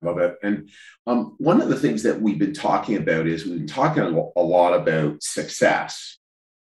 Love 0.00 0.18
it. 0.18 0.36
And 0.42 0.70
um, 1.06 1.34
one 1.38 1.60
of 1.60 1.68
the 1.68 1.78
things 1.78 2.04
that 2.04 2.20
we've 2.20 2.38
been 2.38 2.54
talking 2.54 2.96
about 2.96 3.26
is 3.26 3.44
we've 3.44 3.58
been 3.58 3.66
talking 3.66 4.02
a 4.02 4.40
lot 4.40 4.74
about 4.74 5.22
success. 5.22 6.18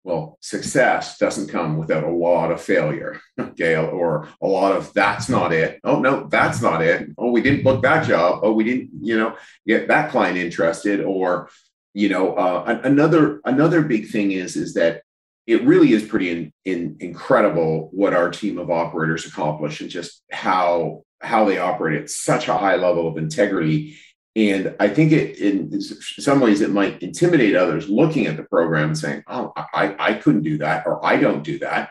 Well, 0.03 0.37
success 0.41 1.17
doesn't 1.17 1.49
come 1.49 1.77
without 1.77 2.03
a 2.03 2.11
lot 2.11 2.51
of 2.51 2.61
failure, 2.61 3.21
Gail, 3.55 3.85
or 3.85 4.27
a 4.41 4.47
lot 4.47 4.75
of 4.75 4.91
that's 4.93 5.29
not 5.29 5.53
it. 5.53 5.79
Oh, 5.83 5.99
no, 5.99 6.27
that's 6.27 6.61
not 6.61 6.81
it. 6.81 7.09
Oh, 7.17 7.31
we 7.31 7.41
didn't 7.41 7.63
book 7.63 7.83
that 7.83 8.05
job. 8.07 8.39
Oh, 8.43 8.51
we 8.51 8.63
didn't, 8.63 8.89
you 8.99 9.17
know, 9.17 9.37
get 9.65 9.87
that 9.87 10.09
client 10.09 10.37
interested. 10.37 11.01
Or, 11.01 11.49
you 11.93 12.09
know, 12.09 12.33
uh, 12.33 12.81
another 12.83 13.41
another 13.45 13.83
big 13.83 14.09
thing 14.09 14.31
is 14.31 14.55
is 14.55 14.73
that 14.73 15.03
it 15.47 15.63
really 15.63 15.91
is 15.93 16.03
pretty 16.03 16.31
in, 16.31 16.53
in, 16.65 16.97
incredible 16.99 17.89
what 17.91 18.13
our 18.13 18.29
team 18.29 18.57
of 18.57 18.71
operators 18.71 19.25
accomplish 19.25 19.81
and 19.81 19.89
just 19.89 20.23
how 20.31 21.03
how 21.21 21.45
they 21.45 21.57
operate 21.57 22.01
at 22.01 22.09
such 22.09 22.47
a 22.47 22.57
high 22.57 22.75
level 22.75 23.07
of 23.07 23.17
integrity. 23.17 23.97
And 24.35 24.75
I 24.79 24.87
think 24.87 25.11
it, 25.11 25.39
in 25.39 25.81
some 25.81 26.39
ways, 26.39 26.61
it 26.61 26.71
might 26.71 27.01
intimidate 27.01 27.55
others 27.55 27.89
looking 27.89 28.27
at 28.27 28.37
the 28.37 28.43
program 28.43 28.89
and 28.89 28.97
saying, 28.97 29.23
"Oh, 29.27 29.51
I, 29.55 29.95
I 29.99 30.13
couldn't 30.13 30.43
do 30.43 30.57
that," 30.59 30.87
or 30.87 31.05
"I 31.05 31.17
don't 31.17 31.43
do 31.43 31.59
that." 31.59 31.89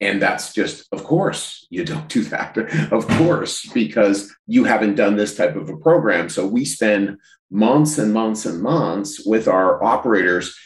And 0.00 0.20
that's 0.20 0.52
just, 0.52 0.86
of 0.92 1.04
course, 1.04 1.66
you 1.70 1.84
don't 1.84 2.08
do 2.08 2.24
that. 2.24 2.56
of 2.92 3.06
course, 3.06 3.66
because 3.72 4.34
you 4.46 4.64
haven't 4.64 4.96
done 4.96 5.16
this 5.16 5.36
type 5.36 5.56
of 5.56 5.68
a 5.68 5.76
program. 5.76 6.28
So 6.28 6.46
we 6.46 6.64
spend 6.64 7.18
months 7.50 7.98
and 7.98 8.12
months 8.12 8.46
and 8.46 8.62
months 8.62 9.24
with 9.24 9.46
our 9.46 9.82
operators, 9.84 10.56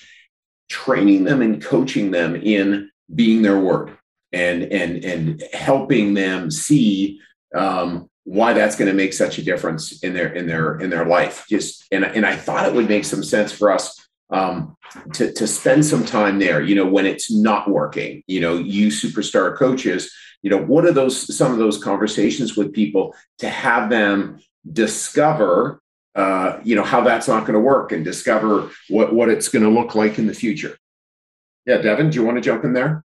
training 0.68 1.24
them 1.24 1.42
and 1.42 1.62
coaching 1.62 2.10
them 2.10 2.36
in 2.36 2.90
being 3.14 3.42
their 3.42 3.58
word 3.58 3.96
and 4.32 4.64
and 4.64 5.04
and 5.04 5.42
helping 5.52 6.14
them 6.14 6.50
see 6.50 7.20
um, 7.54 8.08
why 8.24 8.52
that's 8.52 8.76
going 8.76 8.88
to 8.88 8.94
make 8.94 9.12
such 9.12 9.38
a 9.38 9.42
difference 9.42 10.02
in 10.02 10.12
their 10.12 10.32
in 10.32 10.46
their 10.46 10.78
in 10.80 10.90
their 10.90 11.06
life. 11.06 11.46
Just 11.48 11.86
and 11.90 12.04
and 12.04 12.26
I 12.26 12.36
thought 12.36 12.66
it 12.66 12.74
would 12.74 12.88
make 12.88 13.04
some 13.04 13.24
sense 13.24 13.52
for 13.52 13.70
us 13.70 14.06
um, 14.30 14.76
to 15.14 15.32
to 15.32 15.46
spend 15.46 15.84
some 15.84 16.04
time 16.04 16.38
there. 16.38 16.60
You 16.60 16.74
know, 16.74 16.86
when 16.86 17.06
it's 17.06 17.30
not 17.30 17.70
working. 17.70 18.22
You 18.26 18.40
know, 18.40 18.58
you 18.58 18.88
superstar 18.88 19.56
coaches. 19.56 20.12
You 20.42 20.50
know, 20.50 20.62
what 20.62 20.84
are 20.84 20.92
those 20.92 21.36
some 21.36 21.52
of 21.52 21.58
those 21.58 21.82
conversations 21.82 22.56
with 22.56 22.72
people 22.72 23.14
to 23.38 23.48
have 23.48 23.90
them 23.90 24.40
discover 24.70 25.80
uh, 26.18 26.58
you 26.64 26.74
know 26.74 26.82
how 26.82 27.00
that's 27.00 27.28
not 27.28 27.42
going 27.42 27.54
to 27.54 27.60
work 27.60 27.92
and 27.92 28.04
discover 28.04 28.70
what 28.88 29.14
what 29.14 29.28
it's 29.28 29.48
going 29.48 29.62
to 29.62 29.70
look 29.70 29.94
like 29.94 30.18
in 30.18 30.26
the 30.26 30.34
future. 30.34 30.76
Yeah, 31.64 31.78
Devin, 31.78 32.10
do 32.10 32.18
you 32.18 32.24
want 32.24 32.38
to 32.38 32.40
jump 32.40 32.64
in 32.64 32.72
there? 32.72 33.04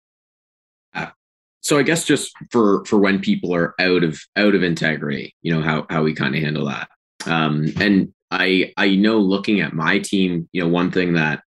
So 1.62 1.78
I 1.78 1.84
guess 1.84 2.04
just 2.04 2.32
for 2.50 2.84
for 2.84 2.98
when 2.98 3.20
people 3.20 3.54
are 3.54 3.74
out 3.80 4.02
of 4.02 4.20
out 4.36 4.54
of 4.54 4.62
integrity, 4.62 5.34
you 5.42 5.54
know 5.54 5.62
how 5.62 5.86
how 5.88 6.02
we 6.02 6.12
kind 6.12 6.34
of 6.34 6.42
handle 6.42 6.66
that. 6.66 6.88
Um, 7.24 7.72
and 7.80 8.12
I 8.30 8.72
I 8.76 8.96
know 8.96 9.18
looking 9.18 9.60
at 9.60 9.72
my 9.72 10.00
team, 10.00 10.48
you 10.52 10.60
know, 10.60 10.68
one 10.68 10.90
thing 10.90 11.14
that 11.14 11.42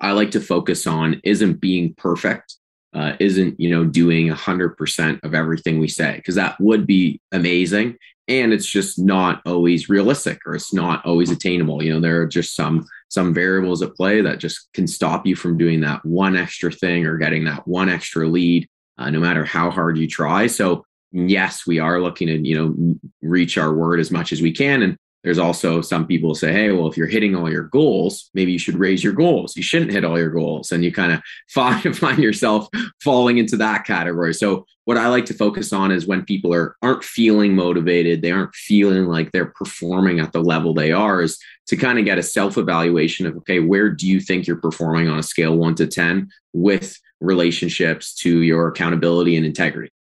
I 0.00 0.12
like 0.12 0.30
to 0.32 0.40
focus 0.40 0.86
on 0.86 1.20
isn't 1.24 1.60
being 1.60 1.94
perfect, 1.94 2.56
uh, 2.92 3.14
isn't 3.20 3.58
you 3.58 3.70
know 3.70 3.84
doing 3.84 4.30
a 4.30 4.34
hundred 4.34 4.76
percent 4.76 5.20
of 5.24 5.34
everything 5.34 5.78
we 5.78 5.88
say 5.88 6.16
because 6.16 6.34
that 6.34 6.60
would 6.60 6.86
be 6.86 7.18
amazing, 7.32 7.96
and 8.28 8.52
it's 8.52 8.68
just 8.68 8.98
not 8.98 9.40
always 9.46 9.88
realistic 9.88 10.40
or 10.44 10.56
it's 10.56 10.74
not 10.74 11.04
always 11.06 11.30
attainable. 11.30 11.82
You 11.82 11.94
know, 11.94 12.00
there 12.00 12.20
are 12.20 12.26
just 12.26 12.54
some 12.54 12.86
some 13.08 13.32
variables 13.32 13.80
at 13.80 13.94
play 13.94 14.20
that 14.20 14.40
just 14.40 14.68
can 14.74 14.86
stop 14.86 15.26
you 15.26 15.34
from 15.34 15.56
doing 15.56 15.80
that 15.80 16.04
one 16.04 16.36
extra 16.36 16.70
thing 16.70 17.06
or 17.06 17.16
getting 17.16 17.44
that 17.44 17.66
one 17.66 17.88
extra 17.88 18.28
lead 18.28 18.68
uh, 18.98 19.10
no 19.10 19.20
matter 19.20 19.44
how 19.44 19.70
hard 19.70 19.96
you 19.96 20.06
try. 20.06 20.46
So 20.46 20.84
yes, 21.12 21.66
we 21.66 21.78
are 21.78 22.00
looking 22.00 22.28
to 22.28 22.38
you 22.38 22.54
know 22.54 22.94
reach 23.22 23.56
our 23.58 23.72
word 23.72 24.00
as 24.00 24.10
much 24.10 24.32
as 24.32 24.42
we 24.42 24.52
can. 24.52 24.82
And 24.82 24.96
there's 25.24 25.38
also 25.38 25.80
some 25.80 26.06
people 26.06 26.34
say, 26.34 26.52
hey, 26.52 26.70
well, 26.70 26.86
if 26.86 26.96
you're 26.96 27.08
hitting 27.08 27.34
all 27.34 27.50
your 27.50 27.64
goals, 27.64 28.30
maybe 28.34 28.52
you 28.52 28.58
should 28.58 28.78
raise 28.78 29.02
your 29.02 29.12
goals. 29.12 29.56
You 29.56 29.62
shouldn't 29.62 29.90
hit 29.90 30.04
all 30.04 30.18
your 30.18 30.30
goals, 30.30 30.70
and 30.70 30.84
you 30.84 30.92
kind 30.92 31.12
of 31.12 31.20
find 31.48 31.96
find 31.96 32.18
yourself 32.18 32.68
falling 33.02 33.38
into 33.38 33.56
that 33.56 33.84
category. 33.84 34.34
So 34.34 34.66
what 34.84 34.96
I 34.96 35.08
like 35.08 35.26
to 35.26 35.34
focus 35.34 35.72
on 35.72 35.90
is 35.90 36.06
when 36.06 36.24
people 36.24 36.54
are 36.54 36.76
aren't 36.82 37.04
feeling 37.04 37.54
motivated, 37.54 38.22
they 38.22 38.30
aren't 38.30 38.54
feeling 38.54 39.06
like 39.06 39.32
they're 39.32 39.52
performing 39.56 40.20
at 40.20 40.32
the 40.32 40.40
level 40.40 40.72
they 40.72 40.92
are, 40.92 41.20
is 41.20 41.38
to 41.66 41.76
kind 41.76 41.98
of 41.98 42.04
get 42.04 42.18
a 42.18 42.22
self 42.22 42.56
evaluation 42.56 43.26
of 43.26 43.36
okay, 43.38 43.60
where 43.60 43.90
do 43.90 44.06
you 44.06 44.20
think 44.20 44.46
you're 44.46 44.56
performing 44.56 45.08
on 45.08 45.18
a 45.18 45.22
scale 45.22 45.56
one 45.56 45.74
to 45.74 45.86
ten 45.86 46.28
with 46.52 46.96
relationships 47.20 48.14
to 48.14 48.42
your 48.42 48.68
accountability 48.68 49.36
and 49.36 49.44
integrity. 49.44 49.92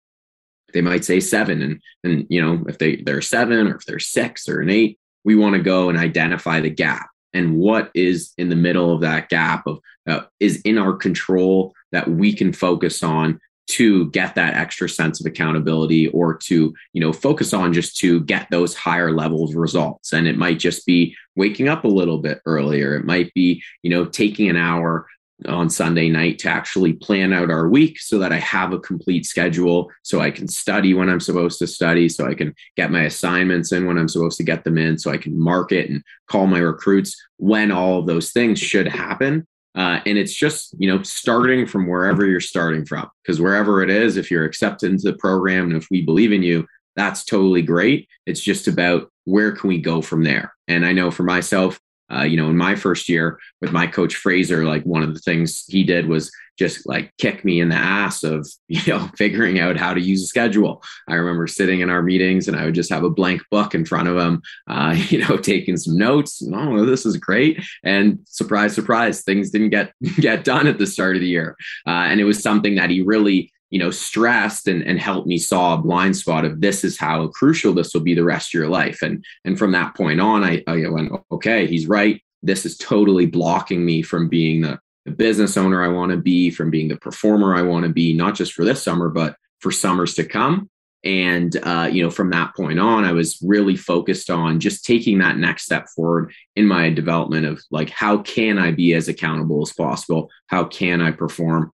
They 0.72 0.81
might 0.81 1.05
say 1.05 1.20
seven, 1.20 1.62
and 1.62 1.81
and 2.05 2.26
you 2.29 2.42
know 2.42 2.64
if 2.68 2.79
they 2.79 2.96
they're 2.96 3.22
seven 3.22 3.68
or 3.68 3.76
if 3.76 3.85
they're 3.87 3.98
six 3.98 4.48
or 4.48 4.61
an 4.61 4.70
eight, 4.70 4.98
we 5.24 5.35
want 5.35 5.55
to 5.55 5.62
go 5.62 5.88
and 5.88 5.98
identify 5.98 6.61
the 6.61 6.70
gap. 6.70 7.09
And 7.33 7.57
what 7.57 7.90
is 7.94 8.33
in 8.38 8.48
the 8.48 8.57
middle 8.57 8.92
of 8.92 9.00
that 9.02 9.29
gap 9.29 9.66
of 9.66 9.79
uh, 10.07 10.22
is 10.40 10.61
in 10.62 10.79
our 10.79 10.94
control 10.94 11.74
that 11.92 12.09
we 12.09 12.33
can 12.33 12.52
focus 12.52 13.02
on 13.02 13.40
to 13.68 14.09
get 14.11 14.37
that 14.37 14.55
extra 14.55 14.88
sense 14.88 15.18
of 15.18 15.26
accountability 15.26 16.09
or 16.09 16.35
to 16.35 16.72
you 16.92 17.00
know 17.00 17.12
focus 17.12 17.52
on 17.52 17.73
just 17.73 17.96
to 17.98 18.21
get 18.21 18.48
those 18.50 18.75
higher 18.75 19.12
levels 19.12 19.54
results. 19.54 20.12
And 20.12 20.29
it 20.29 20.38
might 20.38 20.58
just 20.58 20.87
be 20.87 21.17
waking 21.35 21.69
up 21.69 21.85
a 21.85 21.88
little 21.88 22.19
bit 22.19 22.40
earlier. 22.46 22.94
It 22.96 23.04
might 23.04 23.33
be 23.35 23.62
you 23.83 23.90
know 23.90 24.04
taking 24.04 24.48
an 24.48 24.56
hour 24.56 25.06
on 25.45 25.69
Sunday 25.69 26.09
night 26.09 26.39
to 26.39 26.49
actually 26.49 26.95
plan 26.95 27.33
out 27.33 27.51
our 27.51 27.69
week 27.69 28.01
so 28.01 28.19
that 28.19 28.33
I 28.33 28.39
have 28.39 28.73
a 28.73 28.79
complete 28.79 29.27
schedule 29.27 29.93
so 30.03 30.21
I 30.21 30.31
can 30.31 30.49
study 30.49 30.95
when 30.95 31.11
I'm 31.11 31.21
supposed 31.21 31.59
to 31.59 31.67
study, 31.67 32.09
so 32.09 32.27
I 32.27 32.35
can 32.35 32.55
get 32.75 32.91
my 32.91 33.03
assignments 33.03 33.71
in 33.71 33.87
when 33.87 33.99
I'm 33.99 34.09
supposed 34.09 34.39
to 34.39 34.45
get 34.45 34.65
them 34.65 34.79
in, 34.79 34.97
so 34.99 35.11
I 35.11 35.19
can 35.19 35.39
market 35.39 35.91
and 35.91 36.03
call 36.27 36.47
my 36.47 36.59
recruits 36.59 37.15
when 37.37 37.71
all 37.71 37.99
of 37.99 38.07
those 38.07 38.33
things 38.33 38.59
should 38.59 38.89
happen. 38.89 39.47
Uh, 39.75 40.01
and 40.07 40.17
it's 40.17 40.35
just, 40.35 40.75
you 40.79 40.89
know, 40.89 41.03
starting 41.03 41.67
from 41.67 41.87
wherever 41.87 42.25
you're 42.25 42.41
starting 42.41 42.87
from, 42.87 43.07
because 43.23 43.39
wherever 43.39 43.83
it 43.83 43.91
is, 43.91 44.17
if 44.17 44.31
you're 44.31 44.47
accepted 44.47 44.91
into 44.91 45.11
the 45.11 45.19
program 45.19 45.67
and 45.67 45.77
if 45.77 45.87
we 45.91 46.01
believe 46.01 46.33
in 46.33 46.43
you, 46.43 46.67
that's 46.97 47.27
totally 47.27 47.61
great. 47.61 48.09
It's 48.25 48.41
just 48.41 48.69
about 48.69 49.13
where 49.25 49.53
can 49.53 49.69
we 49.69 49.83
go 49.83 50.01
from 50.01 50.25
there. 50.25 50.55
And 50.67 50.87
I 50.87 50.93
know 50.93 51.11
for 51.11 51.25
myself, 51.25 51.79
uh, 52.13 52.23
you 52.23 52.37
know, 52.37 52.48
in 52.48 52.57
my 52.57 52.75
first 52.75 53.09
year 53.09 53.38
with 53.61 53.73
my 53.73 53.87
coach 53.87 54.15
Fraser, 54.15 54.65
like 54.65 54.85
one 54.85 55.02
of 55.02 55.15
the 55.15 55.21
things 55.21 55.65
he 55.69 55.85
did 55.85 56.07
was 56.07 56.31
just 56.59 56.87
like 56.87 57.13
kick 57.19 57.44
me 57.44 57.61
in 57.61 57.69
the 57.69 57.77
ass 57.77 58.23
of, 58.23 58.48
you 58.69 58.81
know, 58.87 59.11
figuring 59.17 59.59
out 59.59 59.77
how 59.77 59.92
to 59.92 60.00
use 60.00 60.23
a 60.23 60.27
schedule. 60.27 60.83
I 61.09 61.15
remember 61.15 61.46
sitting 61.46 61.81
in 61.81 61.90
our 61.90 62.02
meetings 62.02 62.48
and 62.48 62.57
I 62.57 62.65
would 62.65 62.75
just 62.75 62.90
have 62.90 63.04
a 63.04 63.11
blank 63.11 63.42
book 63.50 63.75
in 63.75 63.85
front 63.85 64.09
of 64.09 64.17
him, 64.17 64.42
uh, 64.69 64.96
you 65.09 65.19
know, 65.19 65.37
taking 65.37 65.77
some 65.77 65.96
notes. 65.96 66.42
Oh, 66.52 66.85
this 66.85 67.07
is 67.07 67.17
great. 67.17 67.63
And 67.85 68.21
surprise, 68.25 68.75
surprise, 68.75 69.23
things 69.23 69.50
didn't 69.50 69.71
get 69.71 69.92
get 70.17 70.44
done 70.44 70.67
at 70.67 70.79
the 70.79 70.87
start 70.87 71.17
of 71.17 71.21
the 71.21 71.29
year. 71.29 71.57
Uh, 71.87 72.07
and 72.09 72.21
it 72.21 72.25
was 72.25 72.42
something 72.42 72.77
that 72.77 72.90
he 72.90 73.02
really 73.02 73.52
you 73.71 73.79
know, 73.79 73.90
stressed 73.90 74.69
and, 74.69 74.83
and 74.83 75.00
helped 75.00 75.27
me 75.27 75.38
saw 75.38 75.75
a 75.75 75.79
blind 75.79 76.17
spot 76.17 76.44
of 76.44 76.60
this 76.60 76.85
is 76.85 76.96
how 76.96 77.27
crucial 77.29 77.73
this 77.73 77.92
will 77.92 78.00
be 78.00 78.14
the 78.14 78.25
rest 78.25 78.50
of 78.50 78.58
your 78.58 78.69
life. 78.69 79.02
And 79.02 79.25
and 79.44 79.58
from 79.58 79.73
that 79.73 79.94
point 79.96 80.21
on, 80.21 80.44
I, 80.44 80.62
I 80.67 80.88
went, 80.88 81.12
okay, 81.33 81.67
he's 81.67 81.87
right. 81.87 82.23
This 82.42 82.64
is 82.64 82.77
totally 82.77 83.27
blocking 83.27 83.85
me 83.85 84.02
from 84.02 84.29
being 84.29 84.60
the, 84.60 84.79
the 85.04 85.10
business 85.10 85.56
owner 85.56 85.83
I 85.83 85.88
want 85.88 86.12
to 86.12 86.17
be, 86.17 86.50
from 86.50 86.71
being 86.71 86.88
the 86.88 86.96
performer 86.96 87.56
I 87.56 87.62
want 87.62 87.85
to 87.85 87.92
be, 87.92 88.14
not 88.14 88.35
just 88.35 88.52
for 88.52 88.64
this 88.64 88.83
summer, 88.83 89.08
but 89.08 89.37
for 89.60 89.73
summers 89.73 90.14
to 90.14 90.25
come. 90.25 90.71
And 91.02 91.56
uh, 91.62 91.88
you 91.92 92.02
know, 92.02 92.10
from 92.10 92.31
that 92.31 92.54
point 92.56 92.81
on, 92.81 93.04
I 93.04 93.12
was 93.12 93.38
really 93.42 93.77
focused 93.77 94.31
on 94.31 94.60
just 94.60 94.85
taking 94.85 95.19
that 95.19 95.38
next 95.38 95.64
step 95.64 95.88
forward 95.94 96.33
in 96.54 96.67
my 96.67 96.90
development 96.90 97.46
of 97.46 97.62
like, 97.71 97.90
how 97.90 98.19
can 98.19 98.58
I 98.58 98.71
be 98.73 98.94
as 98.94 99.08
accountable 99.08 99.62
as 99.62 99.73
possible? 99.73 100.31
How 100.46 100.64
can 100.64 101.00
I 101.00 101.12
perform? 101.12 101.73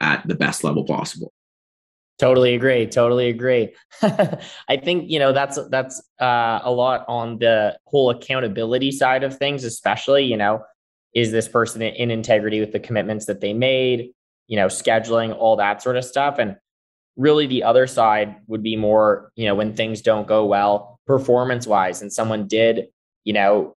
At 0.00 0.26
the 0.26 0.34
best 0.34 0.64
level 0.64 0.84
possible. 0.84 1.32
Totally 2.18 2.54
agree. 2.54 2.86
Totally 2.86 3.28
agree. 3.28 3.74
I 4.02 4.76
think 4.82 5.08
you 5.08 5.20
know 5.20 5.32
that's 5.32 5.58
that's 5.70 6.02
uh, 6.20 6.58
a 6.64 6.70
lot 6.70 7.04
on 7.06 7.38
the 7.38 7.78
whole 7.86 8.10
accountability 8.10 8.90
side 8.90 9.22
of 9.22 9.38
things, 9.38 9.62
especially 9.62 10.24
you 10.24 10.36
know, 10.36 10.64
is 11.14 11.30
this 11.30 11.46
person 11.46 11.80
in 11.80 12.10
integrity 12.10 12.58
with 12.58 12.72
the 12.72 12.80
commitments 12.80 13.26
that 13.26 13.40
they 13.40 13.52
made? 13.52 14.10
You 14.48 14.56
know, 14.56 14.66
scheduling 14.66 15.36
all 15.36 15.56
that 15.56 15.80
sort 15.80 15.96
of 15.96 16.04
stuff, 16.04 16.38
and 16.40 16.56
really 17.16 17.46
the 17.46 17.62
other 17.62 17.86
side 17.86 18.34
would 18.48 18.64
be 18.64 18.74
more 18.74 19.30
you 19.36 19.46
know 19.46 19.54
when 19.54 19.76
things 19.76 20.02
don't 20.02 20.26
go 20.26 20.44
well 20.44 20.98
performance 21.06 21.68
wise, 21.68 22.02
and 22.02 22.12
someone 22.12 22.48
did 22.48 22.86
you 23.22 23.32
know 23.32 23.76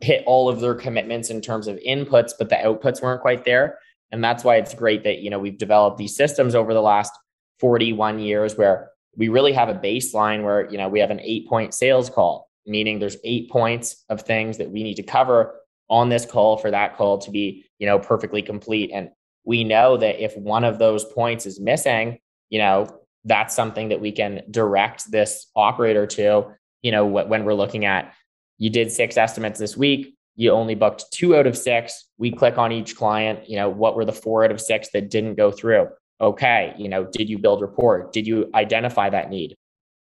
hit 0.00 0.22
all 0.26 0.48
of 0.48 0.60
their 0.60 0.74
commitments 0.74 1.28
in 1.28 1.42
terms 1.42 1.66
of 1.66 1.76
inputs, 1.86 2.32
but 2.38 2.48
the 2.48 2.56
outputs 2.56 3.02
weren't 3.02 3.20
quite 3.20 3.44
there 3.44 3.76
and 4.12 4.22
that's 4.22 4.44
why 4.44 4.56
it's 4.56 4.74
great 4.74 5.04
that, 5.04 5.20
you 5.20 5.30
know, 5.30 5.38
we've 5.38 5.58
developed 5.58 5.96
these 5.96 6.14
systems 6.14 6.54
over 6.54 6.74
the 6.74 6.82
last 6.82 7.12
41 7.60 8.18
years 8.18 8.56
where 8.56 8.90
we 9.16 9.28
really 9.28 9.52
have 9.52 9.68
a 9.68 9.74
baseline 9.74 10.44
where, 10.44 10.70
you 10.70 10.78
know, 10.78 10.88
we 10.88 11.00
have 11.00 11.10
an 11.10 11.20
eight 11.20 11.48
point 11.48 11.74
sales 11.74 12.10
call, 12.10 12.48
meaning 12.66 12.98
there's 12.98 13.16
eight 13.24 13.50
points 13.50 14.04
of 14.10 14.22
things 14.22 14.58
that 14.58 14.70
we 14.70 14.82
need 14.82 14.96
to 14.96 15.02
cover 15.02 15.54
on 15.88 16.08
this 16.08 16.26
call 16.26 16.56
for 16.56 16.70
that 16.70 16.96
call 16.96 17.18
to 17.18 17.30
be, 17.30 17.64
you 17.78 17.86
know, 17.86 17.98
perfectly 17.98 18.42
complete. 18.42 18.90
And 18.92 19.10
we 19.44 19.64
know 19.64 19.96
that 19.96 20.22
if 20.22 20.36
one 20.36 20.64
of 20.64 20.78
those 20.78 21.04
points 21.04 21.46
is 21.46 21.58
missing, 21.58 22.18
you 22.50 22.58
know, 22.58 22.88
that's 23.24 23.54
something 23.54 23.88
that 23.88 24.00
we 24.00 24.12
can 24.12 24.42
direct 24.50 25.10
this 25.10 25.46
operator 25.56 26.06
to, 26.06 26.46
you 26.82 26.92
know, 26.92 27.06
when 27.06 27.44
we're 27.44 27.54
looking 27.54 27.84
at 27.84 28.14
you 28.58 28.70
did 28.70 28.92
six 28.92 29.16
estimates 29.16 29.58
this 29.58 29.76
week 29.76 30.14
you 30.34 30.50
only 30.50 30.74
booked 30.74 31.04
two 31.12 31.36
out 31.36 31.46
of 31.46 31.56
six. 31.56 32.08
We 32.18 32.30
click 32.30 32.58
on 32.58 32.72
each 32.72 32.96
client, 32.96 33.48
you 33.48 33.56
know, 33.56 33.68
what 33.68 33.96
were 33.96 34.04
the 34.04 34.12
four 34.12 34.44
out 34.44 34.50
of 34.50 34.60
six 34.60 34.88
that 34.92 35.10
didn't 35.10 35.34
go 35.34 35.50
through? 35.50 35.88
Okay, 36.20 36.74
you 36.78 36.88
know, 36.88 37.04
did 37.04 37.28
you 37.28 37.38
build 37.38 37.60
rapport? 37.60 38.08
Did 38.12 38.26
you 38.26 38.48
identify 38.54 39.10
that 39.10 39.28
need 39.28 39.56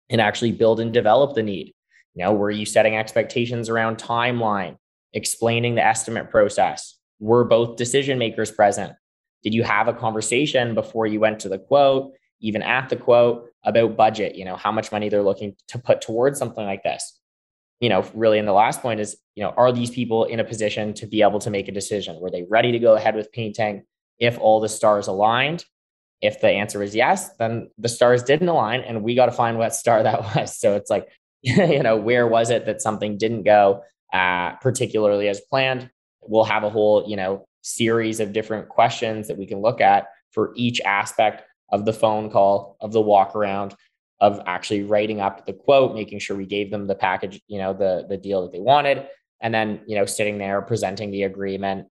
and 0.09 0.21
actually 0.21 0.51
build 0.51 0.79
and 0.79 0.93
develop 0.93 1.33
the 1.33 1.43
need? 1.43 1.73
You 2.13 2.23
know, 2.23 2.33
were 2.33 2.51
you 2.51 2.65
setting 2.65 2.95
expectations 2.95 3.69
around 3.69 3.97
timeline, 3.97 4.77
explaining 5.13 5.75
the 5.75 5.83
estimate 5.83 6.29
process? 6.29 6.97
Were 7.19 7.43
both 7.43 7.77
decision 7.77 8.19
makers 8.19 8.51
present? 8.51 8.93
Did 9.43 9.53
you 9.53 9.63
have 9.63 9.87
a 9.87 9.93
conversation 9.93 10.75
before 10.75 11.07
you 11.07 11.19
went 11.19 11.39
to 11.41 11.49
the 11.49 11.57
quote, 11.57 12.13
even 12.39 12.61
at 12.61 12.89
the 12.89 12.95
quote, 12.95 13.49
about 13.63 13.97
budget? 13.97 14.35
You 14.35 14.45
know, 14.45 14.55
how 14.55 14.71
much 14.71 14.91
money 14.91 15.09
they're 15.09 15.23
looking 15.23 15.55
to 15.69 15.79
put 15.79 16.01
towards 16.01 16.39
something 16.39 16.63
like 16.63 16.83
this? 16.83 17.19
You 17.83 17.89
know, 17.89 18.09
really 18.13 18.39
in 18.39 18.45
the 18.45 18.53
last 18.53 18.81
point 18.81 19.01
is, 19.01 19.17
you 19.35 19.43
know, 19.43 19.49
are 19.57 19.73
these 19.73 19.91
people 19.91 20.23
in 20.23 20.39
a 20.39 20.43
position 20.45 20.93
to 20.93 21.05
be 21.05 21.21
able 21.21 21.39
to 21.39 21.49
make 21.49 21.67
a 21.67 21.71
decision? 21.73 22.17
Were 22.21 22.31
they 22.31 22.43
ready 22.49 22.71
to 22.71 22.79
go 22.79 22.95
ahead 22.95 23.13
with 23.13 23.29
painting 23.33 23.83
if 24.19 24.39
all 24.39 24.61
the 24.61 24.69
stars 24.69 25.07
aligned? 25.07 25.65
If 26.21 26.39
the 26.39 26.47
answer 26.47 26.81
is 26.81 26.95
yes, 26.95 27.35
then 27.39 27.69
the 27.77 27.89
stars 27.89 28.23
didn't 28.23 28.47
align 28.47 28.79
and 28.79 29.03
we 29.03 29.15
got 29.15 29.25
to 29.25 29.33
find 29.33 29.57
what 29.57 29.75
star 29.75 30.01
that 30.01 30.21
was. 30.35 30.57
So 30.57 30.77
it's 30.77 30.89
like, 30.89 31.09
you 31.41 31.83
know, 31.83 31.97
where 31.97 32.25
was 32.25 32.51
it 32.51 32.65
that 32.67 32.81
something 32.81 33.17
didn't 33.17 33.43
go 33.43 33.83
uh, 34.13 34.53
particularly 34.61 35.27
as 35.27 35.41
planned? 35.41 35.89
We'll 36.21 36.45
have 36.45 36.63
a 36.63 36.69
whole, 36.69 37.03
you 37.05 37.17
know, 37.17 37.45
series 37.63 38.21
of 38.21 38.31
different 38.31 38.69
questions 38.69 39.27
that 39.27 39.37
we 39.37 39.45
can 39.45 39.59
look 39.59 39.81
at 39.81 40.07
for 40.31 40.53
each 40.55 40.79
aspect 40.85 41.43
of 41.69 41.83
the 41.83 41.91
phone 41.91 42.29
call, 42.29 42.77
of 42.79 42.93
the 42.93 43.01
walk 43.01 43.35
around, 43.35 43.75
of 44.23 44.39
actually 44.45 44.83
writing 44.83 45.19
up 45.19 45.45
the 45.45 45.51
quote, 45.51 45.93
making 45.93 46.17
sure 46.17 46.37
we 46.37 46.45
gave 46.45 46.71
them 46.71 46.87
the 46.87 46.95
package, 46.95 47.41
you 47.47 47.57
know, 47.57 47.73
the 47.73 48.05
the 48.07 48.15
deal 48.15 48.41
that 48.43 48.53
they 48.53 48.61
wanted, 48.61 49.05
and 49.41 49.53
then 49.53 49.81
you 49.85 49.97
know 49.97 50.05
sitting 50.05 50.37
there 50.37 50.61
presenting 50.61 51.11
the 51.11 51.23
agreement, 51.23 51.87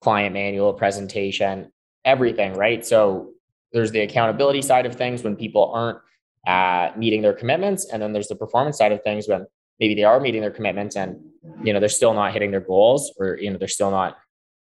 client 0.00 0.32
manual 0.32 0.72
presentation, 0.72 1.70
everything, 2.06 2.54
right? 2.54 2.86
So 2.86 3.32
there's 3.74 3.92
the 3.92 4.00
accountability 4.00 4.62
side 4.62 4.86
of 4.86 4.96
things 4.96 5.22
when 5.22 5.36
people 5.36 5.70
aren't 5.74 5.98
uh, 6.46 6.96
meeting 6.96 7.20
their 7.20 7.34
commitments, 7.34 7.86
and 7.92 8.00
then 8.00 8.14
there's 8.14 8.28
the 8.28 8.36
performance 8.36 8.78
side 8.78 8.92
of 8.92 9.02
things 9.02 9.28
when 9.28 9.44
maybe 9.78 9.94
they 9.94 10.04
are 10.04 10.20
meeting 10.20 10.40
their 10.40 10.50
commitments 10.50 10.96
and 10.96 11.20
you 11.62 11.74
know 11.74 11.80
they're 11.80 11.90
still 11.90 12.14
not 12.14 12.32
hitting 12.32 12.50
their 12.50 12.66
goals, 12.72 13.12
or 13.18 13.36
you 13.36 13.50
know 13.50 13.58
they're 13.58 13.68
still 13.68 13.90
not 13.90 14.16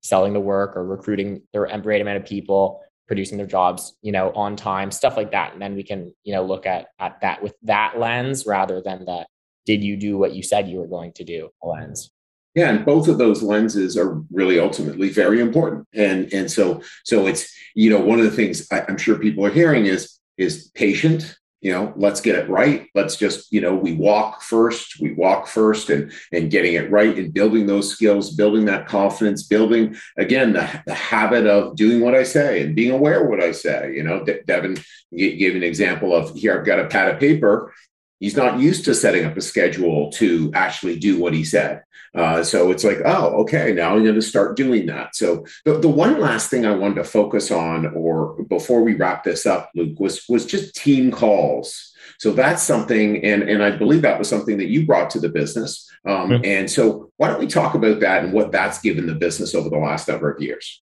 selling 0.04 0.34
the 0.34 0.40
work 0.40 0.78
or 0.78 0.86
recruiting 0.86 1.42
the 1.54 1.62
right 1.62 2.02
amount 2.02 2.18
of 2.18 2.26
people 2.26 2.84
producing 3.08 3.38
their 3.38 3.48
jobs, 3.48 3.96
you 4.02 4.12
know, 4.12 4.32
on 4.34 4.56
time, 4.56 4.92
stuff 4.92 5.18
like 5.18 5.32
that. 5.32 5.54
And 5.54 5.62
then 5.62 5.76
we 5.76 5.84
can, 5.84 6.14
you 6.24 6.34
know, 6.34 6.44
look 6.44 6.66
at 6.66 6.88
at 7.00 7.22
that 7.22 7.42
with 7.44 7.56
that 7.64 8.00
lens 8.00 8.46
rather 8.46 8.82
than 8.82 9.06
the 9.06 9.26
did 9.66 9.84
you 9.84 9.96
do 9.96 10.18
what 10.18 10.34
you 10.34 10.44
said 10.44 10.68
you 10.68 10.80
were 10.80 10.88
going 10.88 11.14
to 11.14 11.24
do 11.24 11.50
lens. 11.62 12.12
Yeah, 12.56 12.70
and 12.70 12.86
both 12.86 13.08
of 13.08 13.18
those 13.18 13.42
lenses 13.42 13.98
are 13.98 14.22
really 14.32 14.60
ultimately 14.60 15.10
very 15.10 15.42
important. 15.42 15.88
And 15.94 16.32
and 16.34 16.50
so 16.50 16.82
so 17.04 17.28
it's 17.28 17.54
you 17.76 17.90
know 17.90 18.00
one 18.00 18.20
of 18.20 18.26
the 18.26 18.32
things 18.32 18.68
I, 18.72 18.82
I'm 18.88 18.98
sure 18.98 19.18
people 19.18 19.46
are 19.46 19.52
hearing 19.52 19.86
is 19.86 20.20
is 20.38 20.72
patient 20.76 21.38
you 21.64 21.72
know 21.72 21.94
let's 21.96 22.20
get 22.20 22.36
it 22.36 22.50
right. 22.50 22.90
Let's 22.94 23.16
just 23.16 23.52
you 23.52 23.62
know 23.62 23.74
we 23.74 23.94
walk 23.94 24.42
first 24.42 25.00
we 25.00 25.14
walk 25.14 25.48
first 25.48 25.90
and 25.90 26.12
and 26.34 26.52
getting 26.52 26.74
it 26.74 26.92
right 26.92 27.18
and 27.18 27.34
building 27.34 27.66
those 27.66 27.90
skills 27.90 28.36
building 28.36 28.66
that 28.66 28.86
confidence 28.86 29.44
building 29.44 29.96
again 30.18 30.52
the, 30.54 30.84
the 30.86 30.94
habit 30.94 31.48
of 31.48 31.76
doing 31.78 32.02
what 32.02 32.16
i 32.16 32.24
say 32.24 32.62
and 32.62 32.76
being 32.76 32.92
aware 32.92 33.24
of 33.24 33.30
what 33.30 33.42
i 33.42 33.52
say. 33.52 33.94
You 33.96 34.04
know 34.04 34.24
De- 34.26 34.44
devin 34.44 34.76
gave 35.16 35.56
an 35.56 35.64
example 35.64 36.14
of 36.14 36.36
here 36.36 36.60
i've 36.60 36.66
got 36.66 36.80
a 36.80 36.88
pad 36.88 37.14
of 37.14 37.20
paper 37.20 37.74
he's 38.24 38.38
not 38.38 38.60
used 38.60 38.86
to 38.86 38.96
setting 38.96 39.26
up 39.26 39.36
a 39.36 39.42
schedule 39.42 40.12
to 40.12 40.52
actually 40.54 40.98
do 40.98 41.20
what 41.20 41.34
he 41.34 41.44
said 41.44 41.84
uh, 42.16 42.44
so 42.44 42.70
it's 42.70 42.84
like, 42.84 43.00
oh, 43.06 43.42
okay, 43.42 43.74
now 43.74 43.96
I'm 43.96 44.04
going 44.04 44.16
to 44.16 44.22
start 44.22 44.56
doing 44.56 44.86
that. 44.86 45.16
So 45.16 45.46
the, 45.66 45.80
the 45.80 45.90
one 45.90 46.20
last 46.20 46.50
thing 46.50 46.66
I 46.66 46.76
wanted 46.76 46.96
to 46.96 47.04
focus 47.04 47.50
on, 47.50 47.88
or 47.96 48.44
before 48.44 48.84
we 48.84 48.94
wrap 48.94 49.24
this 49.24 49.46
up, 49.46 49.72
Luke, 49.76 50.00
was 50.00 50.24
was 50.30 50.46
just 50.46 50.76
team 50.76 51.12
calls. 51.12 51.92
So 52.20 52.32
that's 52.32 52.62
something, 52.62 53.24
and 53.24 53.44
and 53.44 53.64
I 53.64 53.72
believe 53.72 54.04
that 54.04 54.20
was 54.20 54.30
something 54.30 54.58
that 54.58 54.68
you 54.68 54.86
brought 54.86 55.10
to 55.12 55.20
the 55.20 55.30
business. 55.30 55.90
Um, 56.06 56.30
mm-hmm. 56.30 56.46
And 56.46 56.70
so 56.70 57.12
why 57.18 57.30
don't 57.30 57.40
we 57.40 57.48
talk 57.48 57.74
about 57.74 58.02
that 58.02 58.24
and 58.24 58.34
what 58.34 58.52
that's 58.52 58.80
given 58.80 59.08
the 59.08 59.16
business 59.16 59.56
over 59.56 59.70
the 59.70 59.78
last 59.78 60.08
number 60.08 60.32
of 60.32 60.42
years? 60.42 60.83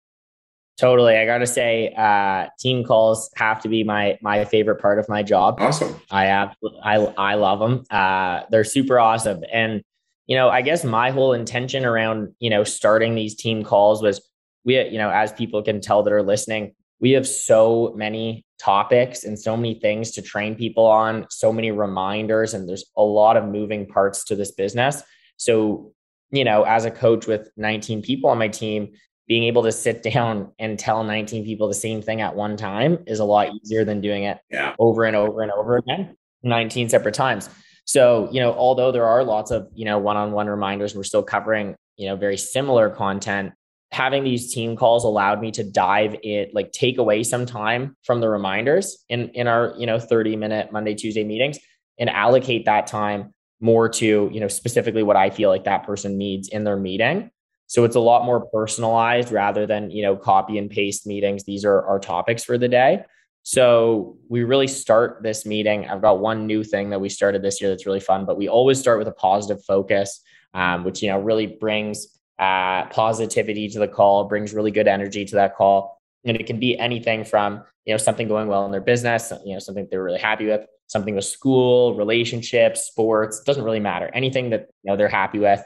Totally. 0.78 1.16
I 1.16 1.24
got 1.24 1.38
to 1.38 1.46
say, 1.46 1.94
uh, 1.96 2.48
team 2.58 2.84
calls 2.84 3.30
have 3.36 3.62
to 3.62 3.68
be 3.68 3.82
my 3.82 4.18
my 4.20 4.44
favorite 4.44 4.76
part 4.76 4.98
of 4.98 5.08
my 5.08 5.22
job. 5.22 5.56
Awesome. 5.58 5.98
I 6.10 6.26
have, 6.26 6.54
I 6.82 6.96
I 6.96 7.34
love 7.34 7.60
them. 7.60 7.84
Uh, 7.90 8.42
they're 8.50 8.64
super 8.64 8.98
awesome, 8.98 9.42
and 9.50 9.82
you 10.26 10.36
know, 10.36 10.48
I 10.48 10.62
guess 10.62 10.84
my 10.84 11.10
whole 11.10 11.32
intention 11.32 11.84
around, 11.84 12.34
you 12.40 12.50
know, 12.50 12.64
starting 12.64 13.14
these 13.14 13.34
team 13.34 13.62
calls 13.62 14.02
was 14.02 14.20
we, 14.64 14.80
you 14.88 14.98
know, 14.98 15.10
as 15.10 15.32
people 15.32 15.62
can 15.62 15.80
tell 15.80 16.02
that 16.02 16.12
are 16.12 16.22
listening, 16.22 16.74
we 17.00 17.12
have 17.12 17.26
so 17.26 17.94
many 17.96 18.44
topics 18.58 19.24
and 19.24 19.38
so 19.38 19.56
many 19.56 19.78
things 19.78 20.10
to 20.12 20.22
train 20.22 20.56
people 20.56 20.84
on, 20.84 21.26
so 21.30 21.52
many 21.52 21.70
reminders, 21.70 22.54
and 22.54 22.68
there's 22.68 22.84
a 22.96 23.02
lot 23.02 23.36
of 23.36 23.44
moving 23.44 23.86
parts 23.86 24.24
to 24.24 24.34
this 24.34 24.50
business. 24.50 25.02
So, 25.36 25.92
you 26.30 26.44
know, 26.44 26.64
as 26.64 26.84
a 26.84 26.90
coach 26.90 27.26
with 27.26 27.48
19 27.56 28.02
people 28.02 28.30
on 28.30 28.38
my 28.38 28.48
team, 28.48 28.92
being 29.28 29.44
able 29.44 29.62
to 29.64 29.72
sit 29.72 30.02
down 30.02 30.52
and 30.58 30.78
tell 30.78 31.02
19 31.02 31.44
people 31.44 31.68
the 31.68 31.74
same 31.74 32.00
thing 32.00 32.20
at 32.20 32.34
one 32.34 32.56
time 32.56 32.98
is 33.06 33.18
a 33.18 33.24
lot 33.24 33.48
easier 33.54 33.84
than 33.84 34.00
doing 34.00 34.24
it 34.24 34.38
yeah. 34.50 34.74
over 34.78 35.04
and 35.04 35.16
over 35.16 35.42
and 35.42 35.50
over 35.50 35.76
again, 35.76 36.16
19 36.42 36.88
separate 36.88 37.14
times. 37.14 37.50
So, 37.84 38.28
you 38.32 38.40
know, 38.40 38.52
although 38.52 38.92
there 38.92 39.06
are 39.06 39.24
lots 39.24 39.50
of, 39.50 39.68
you 39.74 39.84
know, 39.84 39.98
one-on-one 39.98 40.48
reminders, 40.48 40.94
we're 40.94 41.04
still 41.04 41.22
covering, 41.22 41.76
you 41.96 42.08
know, 42.08 42.16
very 42.16 42.36
similar 42.36 42.90
content. 42.90 43.52
having 43.92 44.24
these 44.24 44.52
team 44.52 44.76
calls 44.76 45.04
allowed 45.04 45.40
me 45.40 45.50
to 45.52 45.62
dive 45.64 46.16
it 46.22 46.52
like 46.52 46.72
take 46.72 46.98
away 46.98 47.22
some 47.22 47.46
time 47.46 47.96
from 48.02 48.20
the 48.20 48.28
reminders 48.28 49.04
in 49.08 49.28
in 49.30 49.46
our 49.46 49.74
you 49.78 49.86
know 49.86 49.98
30 49.98 50.34
minute 50.34 50.72
monday 50.72 50.92
tuesday 50.92 51.22
meetings 51.22 51.56
and 51.96 52.10
allocate 52.10 52.64
that 52.64 52.88
time 52.88 53.32
more 53.60 53.88
to 53.88 54.28
you 54.32 54.40
know 54.40 54.48
specifically 54.48 55.04
what 55.04 55.16
i 55.16 55.30
feel 55.30 55.48
like 55.48 55.64
that 55.64 55.86
person 55.86 56.18
needs 56.18 56.48
in 56.48 56.64
their 56.64 56.76
meeting 56.76 57.30
so 57.66 57.84
it's 57.84 57.96
a 57.96 58.00
lot 58.00 58.24
more 58.24 58.46
personalized 58.46 59.32
rather 59.32 59.66
than 59.66 59.90
you 59.90 60.02
know 60.02 60.16
copy 60.16 60.58
and 60.58 60.70
paste 60.70 61.06
meetings 61.06 61.44
these 61.44 61.64
are 61.64 61.86
our 61.86 61.98
topics 61.98 62.44
for 62.44 62.58
the 62.58 62.68
day 62.68 63.04
so 63.42 64.16
we 64.28 64.42
really 64.44 64.66
start 64.66 65.22
this 65.22 65.46
meeting 65.46 65.88
i've 65.88 66.02
got 66.02 66.20
one 66.20 66.46
new 66.46 66.62
thing 66.64 66.90
that 66.90 67.00
we 67.00 67.08
started 67.08 67.42
this 67.42 67.60
year 67.60 67.70
that's 67.70 67.86
really 67.86 68.00
fun 68.00 68.24
but 68.24 68.36
we 68.36 68.48
always 68.48 68.78
start 68.78 68.98
with 68.98 69.08
a 69.08 69.12
positive 69.12 69.62
focus 69.64 70.22
um, 70.54 70.84
which 70.84 71.02
you 71.02 71.10
know 71.10 71.18
really 71.18 71.46
brings 71.46 72.16
uh, 72.38 72.86
positivity 72.86 73.68
to 73.68 73.78
the 73.78 73.88
call, 73.88 74.24
brings 74.24 74.52
really 74.52 74.70
good 74.70 74.88
energy 74.88 75.24
to 75.24 75.36
that 75.36 75.56
call. 75.56 76.00
And 76.24 76.36
it 76.36 76.46
can 76.46 76.58
be 76.58 76.78
anything 76.78 77.24
from, 77.24 77.62
you 77.84 77.94
know, 77.94 77.98
something 77.98 78.28
going 78.28 78.48
well 78.48 78.64
in 78.66 78.72
their 78.72 78.80
business, 78.80 79.32
you 79.44 79.54
know, 79.54 79.58
something 79.58 79.86
they're 79.90 80.02
really 80.02 80.18
happy 80.18 80.46
with, 80.46 80.66
something 80.86 81.14
with 81.14 81.24
school, 81.24 81.94
relationships, 81.94 82.82
sports, 82.82 83.40
doesn't 83.40 83.64
really 83.64 83.80
matter. 83.80 84.10
Anything 84.12 84.50
that, 84.50 84.68
you 84.82 84.90
know, 84.90 84.96
they're 84.96 85.08
happy 85.08 85.38
with. 85.38 85.62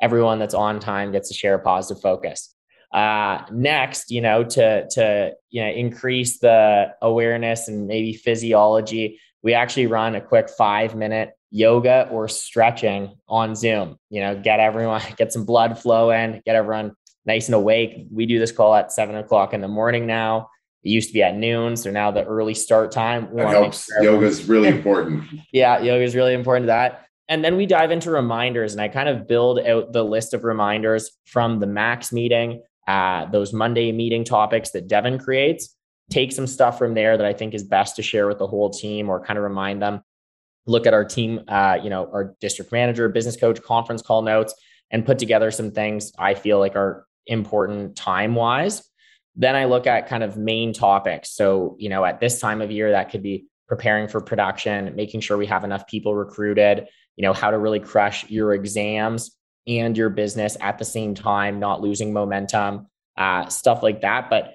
Everyone 0.00 0.38
that's 0.38 0.54
on 0.54 0.80
time 0.80 1.12
gets 1.12 1.28
to 1.28 1.34
share 1.34 1.54
a 1.54 1.58
positive 1.58 2.02
focus. 2.02 2.54
Uh, 2.92 3.44
next, 3.50 4.10
you 4.10 4.20
know, 4.20 4.44
to 4.44 4.86
to 4.90 5.32
you 5.50 5.62
know 5.62 5.70
increase 5.70 6.38
the 6.38 6.94
awareness 7.02 7.68
and 7.68 7.86
maybe 7.86 8.12
physiology, 8.12 9.20
we 9.42 9.52
actually 9.52 9.86
run 9.86 10.14
a 10.14 10.20
quick 10.20 10.48
five 10.48 10.94
minute 10.94 11.30
yoga 11.50 12.08
or 12.10 12.28
stretching 12.28 13.14
on 13.28 13.54
Zoom. 13.54 13.96
You 14.10 14.20
know, 14.20 14.40
get 14.40 14.60
everyone, 14.60 15.02
get 15.16 15.32
some 15.32 15.44
blood 15.44 15.78
flowing, 15.78 16.40
get 16.44 16.56
everyone 16.56 16.92
nice 17.26 17.46
and 17.46 17.54
awake. 17.54 18.06
We 18.10 18.26
do 18.26 18.38
this 18.38 18.52
call 18.52 18.74
at 18.74 18.92
seven 18.92 19.16
o'clock 19.16 19.54
in 19.54 19.60
the 19.60 19.68
morning 19.68 20.06
now. 20.06 20.50
It 20.82 20.90
used 20.90 21.08
to 21.08 21.14
be 21.14 21.22
at 21.22 21.34
noon, 21.34 21.76
so 21.76 21.90
now 21.90 22.10
the 22.10 22.24
early 22.24 22.54
start 22.54 22.92
time. 22.92 23.34
That 23.34 23.48
helps. 23.48 23.86
Sure 23.86 24.02
yoga 24.02 24.26
is 24.26 24.46
really 24.48 24.68
important. 24.76 25.24
yeah, 25.52 25.80
yoga 25.80 26.04
is 26.04 26.14
really 26.14 26.34
important 26.34 26.64
to 26.64 26.68
that. 26.68 27.06
And 27.28 27.44
then 27.44 27.56
we 27.56 27.66
dive 27.66 27.90
into 27.90 28.10
reminders, 28.10 28.72
and 28.72 28.82
I 28.82 28.88
kind 28.88 29.08
of 29.08 29.26
build 29.26 29.58
out 29.60 29.92
the 29.92 30.04
list 30.04 30.34
of 30.34 30.44
reminders 30.44 31.10
from 31.24 31.58
the 31.58 31.66
max 31.66 32.12
meeting, 32.12 32.62
uh, 32.86 33.26
those 33.26 33.52
Monday 33.52 33.92
meeting 33.92 34.24
topics 34.24 34.70
that 34.70 34.88
Devin 34.88 35.18
creates. 35.18 35.74
Take 36.10 36.32
some 36.32 36.46
stuff 36.46 36.76
from 36.76 36.92
there 36.92 37.16
that 37.16 37.26
I 37.26 37.32
think 37.32 37.54
is 37.54 37.62
best 37.62 37.96
to 37.96 38.02
share 38.02 38.26
with 38.26 38.38
the 38.38 38.46
whole 38.46 38.68
team, 38.68 39.08
or 39.08 39.24
kind 39.24 39.38
of 39.38 39.44
remind 39.44 39.80
them 39.80 40.02
look 40.66 40.86
at 40.86 40.94
our 40.94 41.04
team, 41.04 41.40
uh, 41.48 41.78
you 41.82 41.90
know, 41.90 42.08
our 42.12 42.34
district 42.40 42.72
manager, 42.72 43.08
business 43.08 43.36
coach, 43.36 43.62
conference 43.62 44.02
call 44.02 44.22
notes, 44.22 44.54
and 44.90 45.04
put 45.04 45.18
together 45.18 45.50
some 45.50 45.70
things 45.70 46.12
I 46.18 46.34
feel 46.34 46.58
like 46.58 46.76
are 46.76 47.06
important 47.26 47.96
time 47.96 48.34
wise. 48.34 48.82
Then 49.36 49.56
I 49.56 49.64
look 49.64 49.86
at 49.86 50.08
kind 50.08 50.22
of 50.22 50.36
main 50.36 50.72
topics. 50.72 51.30
So, 51.30 51.76
you 51.78 51.88
know, 51.88 52.04
at 52.04 52.20
this 52.20 52.38
time 52.38 52.62
of 52.62 52.70
year, 52.70 52.92
that 52.92 53.10
could 53.10 53.22
be 53.22 53.46
preparing 53.66 54.08
for 54.08 54.20
production, 54.20 54.94
making 54.94 55.20
sure 55.20 55.36
we 55.36 55.46
have 55.46 55.64
enough 55.64 55.86
people 55.86 56.14
recruited, 56.14 56.86
you 57.16 57.22
know, 57.22 57.32
how 57.32 57.50
to 57.50 57.58
really 57.58 57.80
crush 57.80 58.28
your 58.28 58.54
exams 58.54 59.36
and 59.66 59.96
your 59.96 60.10
business 60.10 60.56
at 60.60 60.78
the 60.78 60.84
same 60.84 61.14
time, 61.14 61.58
not 61.58 61.80
losing 61.80 62.12
momentum, 62.12 62.86
uh, 63.16 63.48
stuff 63.48 63.82
like 63.82 64.00
that. 64.02 64.28
But 64.28 64.54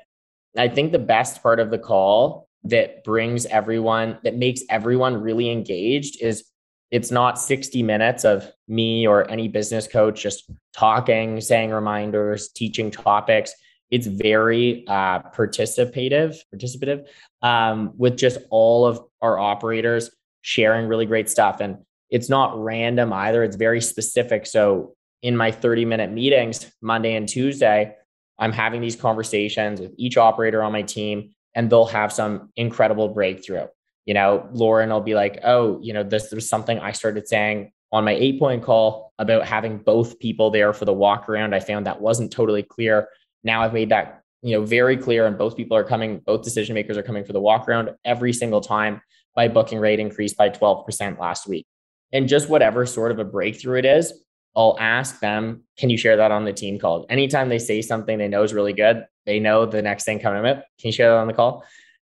I 0.57 0.67
think 0.67 0.91
the 0.91 0.99
best 0.99 1.41
part 1.41 1.59
of 1.59 1.71
the 1.71 1.79
call 1.79 2.47
that 2.63 3.03
brings 3.03 3.45
everyone, 3.45 4.19
that 4.23 4.35
makes 4.35 4.61
everyone 4.69 5.21
really 5.21 5.49
engaged 5.49 6.21
is 6.21 6.43
it's 6.91 7.11
not 7.11 7.39
60 7.39 7.83
minutes 7.83 8.25
of 8.25 8.51
me 8.67 9.07
or 9.07 9.29
any 9.29 9.47
business 9.47 9.87
coach 9.87 10.21
just 10.21 10.49
talking, 10.73 11.39
saying 11.39 11.69
reminders, 11.69 12.49
teaching 12.49 12.89
topics. 12.89 13.53
It's 13.91 14.07
very 14.07 14.85
uh, 14.87 15.19
participative, 15.35 16.37
participative, 16.53 17.07
um, 17.41 17.93
with 17.97 18.17
just 18.17 18.39
all 18.49 18.85
of 18.85 18.99
our 19.21 19.39
operators 19.39 20.09
sharing 20.41 20.87
really 20.87 21.05
great 21.05 21.29
stuff. 21.29 21.59
And 21.59 21.77
it's 22.09 22.29
not 22.29 22.61
random 22.61 23.13
either. 23.13 23.43
It's 23.43 23.55
very 23.55 23.81
specific. 23.81 24.45
So 24.45 24.95
in 25.21 25.35
my 25.35 25.51
30 25.51 25.85
minute 25.85 26.11
meetings, 26.11 26.71
Monday 26.81 27.15
and 27.15 27.27
Tuesday, 27.27 27.95
I'm 28.37 28.51
having 28.51 28.81
these 28.81 28.95
conversations 28.95 29.81
with 29.81 29.93
each 29.97 30.17
operator 30.17 30.63
on 30.63 30.71
my 30.71 30.81
team 30.81 31.31
and 31.55 31.69
they'll 31.69 31.85
have 31.85 32.13
some 32.13 32.51
incredible 32.55 33.09
breakthrough. 33.09 33.67
You 34.05 34.13
know, 34.13 34.47
Lauren 34.53 34.89
will 34.89 35.01
be 35.01 35.13
like, 35.13 35.39
oh, 35.43 35.79
you 35.81 35.93
know, 35.93 36.03
this 36.03 36.31
was 36.31 36.49
something 36.49 36.79
I 36.79 36.93
started 36.93 37.27
saying 37.27 37.71
on 37.91 38.05
my 38.05 38.13
eight 38.13 38.39
point 38.39 38.63
call 38.63 39.13
about 39.19 39.45
having 39.45 39.77
both 39.77 40.19
people 40.19 40.49
there 40.51 40.73
for 40.73 40.85
the 40.85 40.93
walk 40.93 41.27
around. 41.27 41.53
I 41.53 41.59
found 41.59 41.85
that 41.85 42.01
wasn't 42.01 42.31
totally 42.31 42.63
clear. 42.63 43.09
Now 43.43 43.61
I've 43.61 43.73
made 43.73 43.89
that, 43.89 44.23
you 44.41 44.57
know, 44.57 44.65
very 44.65 44.95
clear 44.95 45.27
and 45.27 45.37
both 45.37 45.57
people 45.57 45.75
are 45.75 45.83
coming, 45.83 46.19
both 46.19 46.43
decision 46.43 46.75
makers 46.75 46.97
are 46.97 47.03
coming 47.03 47.25
for 47.25 47.33
the 47.33 47.41
walk 47.41 47.67
around 47.67 47.91
every 48.05 48.33
single 48.33 48.61
time. 48.61 49.01
My 49.35 49.47
booking 49.47 49.79
rate 49.79 49.99
increased 49.99 50.37
by 50.37 50.49
12% 50.49 51.19
last 51.19 51.47
week. 51.47 51.67
And 52.11 52.27
just 52.27 52.49
whatever 52.49 52.85
sort 52.85 53.11
of 53.11 53.19
a 53.19 53.23
breakthrough 53.23 53.79
it 53.79 53.85
is, 53.85 54.13
I'll 54.55 54.77
ask 54.79 55.19
them, 55.19 55.63
can 55.77 55.89
you 55.89 55.97
share 55.97 56.17
that 56.17 56.31
on 56.31 56.43
the 56.43 56.53
team 56.53 56.79
call? 56.79 57.05
Anytime 57.09 57.49
they 57.49 57.59
say 57.59 57.81
something 57.81 58.17
they 58.17 58.27
know 58.27 58.43
is 58.43 58.53
really 58.53 58.73
good, 58.73 59.05
they 59.25 59.39
know 59.39 59.65
the 59.65 59.81
next 59.81 60.05
thing 60.05 60.19
coming 60.19 60.45
up. 60.45 60.65
Can 60.79 60.87
you 60.87 60.91
share 60.91 61.11
that 61.11 61.17
on 61.17 61.27
the 61.27 61.33
call? 61.33 61.63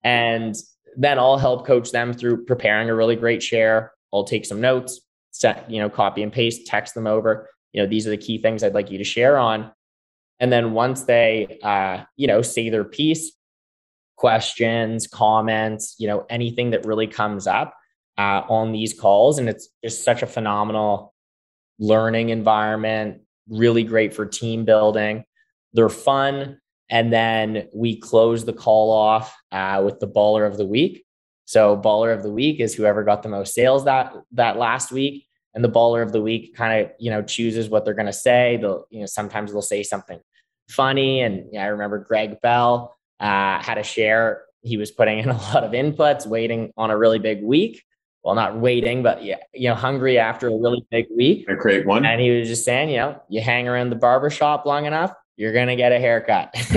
And 0.05 0.55
then 0.97 1.19
I'll 1.19 1.37
help 1.37 1.67
coach 1.67 1.91
them 1.91 2.13
through 2.15 2.45
preparing 2.45 2.89
a 2.89 2.95
really 2.95 3.17
great 3.17 3.43
share. 3.43 3.93
I'll 4.13 4.25
take 4.25 4.47
some 4.47 4.61
notes, 4.61 5.01
set, 5.33 5.69
you 5.71 5.81
know, 5.81 5.91
copy 5.91 6.23
and 6.23 6.33
paste, 6.33 6.67
text 6.67 6.95
them 6.95 7.07
over. 7.07 7.49
You 7.73 7.83
know, 7.83 7.89
these 7.89 8.07
are 8.07 8.11
the 8.11 8.17
key 8.17 8.39
things 8.39 8.63
I'd 8.63 8.75
like 8.75 8.91
you 8.91 8.99
to 8.99 9.05
share 9.05 9.37
on. 9.37 9.71
And 10.41 10.53
then 10.53 10.73
once 10.73 11.03
they, 11.03 11.59
uh, 11.63 12.05
you 12.17 12.29
know, 12.29 12.43
say 12.43 12.71
their 12.71 12.85
piece, 12.85 13.33
questions, 14.17 15.07
comments, 15.07 15.97
you 15.99 16.07
know, 16.07 16.25
anything 16.31 16.71
that 16.71 16.87
really 16.87 17.07
comes 17.07 17.47
up 17.47 17.75
uh, 18.19 18.43
on 18.49 18.73
these 18.73 18.93
calls. 18.93 19.39
And 19.39 19.49
it's 19.49 19.69
just 19.83 20.05
such 20.05 20.23
a 20.23 20.27
phenomenal 20.27 21.15
learning 21.79 22.31
environment, 22.31 23.23
really 23.49 23.85
great 23.85 24.13
for 24.13 24.27
team 24.27 24.65
building. 24.65 25.25
They're 25.73 25.89
fun. 25.89 26.61
And 26.91 27.13
then 27.13 27.69
we 27.73 28.01
close 28.01 28.45
the 28.45 28.53
call 28.53 28.91
off 28.91 29.35
uh, 29.53 29.83
with 29.85 30.01
the 30.01 30.09
baller 30.09 30.47
of 30.47 30.57
the 30.57 30.67
week. 30.67 31.05
So 31.45 31.77
baller 31.77 32.15
of 32.15 32.23
the 32.23 32.33
week 32.33 32.61
is 32.61 32.75
whoever 32.75 33.05
got 33.05 33.23
the 33.23 33.29
most 33.29 33.55
sales 33.55 33.85
that 33.85 34.13
that 34.33 34.57
last 34.59 34.91
week. 34.91 35.25
And 35.55 35.65
the 35.65 35.71
baller 35.71 36.03
of 36.03 36.13
the 36.13 36.21
week 36.21 36.55
kind 36.55 36.83
of, 36.83 36.91
you 36.99 37.11
know, 37.11 37.23
chooses 37.23 37.69
what 37.69 37.85
they're 37.85 37.95
going 37.95 38.07
to 38.07 38.13
say. 38.13 38.59
They'll, 38.61 38.87
you 38.91 39.01
know, 39.01 39.07
sometimes 39.07 39.53
they'll 39.53 39.63
say 39.63 39.83
something 39.83 40.21
funny. 40.69 41.21
And 41.23 41.57
I 41.59 41.67
remember 41.67 41.99
Greg 41.99 42.41
Bell 42.43 42.97
uh, 43.19 43.63
had 43.63 43.79
a 43.79 43.83
share. 43.83 44.43
He 44.63 44.77
was 44.77 44.91
putting 44.91 45.19
in 45.19 45.31
a 45.31 45.37
lot 45.37 45.65
of 45.65 45.73
inputs, 45.73 46.27
waiting 46.27 46.73
on 46.77 46.91
a 46.91 46.99
really 46.99 47.19
big 47.19 47.43
week. 47.43 47.83
Well, 48.25 48.35
not 48.35 48.59
waiting, 48.59 49.03
but 49.03 49.25
yeah, 49.25 49.39
you 49.55 49.69
know, 49.69 49.75
hungry 49.75 50.19
after 50.19 50.49
a 50.49 50.57
really 50.57 50.85
big 50.91 51.07
week. 51.17 51.49
A 51.49 51.55
great 51.55 51.87
one. 51.87 52.05
And 52.05 52.21
he 52.21 52.31
was 52.31 52.49
just 52.49 52.65
saying, 52.65 52.91
you 52.91 52.97
know, 52.97 53.23
you 53.29 53.41
hang 53.41 53.69
around 53.69 53.91
the 53.91 53.97
barber 53.97 54.29
shop 54.29 54.67
long 54.67 54.87
enough, 54.87 55.13
you're 55.37 55.53
going 55.53 55.69
to 55.69 55.77
get 55.77 55.93
a 55.93 56.01
haircut. 56.01 56.53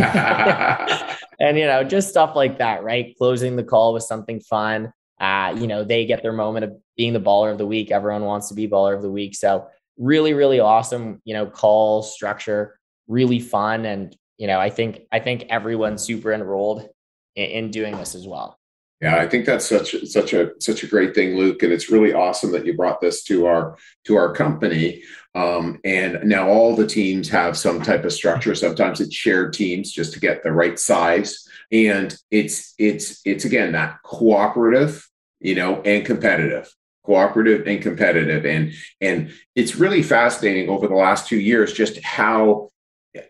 and, 1.40 1.58
you 1.58 1.66
know, 1.66 1.84
just 1.84 2.10
stuff 2.10 2.36
like 2.36 2.60
that, 2.60 2.84
right? 2.84 3.16
Closing 3.18 3.56
the 3.56 3.64
call 3.64 3.94
with 3.94 4.04
something 4.04 4.40
fun. 4.40 4.94
Uh, 5.20 5.56
you 5.58 5.68
know, 5.68 5.84
they 5.84 6.06
get 6.06 6.22
their 6.22 6.32
moment 6.32 6.66
of 6.66 6.74
being 6.96 7.14
the 7.14 7.20
baller 7.20 7.52
of 7.52 7.58
the 7.58 7.66
week. 7.66 7.92
Everyone 7.92 8.24
wants 8.24 8.48
to 8.50 8.54
be 8.54 8.68
baller 8.68 8.96
of 8.96 9.02
the 9.02 9.12
week. 9.12 9.36
So, 9.36 9.68
really, 9.98 10.34
really 10.34 10.60
awesome, 10.60 11.22
you 11.26 11.34
know, 11.34 11.46
call 11.46 12.02
structure, 12.02 12.80
really 13.08 13.40
fun. 13.40 13.86
And, 13.86 14.16
you 14.38 14.48
know, 14.48 14.60
I 14.60 14.70
think, 14.70 15.02
I 15.12 15.20
think 15.20 15.46
everyone's 15.50 16.02
super 16.02 16.34
enrolled 16.34 16.88
in, 17.36 17.46
in 17.46 17.72
doing 17.72 17.98
this 17.98 18.16
as 18.16 18.28
well. 18.28 18.58
Yeah, 19.02 19.18
I 19.18 19.28
think 19.28 19.48
that's 19.48 19.68
such 19.68 19.96
such 20.06 20.34
a 20.34 20.52
such 20.60 20.84
a 20.84 20.88
great 20.88 21.16
thing, 21.16 21.36
Luke, 21.36 21.64
and 21.64 21.74
it's 21.74 21.90
really 21.90 22.14
awesome 22.14 22.52
that 22.52 22.68
you 22.68 22.76
brought 22.76 23.02
this 23.02 23.24
to 23.24 23.48
our 23.48 23.76
to 24.06 24.16
our 24.16 24.32
company. 24.32 25.02
Um, 25.34 25.80
and 25.84 26.20
now 26.24 26.48
all 26.48 26.76
the 26.76 26.86
teams 26.86 27.28
have 27.30 27.58
some 27.58 27.82
type 27.82 28.06
of 28.06 28.14
structure. 28.14 28.54
Sometimes 28.54 29.02
it's 29.02 29.16
shared 29.16 29.54
teams 29.54 29.92
just 29.92 30.14
to 30.14 30.20
get 30.20 30.44
the 30.44 30.52
right 30.52 30.78
size, 30.78 31.48
and 31.72 32.16
it's 32.30 32.76
it's 32.78 33.22
it's 33.26 33.44
again 33.44 33.72
that 33.72 34.04
cooperative, 34.04 35.10
you 35.40 35.56
know, 35.56 35.82
and 35.82 36.06
competitive 36.06 36.72
cooperative 37.04 37.66
and 37.66 37.82
competitive 37.82 38.46
and 38.46 38.74
and 39.02 39.32
it's 39.56 39.76
really 39.76 40.04
fascinating 40.04 40.70
over 40.70 40.88
the 40.88 40.94
last 40.94 41.28
two 41.28 41.40
years 41.40 41.74
just 41.74 42.00
how 42.04 42.70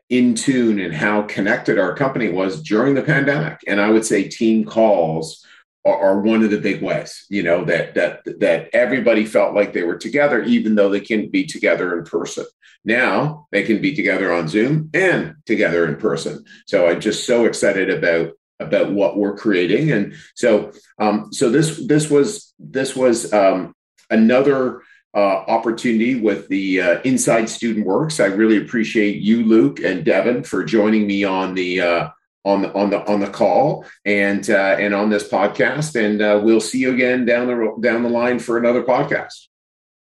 in 0.10 0.36
tune 0.36 0.78
and 0.78 0.94
how 0.94 1.22
connected 1.22 1.80
our 1.80 1.96
company 1.96 2.28
was 2.28 2.62
during 2.62 2.94
the 2.96 3.02
pandemic 3.02 3.58
and 3.68 3.80
i 3.80 3.90
would 3.90 4.04
say 4.04 4.28
team 4.28 4.66
calls 4.66 5.46
are, 5.86 6.20
one 6.20 6.44
of 6.44 6.52
the 6.52 6.60
big 6.60 6.82
ways 6.82 7.26
you 7.30 7.44
know 7.44 7.66
that 7.66 7.96
that 7.96 8.24
that 8.40 8.70
everybody 8.74 9.26
felt 9.26 9.56
like 9.56 9.74
they 9.74 9.84
were 9.84 9.98
together 9.98 10.44
even 10.44 10.76
though 10.76 10.90
they 10.90 11.00
can 11.00 11.30
be 11.30 11.46
together 11.46 11.98
in 11.98 12.06
person. 12.06 12.46
Now 12.84 13.48
they 13.52 13.64
can 13.64 13.82
be 13.82 13.96
together 13.96 14.34
on 14.34 14.48
zoom 14.48 14.90
and 14.94 15.36
together 15.46 15.88
in 15.88 15.98
person. 15.98 16.46
So 16.68 16.88
i'm 16.88 17.00
just 17.00 17.26
so 17.26 17.46
excited 17.46 17.90
about 17.90 18.34
about 18.60 18.92
what 18.92 19.18
we're 19.18 19.36
creating. 19.36 19.92
And 19.92 20.14
so 20.36 20.72
um 21.00 21.34
so 21.34 21.50
this 21.50 21.86
this 21.88 22.10
was 22.10 22.54
this 22.60 22.96
was 22.96 23.32
um 23.34 23.74
another 24.10 24.82
uh, 25.14 25.44
opportunity 25.48 26.20
with 26.20 26.48
the 26.48 26.82
uh, 26.82 27.02
Inside 27.02 27.50
Student 27.50 27.86
Works. 27.86 28.20
I 28.20 28.26
really 28.28 28.58
appreciate 28.58 29.18
you, 29.18 29.44
Luke 29.44 29.80
and 29.82 30.06
Devin, 30.06 30.44
for 30.44 30.64
joining 30.64 31.06
me 31.06 31.24
on 31.24 31.54
the 31.54 31.82
uh, 31.82 32.10
on 32.44 32.62
the 32.64 32.74
on 32.74 32.90
the 32.90 33.06
on 33.10 33.20
the 33.20 33.28
call 33.28 33.86
and 34.06 34.50
uh, 34.50 34.76
and 34.80 34.94
on 34.94 35.10
this 35.10 35.28
podcast. 35.28 35.96
And 35.96 36.22
uh, 36.22 36.42
we'll 36.44 36.62
see 36.62 36.80
you 36.80 36.94
again 36.94 37.26
down 37.26 37.48
the 37.48 37.76
down 37.82 38.04
the 38.04 38.10
line 38.10 38.40
for 38.40 38.58
another 38.58 38.84
podcast. 38.84 39.48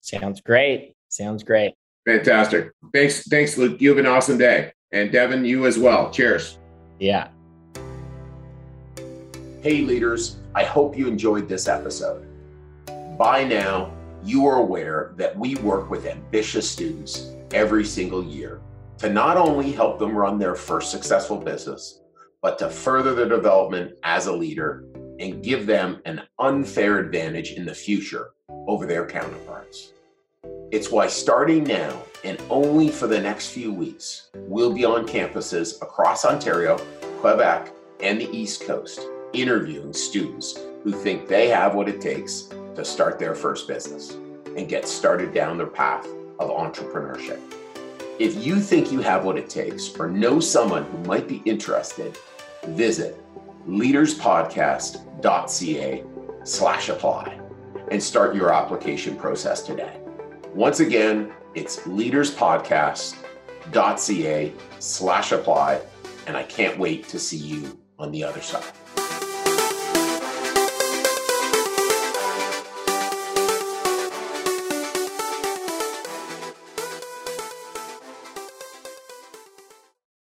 Sounds 0.00 0.40
great. 0.40 0.94
Sounds 1.08 1.42
great. 1.42 1.74
Fantastic. 2.06 2.70
Thanks, 2.94 3.26
thanks, 3.26 3.58
Luke. 3.58 3.80
You 3.80 3.88
have 3.90 3.98
an 3.98 4.06
awesome 4.06 4.38
day, 4.38 4.72
and 4.92 5.10
Devin, 5.10 5.44
you 5.44 5.66
as 5.66 5.78
well. 5.78 6.10
Cheers. 6.10 6.58
Yeah. 7.00 7.28
Hey, 9.60 9.80
leaders. 9.80 10.36
I 10.54 10.62
hope 10.62 10.96
you 10.96 11.08
enjoyed 11.08 11.48
this 11.48 11.66
episode. 11.66 12.26
By 13.18 13.42
now, 13.42 13.92
you 14.22 14.46
are 14.46 14.56
aware 14.56 15.12
that 15.16 15.36
we 15.36 15.56
work 15.56 15.90
with 15.90 16.06
ambitious 16.06 16.70
students 16.70 17.30
every 17.52 17.84
single 17.84 18.22
year 18.22 18.60
to 18.98 19.10
not 19.10 19.36
only 19.36 19.72
help 19.72 19.98
them 19.98 20.16
run 20.16 20.38
their 20.38 20.54
first 20.54 20.90
successful 20.90 21.36
business, 21.36 22.00
but 22.42 22.58
to 22.58 22.70
further 22.70 23.14
their 23.14 23.28
development 23.28 23.92
as 24.02 24.26
a 24.26 24.32
leader 24.32 24.84
and 25.18 25.42
give 25.42 25.66
them 25.66 26.00
an 26.04 26.22
unfair 26.38 26.98
advantage 26.98 27.52
in 27.52 27.64
the 27.64 27.74
future 27.74 28.30
over 28.68 28.86
their 28.86 29.06
counterparts. 29.06 29.92
It's 30.70 30.90
why 30.90 31.06
starting 31.06 31.64
now 31.64 32.02
and 32.24 32.40
only 32.50 32.88
for 32.88 33.06
the 33.06 33.20
next 33.20 33.50
few 33.50 33.72
weeks, 33.72 34.30
we'll 34.34 34.72
be 34.72 34.84
on 34.84 35.06
campuses 35.06 35.80
across 35.80 36.24
Ontario, 36.24 36.76
Quebec, 37.20 37.72
and 38.00 38.20
the 38.20 38.30
East 38.36 38.62
Coast 38.62 39.00
interviewing 39.32 39.92
students 39.92 40.58
who 40.82 40.92
think 40.92 41.28
they 41.28 41.48
have 41.48 41.74
what 41.74 41.88
it 41.88 42.00
takes 42.00 42.48
to 42.74 42.84
start 42.84 43.18
their 43.18 43.34
first 43.34 43.68
business 43.68 44.16
and 44.56 44.68
get 44.68 44.86
started 44.88 45.32
down 45.32 45.56
their 45.56 45.66
path 45.66 46.06
of 46.38 46.50
entrepreneurship. 46.50 47.40
If 48.18 48.42
you 48.42 48.60
think 48.60 48.90
you 48.90 49.00
have 49.00 49.26
what 49.26 49.36
it 49.36 49.50
takes 49.50 49.94
or 49.98 50.08
know 50.08 50.40
someone 50.40 50.84
who 50.84 50.96
might 51.00 51.28
be 51.28 51.42
interested, 51.44 52.16
visit 52.68 53.22
leaderspodcast.ca 53.68 56.04
slash 56.42 56.88
apply 56.88 57.38
and 57.90 58.02
start 58.02 58.34
your 58.34 58.54
application 58.54 59.16
process 59.16 59.60
today. 59.62 60.00
Once 60.54 60.80
again, 60.80 61.30
it's 61.54 61.80
leaderspodcast.ca 61.80 64.52
slash 64.78 65.32
apply, 65.32 65.82
and 66.26 66.38
I 66.38 66.42
can't 66.44 66.78
wait 66.78 67.06
to 67.08 67.18
see 67.18 67.36
you 67.36 67.78
on 67.98 68.12
the 68.12 68.24
other 68.24 68.40
side. 68.40 68.64